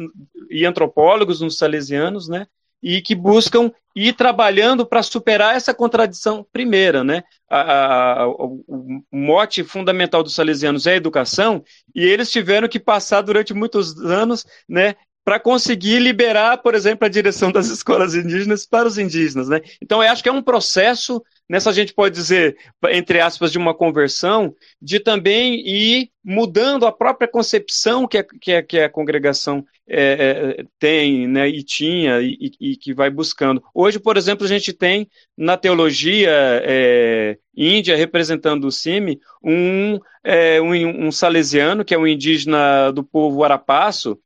[0.50, 2.46] e antropólogos nos salesianos, né,
[2.82, 7.24] e que buscam ir trabalhando para superar essa contradição primeira, né?
[7.48, 12.78] A, a, o, o mote fundamental dos salesianos é a educação, e eles tiveram que
[12.78, 18.64] passar durante muitos anos, né, para conseguir liberar, por exemplo, a direção das escolas indígenas
[18.64, 19.48] para os indígenas.
[19.48, 19.60] Né?
[19.82, 22.56] Então, eu acho que é um processo, nessa a gente pode dizer,
[22.88, 28.52] entre aspas, de uma conversão, de também ir mudando a própria concepção que a, que
[28.52, 33.62] a, que a congregação é, é, tem né, e tinha e, e, que vai buscando.
[33.72, 36.30] Hoje, por exemplo, a gente tem na teologia
[36.64, 43.04] é, índia, representando o CIMI, um, é, um, um salesiano, que é um indígena do
[43.04, 44.18] povo Arapaço,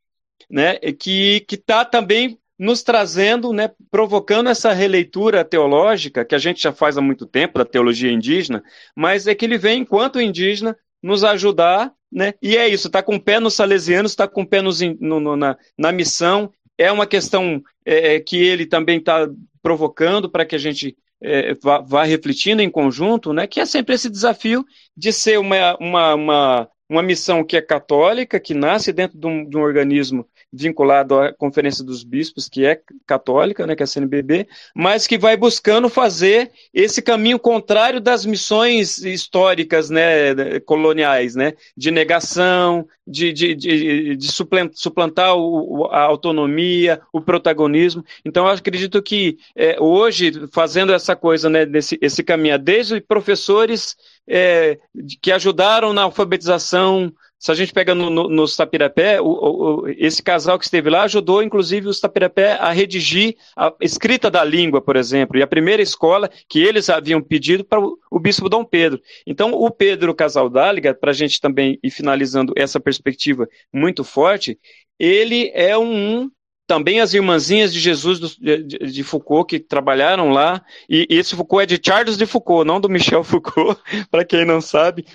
[0.49, 6.71] né, que está também nos trazendo, né, provocando essa releitura teológica que a gente já
[6.71, 8.63] faz há muito tempo da teologia indígena,
[8.95, 12.35] mas é que ele vem enquanto indígena nos ajudar, né?
[12.39, 15.19] E é isso, está com o pé nos salesianos, está com o pé nos, no,
[15.19, 16.53] no, na, na missão.
[16.77, 19.27] É uma questão é, é que ele também está
[19.63, 23.47] provocando para que a gente é, vá, vá, refletindo em conjunto, né?
[23.47, 24.63] Que é sempre esse desafio
[24.95, 29.49] de ser uma, uma, uma, uma missão que é católica, que nasce dentro de um,
[29.49, 33.87] de um organismo vinculado à Conferência dos Bispos, que é católica, né, que é a
[33.87, 41.53] CNBB, mas que vai buscando fazer esse caminho contrário das missões históricas né, coloniais, né,
[41.75, 44.27] de negação, de, de, de, de
[44.73, 48.03] suplantar o, a autonomia, o protagonismo.
[48.25, 53.95] Então, eu acredito que é, hoje, fazendo essa coisa, né, desse, esse caminho, desde professores
[54.27, 54.77] é,
[55.21, 57.11] que ajudaram na alfabetização
[57.41, 61.41] se a gente pega no, no, Tapirapé, o, o, esse casal que esteve lá ajudou,
[61.41, 66.29] inclusive, os Tapirapé a redigir a escrita da língua, por exemplo, e a primeira escola
[66.47, 69.01] que eles haviam pedido para o, o bispo Dom Pedro.
[69.25, 74.59] Então, o Pedro Casaldáliga, para a gente também ir finalizando essa perspectiva muito forte,
[74.99, 76.29] ele é um
[76.71, 81.65] também as irmãzinhas de Jesus de, de, Foucault que trabalharam lá, e esse Foucault é
[81.65, 83.77] de Charles de Foucault, não do Michel Foucault,
[84.09, 85.05] para quem não sabe,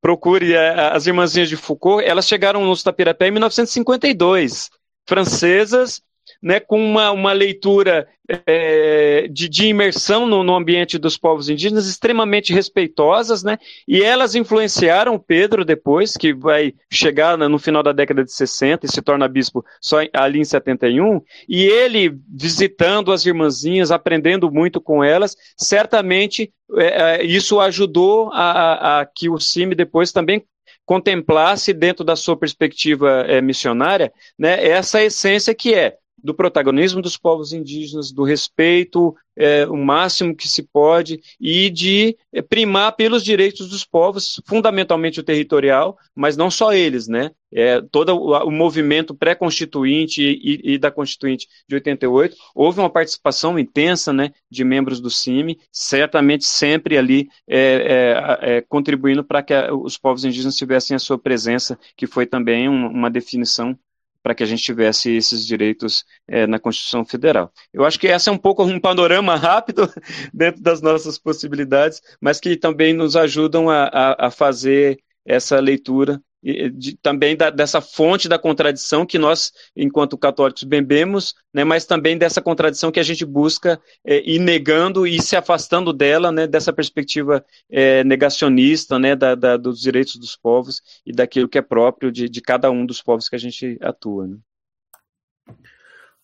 [0.00, 4.68] procure é, as irmãzinhas de Foucault, elas chegaram nos Tapirapé em 1952,
[5.06, 6.02] francesas
[6.42, 8.06] né, com uma, uma leitura
[8.46, 14.34] é, de, de, imersão no, no, ambiente dos povos indígenas extremamente respeitosas, né, e elas
[14.34, 19.28] influenciaram Pedro depois, que vai chegar no final da década de 60 e se torna
[19.28, 26.52] bispo só ali em 71, e ele visitando as irmãzinhas, aprendendo muito com elas, certamente
[26.76, 30.44] é, é isso ajudou a, a, a que o CIMI depois também
[30.84, 35.96] contemplasse dentro da sua perspectiva é, missionária, né, essa essência que é
[36.26, 42.16] do protagonismo dos povos indígenas, do respeito é, o máximo que se pode e de
[42.32, 47.30] é, primar pelos direitos dos povos, fundamentalmente o territorial, mas não só eles, né?
[47.52, 54.12] É, todo o, movimento pré-constituinte e, e, da Constituinte de 88, houve uma participação intensa
[54.12, 59.72] né, de membros do CIMI, certamente sempre ali é, é, é contribuindo para que a,
[59.72, 63.78] os povos indígenas tivessem a sua presença, que foi também um, uma definição
[64.26, 67.52] para que a gente tivesse esses direitos é, na Constituição Federal.
[67.72, 69.88] Eu acho que essa é um pouco um panorama rápido
[70.34, 76.20] dentro das nossas possibilidades, mas que também nos ajudam a, a, a fazer essa leitura
[76.42, 82.16] de, também da, dessa fonte da contradição que nós, enquanto católicos, bebemos, né, mas também
[82.16, 86.72] dessa contradição que a gente busca é, ir negando e se afastando dela, né, dessa
[86.72, 92.12] perspectiva é, negacionista né, da, da, dos direitos dos povos e daquilo que é próprio
[92.12, 94.26] de, de cada um dos povos que a gente atua.
[94.26, 94.36] Né.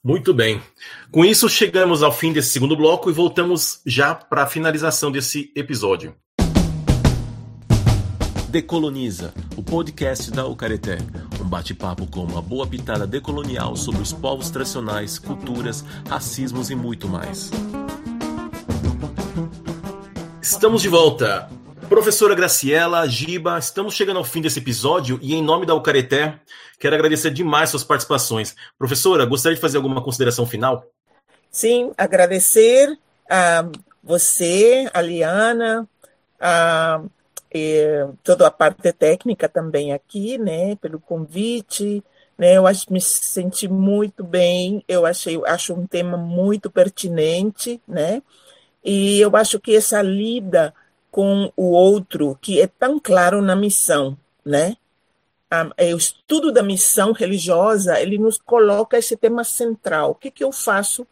[0.05, 0.61] Muito bem.
[1.13, 5.53] Com isso, chegamos ao fim desse segundo bloco e voltamos já para a finalização desse
[5.55, 6.17] episódio.
[8.53, 10.99] Decoloniza, o podcast da Ucareté.
[11.41, 17.09] Um bate-papo com uma boa pitada decolonial sobre os povos tradicionais, culturas, racismos e muito
[17.09, 17.51] mais.
[20.43, 21.49] Estamos de volta.
[21.89, 26.39] Professora Graciela, Giba, estamos chegando ao fim desse episódio e, em nome da Ucareté,
[26.79, 28.55] quero agradecer demais suas participações.
[28.79, 30.85] Professora, gostaria de fazer alguma consideração final?
[31.51, 32.99] Sim, agradecer
[33.31, 33.67] a
[34.05, 35.89] você, a Liana,
[36.39, 37.01] a
[38.23, 42.03] toda a parte técnica também aqui, né, pelo convite,
[42.39, 48.23] né, eu acho me senti muito bem, eu achei, acho um tema muito pertinente, né,
[48.85, 50.75] e eu acho que essa lida
[51.11, 54.77] com o outro, que é tão claro na missão, né,
[55.77, 60.43] é, o estudo da missão religiosa, ele nos coloca esse tema central, o que que
[60.43, 61.07] eu faço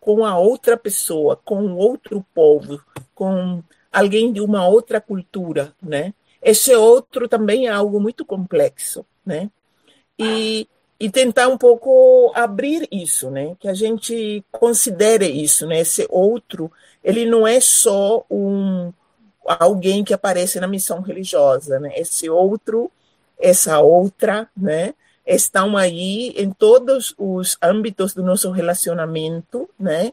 [0.00, 2.82] com a outra pessoa, com o outro povo,
[3.14, 3.62] com
[3.94, 6.12] alguém de uma outra cultura, né?
[6.42, 9.50] Esse outro também é algo muito complexo, né?
[10.18, 10.68] E,
[11.00, 13.56] e tentar um pouco abrir isso, né?
[13.58, 15.80] Que a gente considere isso, né?
[15.80, 16.70] Esse outro,
[17.02, 18.92] ele não é só um
[19.46, 21.92] alguém que aparece na missão religiosa, né?
[21.96, 22.90] Esse outro,
[23.38, 24.94] essa outra, né?
[25.26, 30.12] Estão aí em todos os âmbitos do nosso relacionamento, né?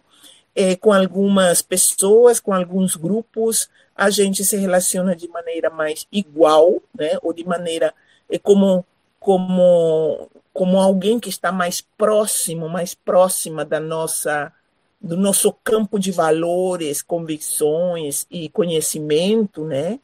[0.56, 6.82] É, com algumas pessoas, com alguns grupos, a gente se relaciona de maneira mais igual,
[6.98, 7.18] né?
[7.22, 7.94] Ou de maneira
[8.30, 8.86] é, como
[9.20, 14.52] como como alguém que está mais próximo, mais próxima da nossa
[15.00, 20.00] do nosso campo de valores, convicções e conhecimento, né?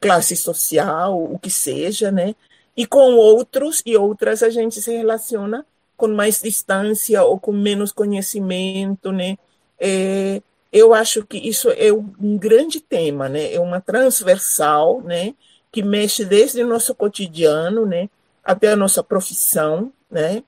[0.00, 2.34] Classe social, o que seja, né?
[2.76, 7.90] E com outros e outras a gente se relaciona com mais distância ou com menos
[7.92, 9.36] conhecimento, né?
[9.80, 10.42] É,
[10.72, 13.52] eu acho que isso é um grande tema, né?
[13.54, 15.34] É uma transversal, né?
[15.72, 18.08] Que mexe desde o nosso cotidiano, né?
[18.44, 20.42] Até a nossa profissão, né?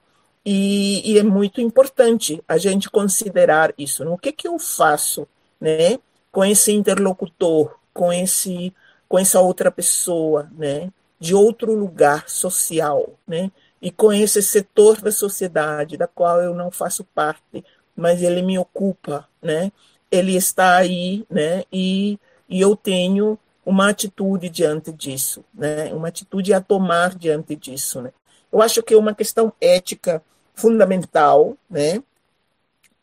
[0.44, 4.05] E, e é muito importante a gente considerar isso.
[4.05, 4.11] Né?
[4.11, 5.27] O que que eu faço,
[5.61, 5.98] né?
[6.32, 8.74] Com esse interlocutor, com esse,
[9.09, 10.90] com essa outra pessoa, né?
[11.19, 13.51] De outro lugar social, né?
[13.81, 17.65] E com esse setor da sociedade da qual eu não faço parte,
[18.01, 19.70] mas ele me ocupa, né?
[20.10, 21.64] Ele está aí, né?
[21.70, 22.18] E,
[22.48, 25.93] e eu tenho uma atitude diante disso, né?
[25.93, 28.10] Uma atitude a tomar diante disso, né?
[28.51, 30.22] Eu acho que é uma questão ética
[30.55, 32.02] fundamental, né?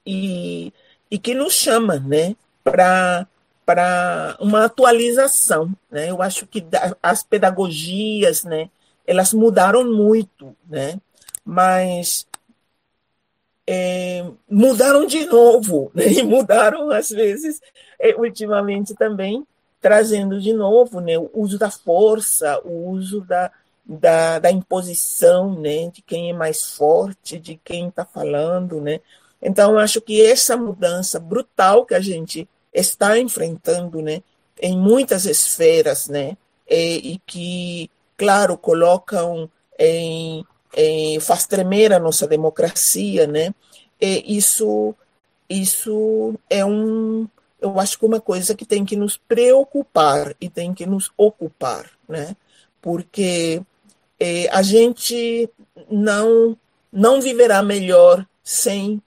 [0.06, 0.74] E,
[1.11, 2.36] e que nos chama, né?
[2.64, 3.28] Para
[3.65, 6.10] para uma atualização, né?
[6.10, 6.65] Eu acho que
[7.03, 8.69] as pedagogias, né?
[9.06, 10.98] Elas mudaram muito, né?
[11.45, 12.26] Mas
[13.68, 16.07] é, mudaram de novo, né?
[16.07, 17.60] e mudaram, às vezes,
[17.99, 19.45] é, ultimamente também,
[19.81, 23.52] trazendo de novo né, o uso da força, o uso da,
[23.85, 28.80] da, da imposição né, de quem é mais forte, de quem está falando.
[28.80, 29.02] Né?
[29.41, 34.23] Então, acho que essa mudança brutal que a gente está enfrentando né,
[34.61, 42.27] em muitas esferas, né, é, e que, claro, colocam em é, faz tremer a nossa
[42.27, 43.53] democracia, né?
[43.99, 44.94] E isso,
[45.49, 47.27] isso é um,
[47.60, 51.89] eu acho que uma coisa que tem que nos preocupar e tem que nos ocupar,
[52.07, 52.35] né?
[52.81, 53.61] Porque
[54.19, 55.49] é, a gente
[55.89, 56.57] não
[56.91, 59.02] não viverá melhor sem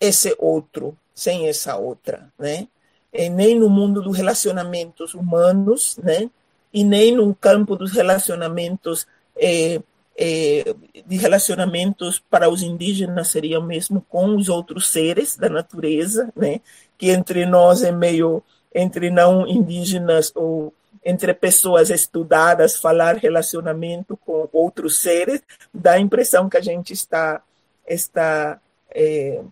[0.00, 2.66] esse outro, sem essa outra, né?
[3.12, 6.30] E nem no mundo dos relacionamentos humanos, né?
[6.72, 9.06] E nem no campo dos relacionamentos
[9.36, 9.80] é,
[10.22, 10.74] é,
[11.06, 16.60] de relacionamentos para os indígenas seria mesmo com os outros seres da natureza, né?
[16.98, 18.42] Que entre nós é meio
[18.74, 25.42] entre não indígenas ou entre pessoas estudadas falar relacionamento com outros seres
[25.72, 27.42] dá a impressão que a gente está
[27.88, 28.60] está
[28.90, 29.42] é,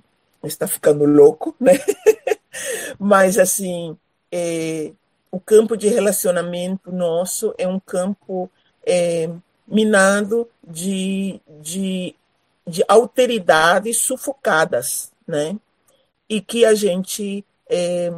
[0.45, 1.73] está ficando louco, né?
[3.01, 3.97] Mas assim
[4.31, 4.93] é,
[5.32, 8.51] o campo de relacionamento nosso é um campo
[8.86, 9.31] é,
[9.66, 12.15] minado de, de,
[12.66, 15.57] de alteridades sufocadas, né?
[16.28, 18.12] E que a gente é,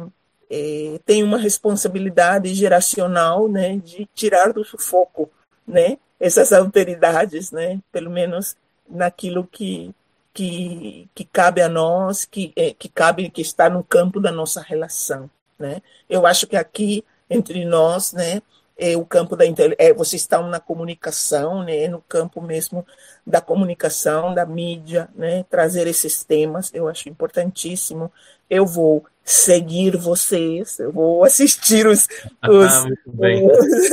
[0.49, 5.29] é, tem uma responsabilidade geracional, né, de tirar do sufoco,
[5.65, 8.55] né, essas alteridades, né, pelo menos
[8.87, 9.95] naquilo que
[10.33, 14.61] que, que cabe a nós, que é, que cabe que está no campo da nossa
[14.61, 15.29] relação,
[15.59, 15.81] né?
[16.09, 18.41] Eu acho que aqui entre nós, né,
[18.81, 19.45] é o campo da
[19.77, 22.83] é, vocês estão na comunicação, né, no campo mesmo
[23.25, 28.11] da comunicação, da mídia, né, trazer esses temas, eu acho importantíssimo.
[28.49, 32.07] Eu vou seguir vocês, eu vou assistir os,
[32.49, 32.87] os, ah,
[33.19, 33.91] os,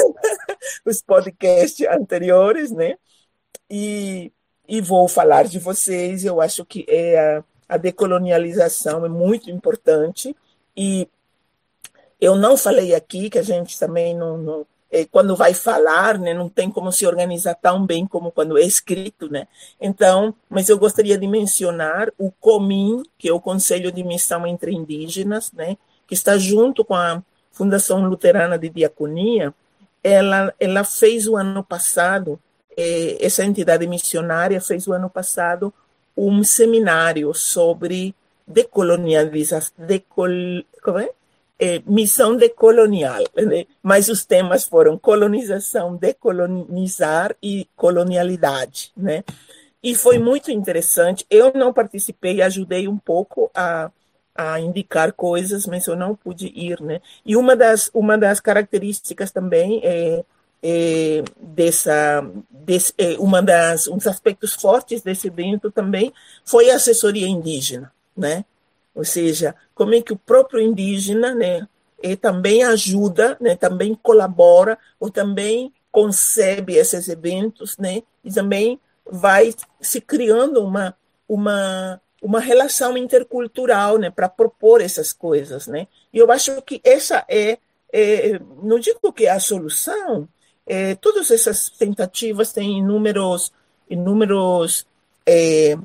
[0.97, 2.97] os podcasts anteriores, né,
[3.69, 4.33] e,
[4.67, 6.25] e vou falar de vocês.
[6.25, 10.35] Eu acho que é a, a decolonialização é muito importante
[10.75, 11.07] e
[12.19, 16.33] eu não falei aqui que a gente também não, não é, quando vai falar, né,
[16.33, 19.47] não tem como se organizar tão bem como quando é escrito, né?
[19.81, 24.73] Então, mas eu gostaria de mencionar o COMIN, que é o Conselho de Missão entre
[24.73, 29.53] Indígenas, né, que está junto com a Fundação Luterana de Diaconia.
[30.03, 32.41] Ela, ela fez o ano passado,
[32.77, 35.73] é, essa entidade missionária fez o ano passado
[36.17, 38.15] um seminário sobre
[38.47, 40.31] decolonialização, decol,
[40.83, 41.11] como é?
[41.59, 43.67] É, missão decolonial, né?
[43.83, 49.25] mas os temas foram colonização, decolonizar e colonialidade, né?
[49.83, 51.25] E foi muito interessante.
[51.31, 53.91] Eu não participei, ajudei um pouco a,
[54.35, 57.01] a indicar coisas, mas eu não pude ir, né?
[57.25, 60.25] E uma das uma das características também é,
[60.63, 66.13] é dessa desse, é, uma das dos aspectos fortes desse evento também
[66.45, 68.45] foi a assessoria indígena, né?
[68.95, 71.67] Ou seja, como é que o próprio indígena né,
[72.03, 79.55] e também ajuda, né, também colabora, ou também concebe esses eventos, né, e também vai
[79.81, 80.95] se criando uma,
[81.29, 85.67] uma, uma relação intercultural né, para propor essas coisas.
[85.67, 85.87] Né?
[86.13, 87.59] E eu acho que essa é,
[87.93, 90.29] é não digo que é a solução,
[90.69, 93.51] é, todas essas tentativas têm inúmeros,
[93.89, 94.87] inúmeros
[95.25, 95.79] é,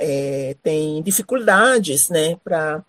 [0.00, 2.82] é, tem dificuldades, né, para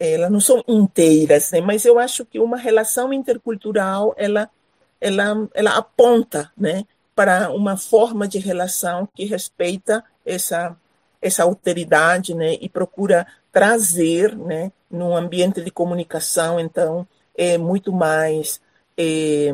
[0.00, 4.50] elas não são inteiras, né, mas eu acho que uma relação intercultural ela
[5.00, 6.84] ela ela aponta, né,
[7.14, 10.76] para uma forma de relação que respeita essa
[11.20, 17.06] essa alteridade, né, e procura trazer, né, num ambiente de comunicação, então
[17.36, 18.60] é muito mais
[18.96, 19.52] é,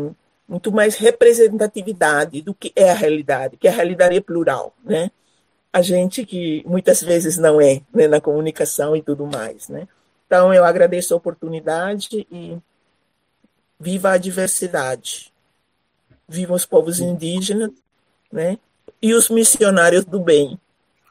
[0.49, 5.11] muito mais representatividade do que é a realidade, que a realidade é plural, né?
[5.74, 9.88] A gente que muitas vezes não é né, na comunicação e tudo mais, né?
[10.24, 12.56] Então eu agradeço a oportunidade e
[13.80, 15.32] viva a diversidade,
[16.28, 17.72] viva os povos indígenas,
[18.30, 18.56] né?
[19.02, 20.60] E os missionários do bem.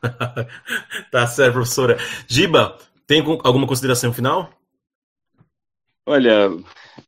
[1.12, 1.98] tá certo, professora.
[2.26, 4.50] Giba, tem alguma consideração final?
[6.06, 6.50] Olha,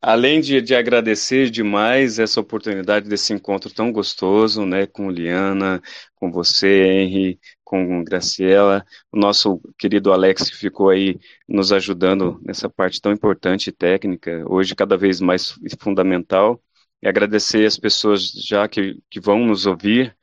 [0.02, 5.82] além de, de, agradecer demais essa oportunidade desse encontro tão gostoso, né, com Liana,
[6.16, 12.70] com você, Henry, com Graciela, o nosso querido Alex que ficou aí nos ajudando nessa
[12.70, 16.62] parte tão importante e técnica, hoje cada vez mais fundamental,
[17.02, 20.16] e agradecer as pessoas já que, que vão nos ouvir,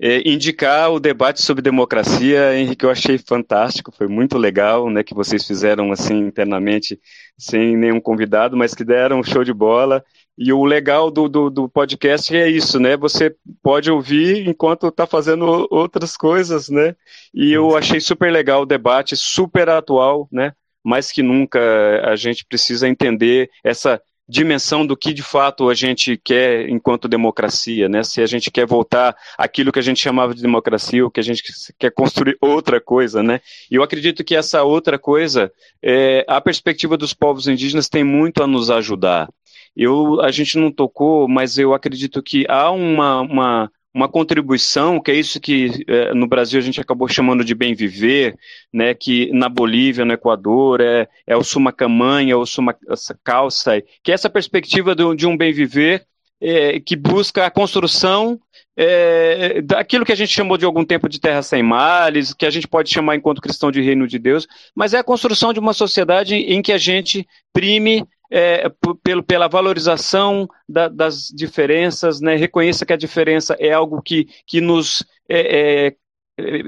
[0.00, 5.14] é, indicar o debate sobre democracia, Henrique, eu achei fantástico, foi muito legal, né, que
[5.14, 7.00] vocês fizeram assim internamente,
[7.36, 10.04] sem nenhum convidado, mas que deram um show de bola.
[10.36, 12.96] E o legal do, do, do podcast é isso, né?
[12.96, 16.94] Você pode ouvir enquanto está fazendo outras coisas, né?
[17.34, 20.52] E eu achei super legal o debate, super atual, né?
[20.84, 21.58] Mais que nunca
[22.04, 27.88] a gente precisa entender essa dimensão do que de fato a gente quer enquanto democracia,
[27.88, 28.02] né?
[28.02, 31.22] Se a gente quer voltar aquilo que a gente chamava de democracia, ou que a
[31.22, 31.42] gente
[31.78, 33.40] quer construir outra coisa, né?
[33.70, 35.50] E eu acredito que essa outra coisa,
[35.82, 39.28] é, a perspectiva dos povos indígenas tem muito a nos ajudar.
[39.74, 45.10] Eu, a gente não tocou, mas eu acredito que há uma, uma uma contribuição, que
[45.10, 48.36] é isso que é, no Brasil a gente acabou chamando de bem viver,
[48.72, 54.30] né, que na Bolívia, no Equador, é, é o Sumacamanha, o Sumacalçai, que é essa
[54.30, 56.06] perspectiva de, de um bem viver
[56.40, 58.38] é, que busca a construção
[58.76, 62.50] é, daquilo que a gente chamou de algum tempo de terra sem males, que a
[62.50, 65.72] gente pode chamar enquanto cristão de reino de Deus, mas é a construção de uma
[65.72, 68.70] sociedade em que a gente prime é,
[69.02, 72.36] pelo, pela valorização da, das diferenças, né?
[72.36, 75.96] reconheça que a diferença é algo que, que nos é, é,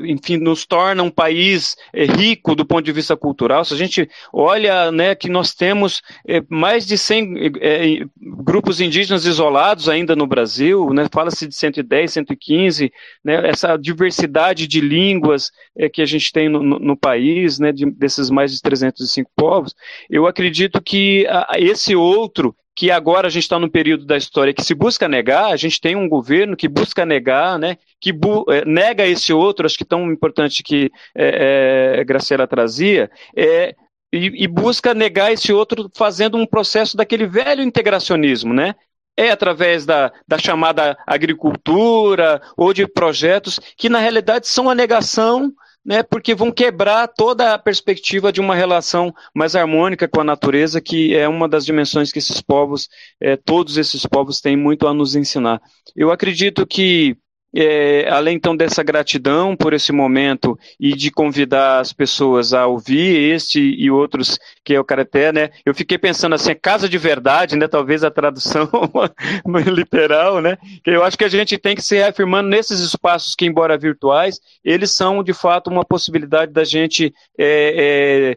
[0.04, 3.64] enfim, nos torna um país é, rico do ponto de vista cultural.
[3.64, 9.24] Se a gente olha né, que nós temos é, mais de 100 é, grupos indígenas
[9.24, 12.92] isolados ainda no Brasil, né, fala-se de 110, 115,
[13.24, 15.50] né, essa diversidade de línguas
[15.92, 19.74] que a gente tem no, no, país, né, de, desses mais de 305 povos,
[20.08, 21.26] eu acredito que
[21.56, 25.52] esse outro que agora a gente está no período da história que se busca negar,
[25.52, 28.10] a gente tem um governo que busca negar, né, que
[28.48, 33.76] é, nega esse outro, acho que tão importante que é, é, Graciela trazia, é,
[34.10, 38.74] e, e, busca negar esse outro fazendo um processo daquele velho integracionismo, né?
[39.14, 45.52] É através da, da chamada agricultura ou de projetos que, na realidade, são a negação
[45.84, 50.80] né, porque vão quebrar toda a perspectiva de uma relação mais harmônica com a natureza,
[50.80, 52.88] que é uma das dimensões que esses povos,
[53.20, 55.60] é, todos esses povos têm muito a nos ensinar.
[55.96, 57.16] Eu acredito que
[57.54, 63.32] é, além então dessa gratidão por esse momento e de convidar as pessoas a ouvir
[63.32, 65.50] este e outros que é o Karaté, né?
[65.64, 67.66] Eu fiquei pensando assim, casa de verdade, né?
[67.66, 68.68] Talvez a tradução
[69.66, 70.56] literal, né?
[70.86, 74.94] Eu acho que a gente tem que se reafirmando nesses espaços que, embora virtuais, eles
[74.94, 78.34] são de fato uma possibilidade da gente é,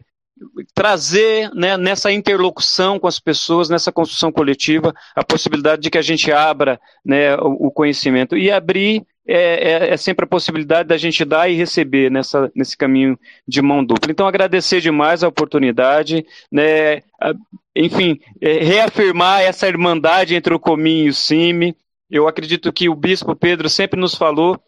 [0.74, 6.02] trazer né, nessa interlocução com as pessoas, nessa construção coletiva, a possibilidade de que a
[6.02, 10.98] gente abra né, o, o conhecimento e abrir é, é, é, sempre a possibilidade da
[10.98, 14.10] gente dar e receber nessa, nesse caminho de mão dupla.
[14.10, 17.00] Então, agradecer demais a oportunidade, né,
[17.74, 21.74] enfim, é, reafirmar essa irmandade entre o Cominho e o CIMI.
[22.10, 24.60] Eu acredito que o Bispo Pedro sempre nos falou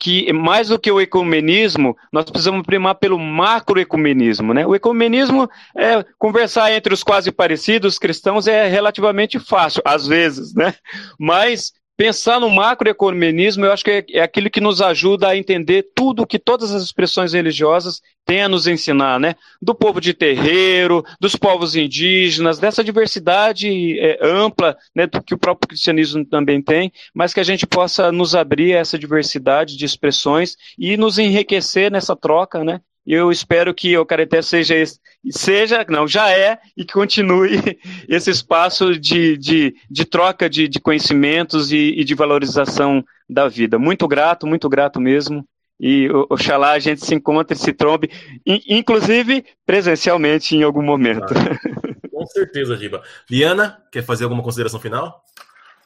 [0.00, 4.66] que mais do que o ecumenismo, nós precisamos primar pelo macroecumenismo, né?
[4.66, 10.74] O ecumenismo é conversar entre os quase parecidos cristãos é relativamente fácil, às vezes, né?
[11.18, 15.90] Mas pensar no macroecumenismo, eu acho que é, é aquilo que nos ajuda a entender
[15.94, 19.34] tudo que todas as expressões religiosas têm a nos ensinar, né?
[19.60, 25.38] Do povo de terreiro, dos povos indígenas, dessa diversidade é, ampla, né, do que o
[25.38, 29.84] próprio cristianismo também tem, mas que a gente possa nos abrir a essa diversidade de
[29.84, 32.80] expressões e nos enriquecer nessa troca, né?
[33.10, 34.76] E eu espero que o Careté seja,
[35.32, 37.58] seja, não, já é, e que continue
[38.08, 43.80] esse espaço de, de, de troca de, de conhecimentos e, e, de valorização da vida.
[43.80, 45.44] Muito grato, muito grato mesmo.
[45.80, 48.12] E oxalá a gente se encontre, se trombe,
[48.46, 51.34] inclusive presencialmente em algum momento.
[52.12, 53.02] Com certeza, Giba.
[53.28, 55.20] Liana, quer fazer alguma consideração final?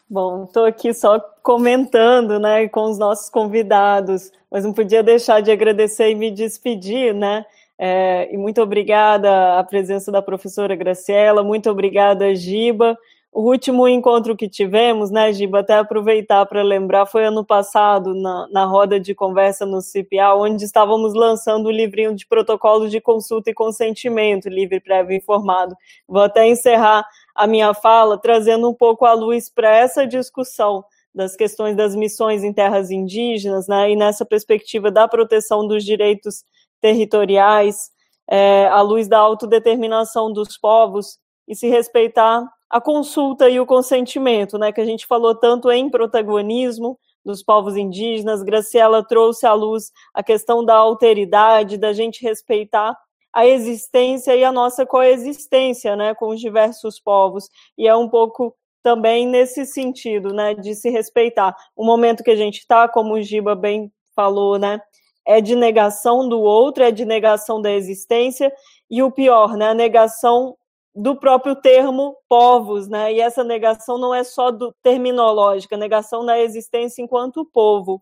[0.09, 5.51] Bom, estou aqui só comentando, né, com os nossos convidados, mas não podia deixar de
[5.51, 7.45] agradecer e me despedir, né?
[7.79, 12.97] É, e muito obrigada à presença da professora Graciela, muito obrigada, Giba.
[13.33, 18.47] O último encontro que tivemos, né, Giba, até aproveitar para lembrar, foi ano passado, na,
[18.53, 23.51] na roda de conversa no CPA, onde estávamos lançando o livrinho de protocolos de consulta
[23.51, 25.75] e consentimento, livre, prévio informado.
[26.07, 30.85] Vou até encerrar a minha fala trazendo um pouco a luz para essa discussão
[31.15, 36.45] das questões das missões em terras indígenas, né, e nessa perspectiva da proteção dos direitos
[36.81, 37.91] territoriais,
[38.29, 44.59] é, à luz da autodeterminação dos povos e se respeitar a consulta e o consentimento,
[44.59, 48.43] né, que a gente falou tanto em protagonismo dos povos indígenas.
[48.43, 52.97] Graciela trouxe à luz a questão da alteridade, da gente respeitar
[53.35, 57.51] a existência e a nossa coexistência, né, com os diversos povos.
[57.77, 61.57] E é um pouco também nesse sentido, né, de se respeitar.
[61.75, 64.81] O momento que a gente está, como o Giba bem falou, né,
[65.27, 68.53] é de negação do outro, é de negação da existência,
[68.89, 70.57] e o pior, né, a negação
[70.95, 76.39] do próprio termo povos, né, e essa negação não é só do terminológica, negação da
[76.39, 78.01] existência enquanto povo.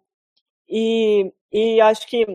[0.69, 2.27] E, e acho que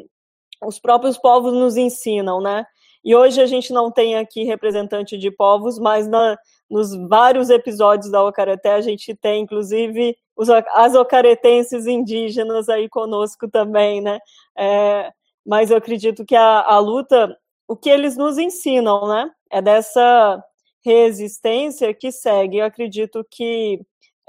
[0.65, 2.65] os próprios povos nos ensinam, né,
[3.07, 6.37] e hoje a gente não tem aqui representante de povos, mas na,
[6.69, 13.49] nos vários episódios da Ocareté, a gente tem, inclusive, os, as ocaretenses indígenas aí conosco
[13.49, 14.19] também, né?
[14.57, 15.09] É,
[15.45, 17.33] mas eu acredito que a, a luta,
[17.65, 19.31] o que eles nos ensinam, né?
[19.49, 20.43] É dessa
[20.83, 22.57] resistência que segue.
[22.57, 23.79] Eu acredito que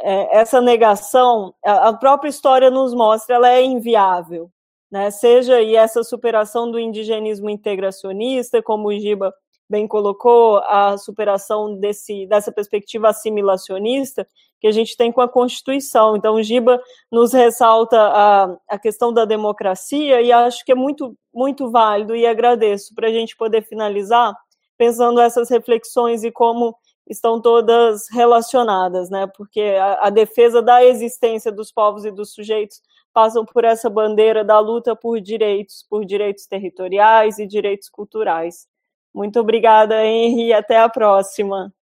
[0.01, 4.49] é, essa negação, a, a própria história nos mostra, ela é inviável,
[4.91, 5.11] né?
[5.11, 9.33] Seja aí essa superação do indigenismo integracionista, como o Giba
[9.69, 14.27] bem colocou, a superação desse, dessa perspectiva assimilacionista
[14.61, 16.17] que a gente tem com a Constituição.
[16.17, 16.81] Então, o Giba
[17.13, 22.27] nos ressalta a, a questão da democracia e acho que é muito, muito válido e
[22.27, 24.35] agradeço para a gente poder finalizar
[24.77, 26.75] pensando essas reflexões e como
[27.09, 29.27] estão todas relacionadas, né?
[29.37, 32.81] Porque a, a defesa da existência dos povos e dos sujeitos
[33.19, 38.69] passam por essa bandeira da luta por direitos, por direitos territoriais e direitos culturais.
[39.13, 41.73] Muito obrigada, Henry, e até a próxima.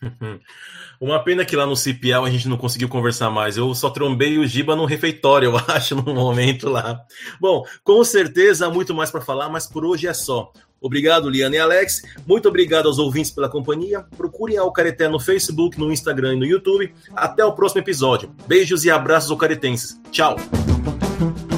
[1.00, 3.56] Uma pena que lá no CPL a gente não conseguiu conversar mais.
[3.56, 7.00] Eu só trombei o Giba no refeitório, eu acho, no momento lá.
[7.40, 10.52] Bom, com certeza há muito mais para falar, mas por hoje é só.
[10.80, 12.02] Obrigado, Liana e Alex.
[12.24, 14.04] Muito obrigado aos ouvintes pela companhia.
[14.16, 16.94] Procurem a Alcareté no Facebook, no Instagram e no YouTube.
[17.16, 18.30] Até o próximo episódio.
[18.46, 19.98] Beijos e abraços alcaretenses.
[20.12, 20.36] Tchau.
[21.14, 21.53] Mm-hmm.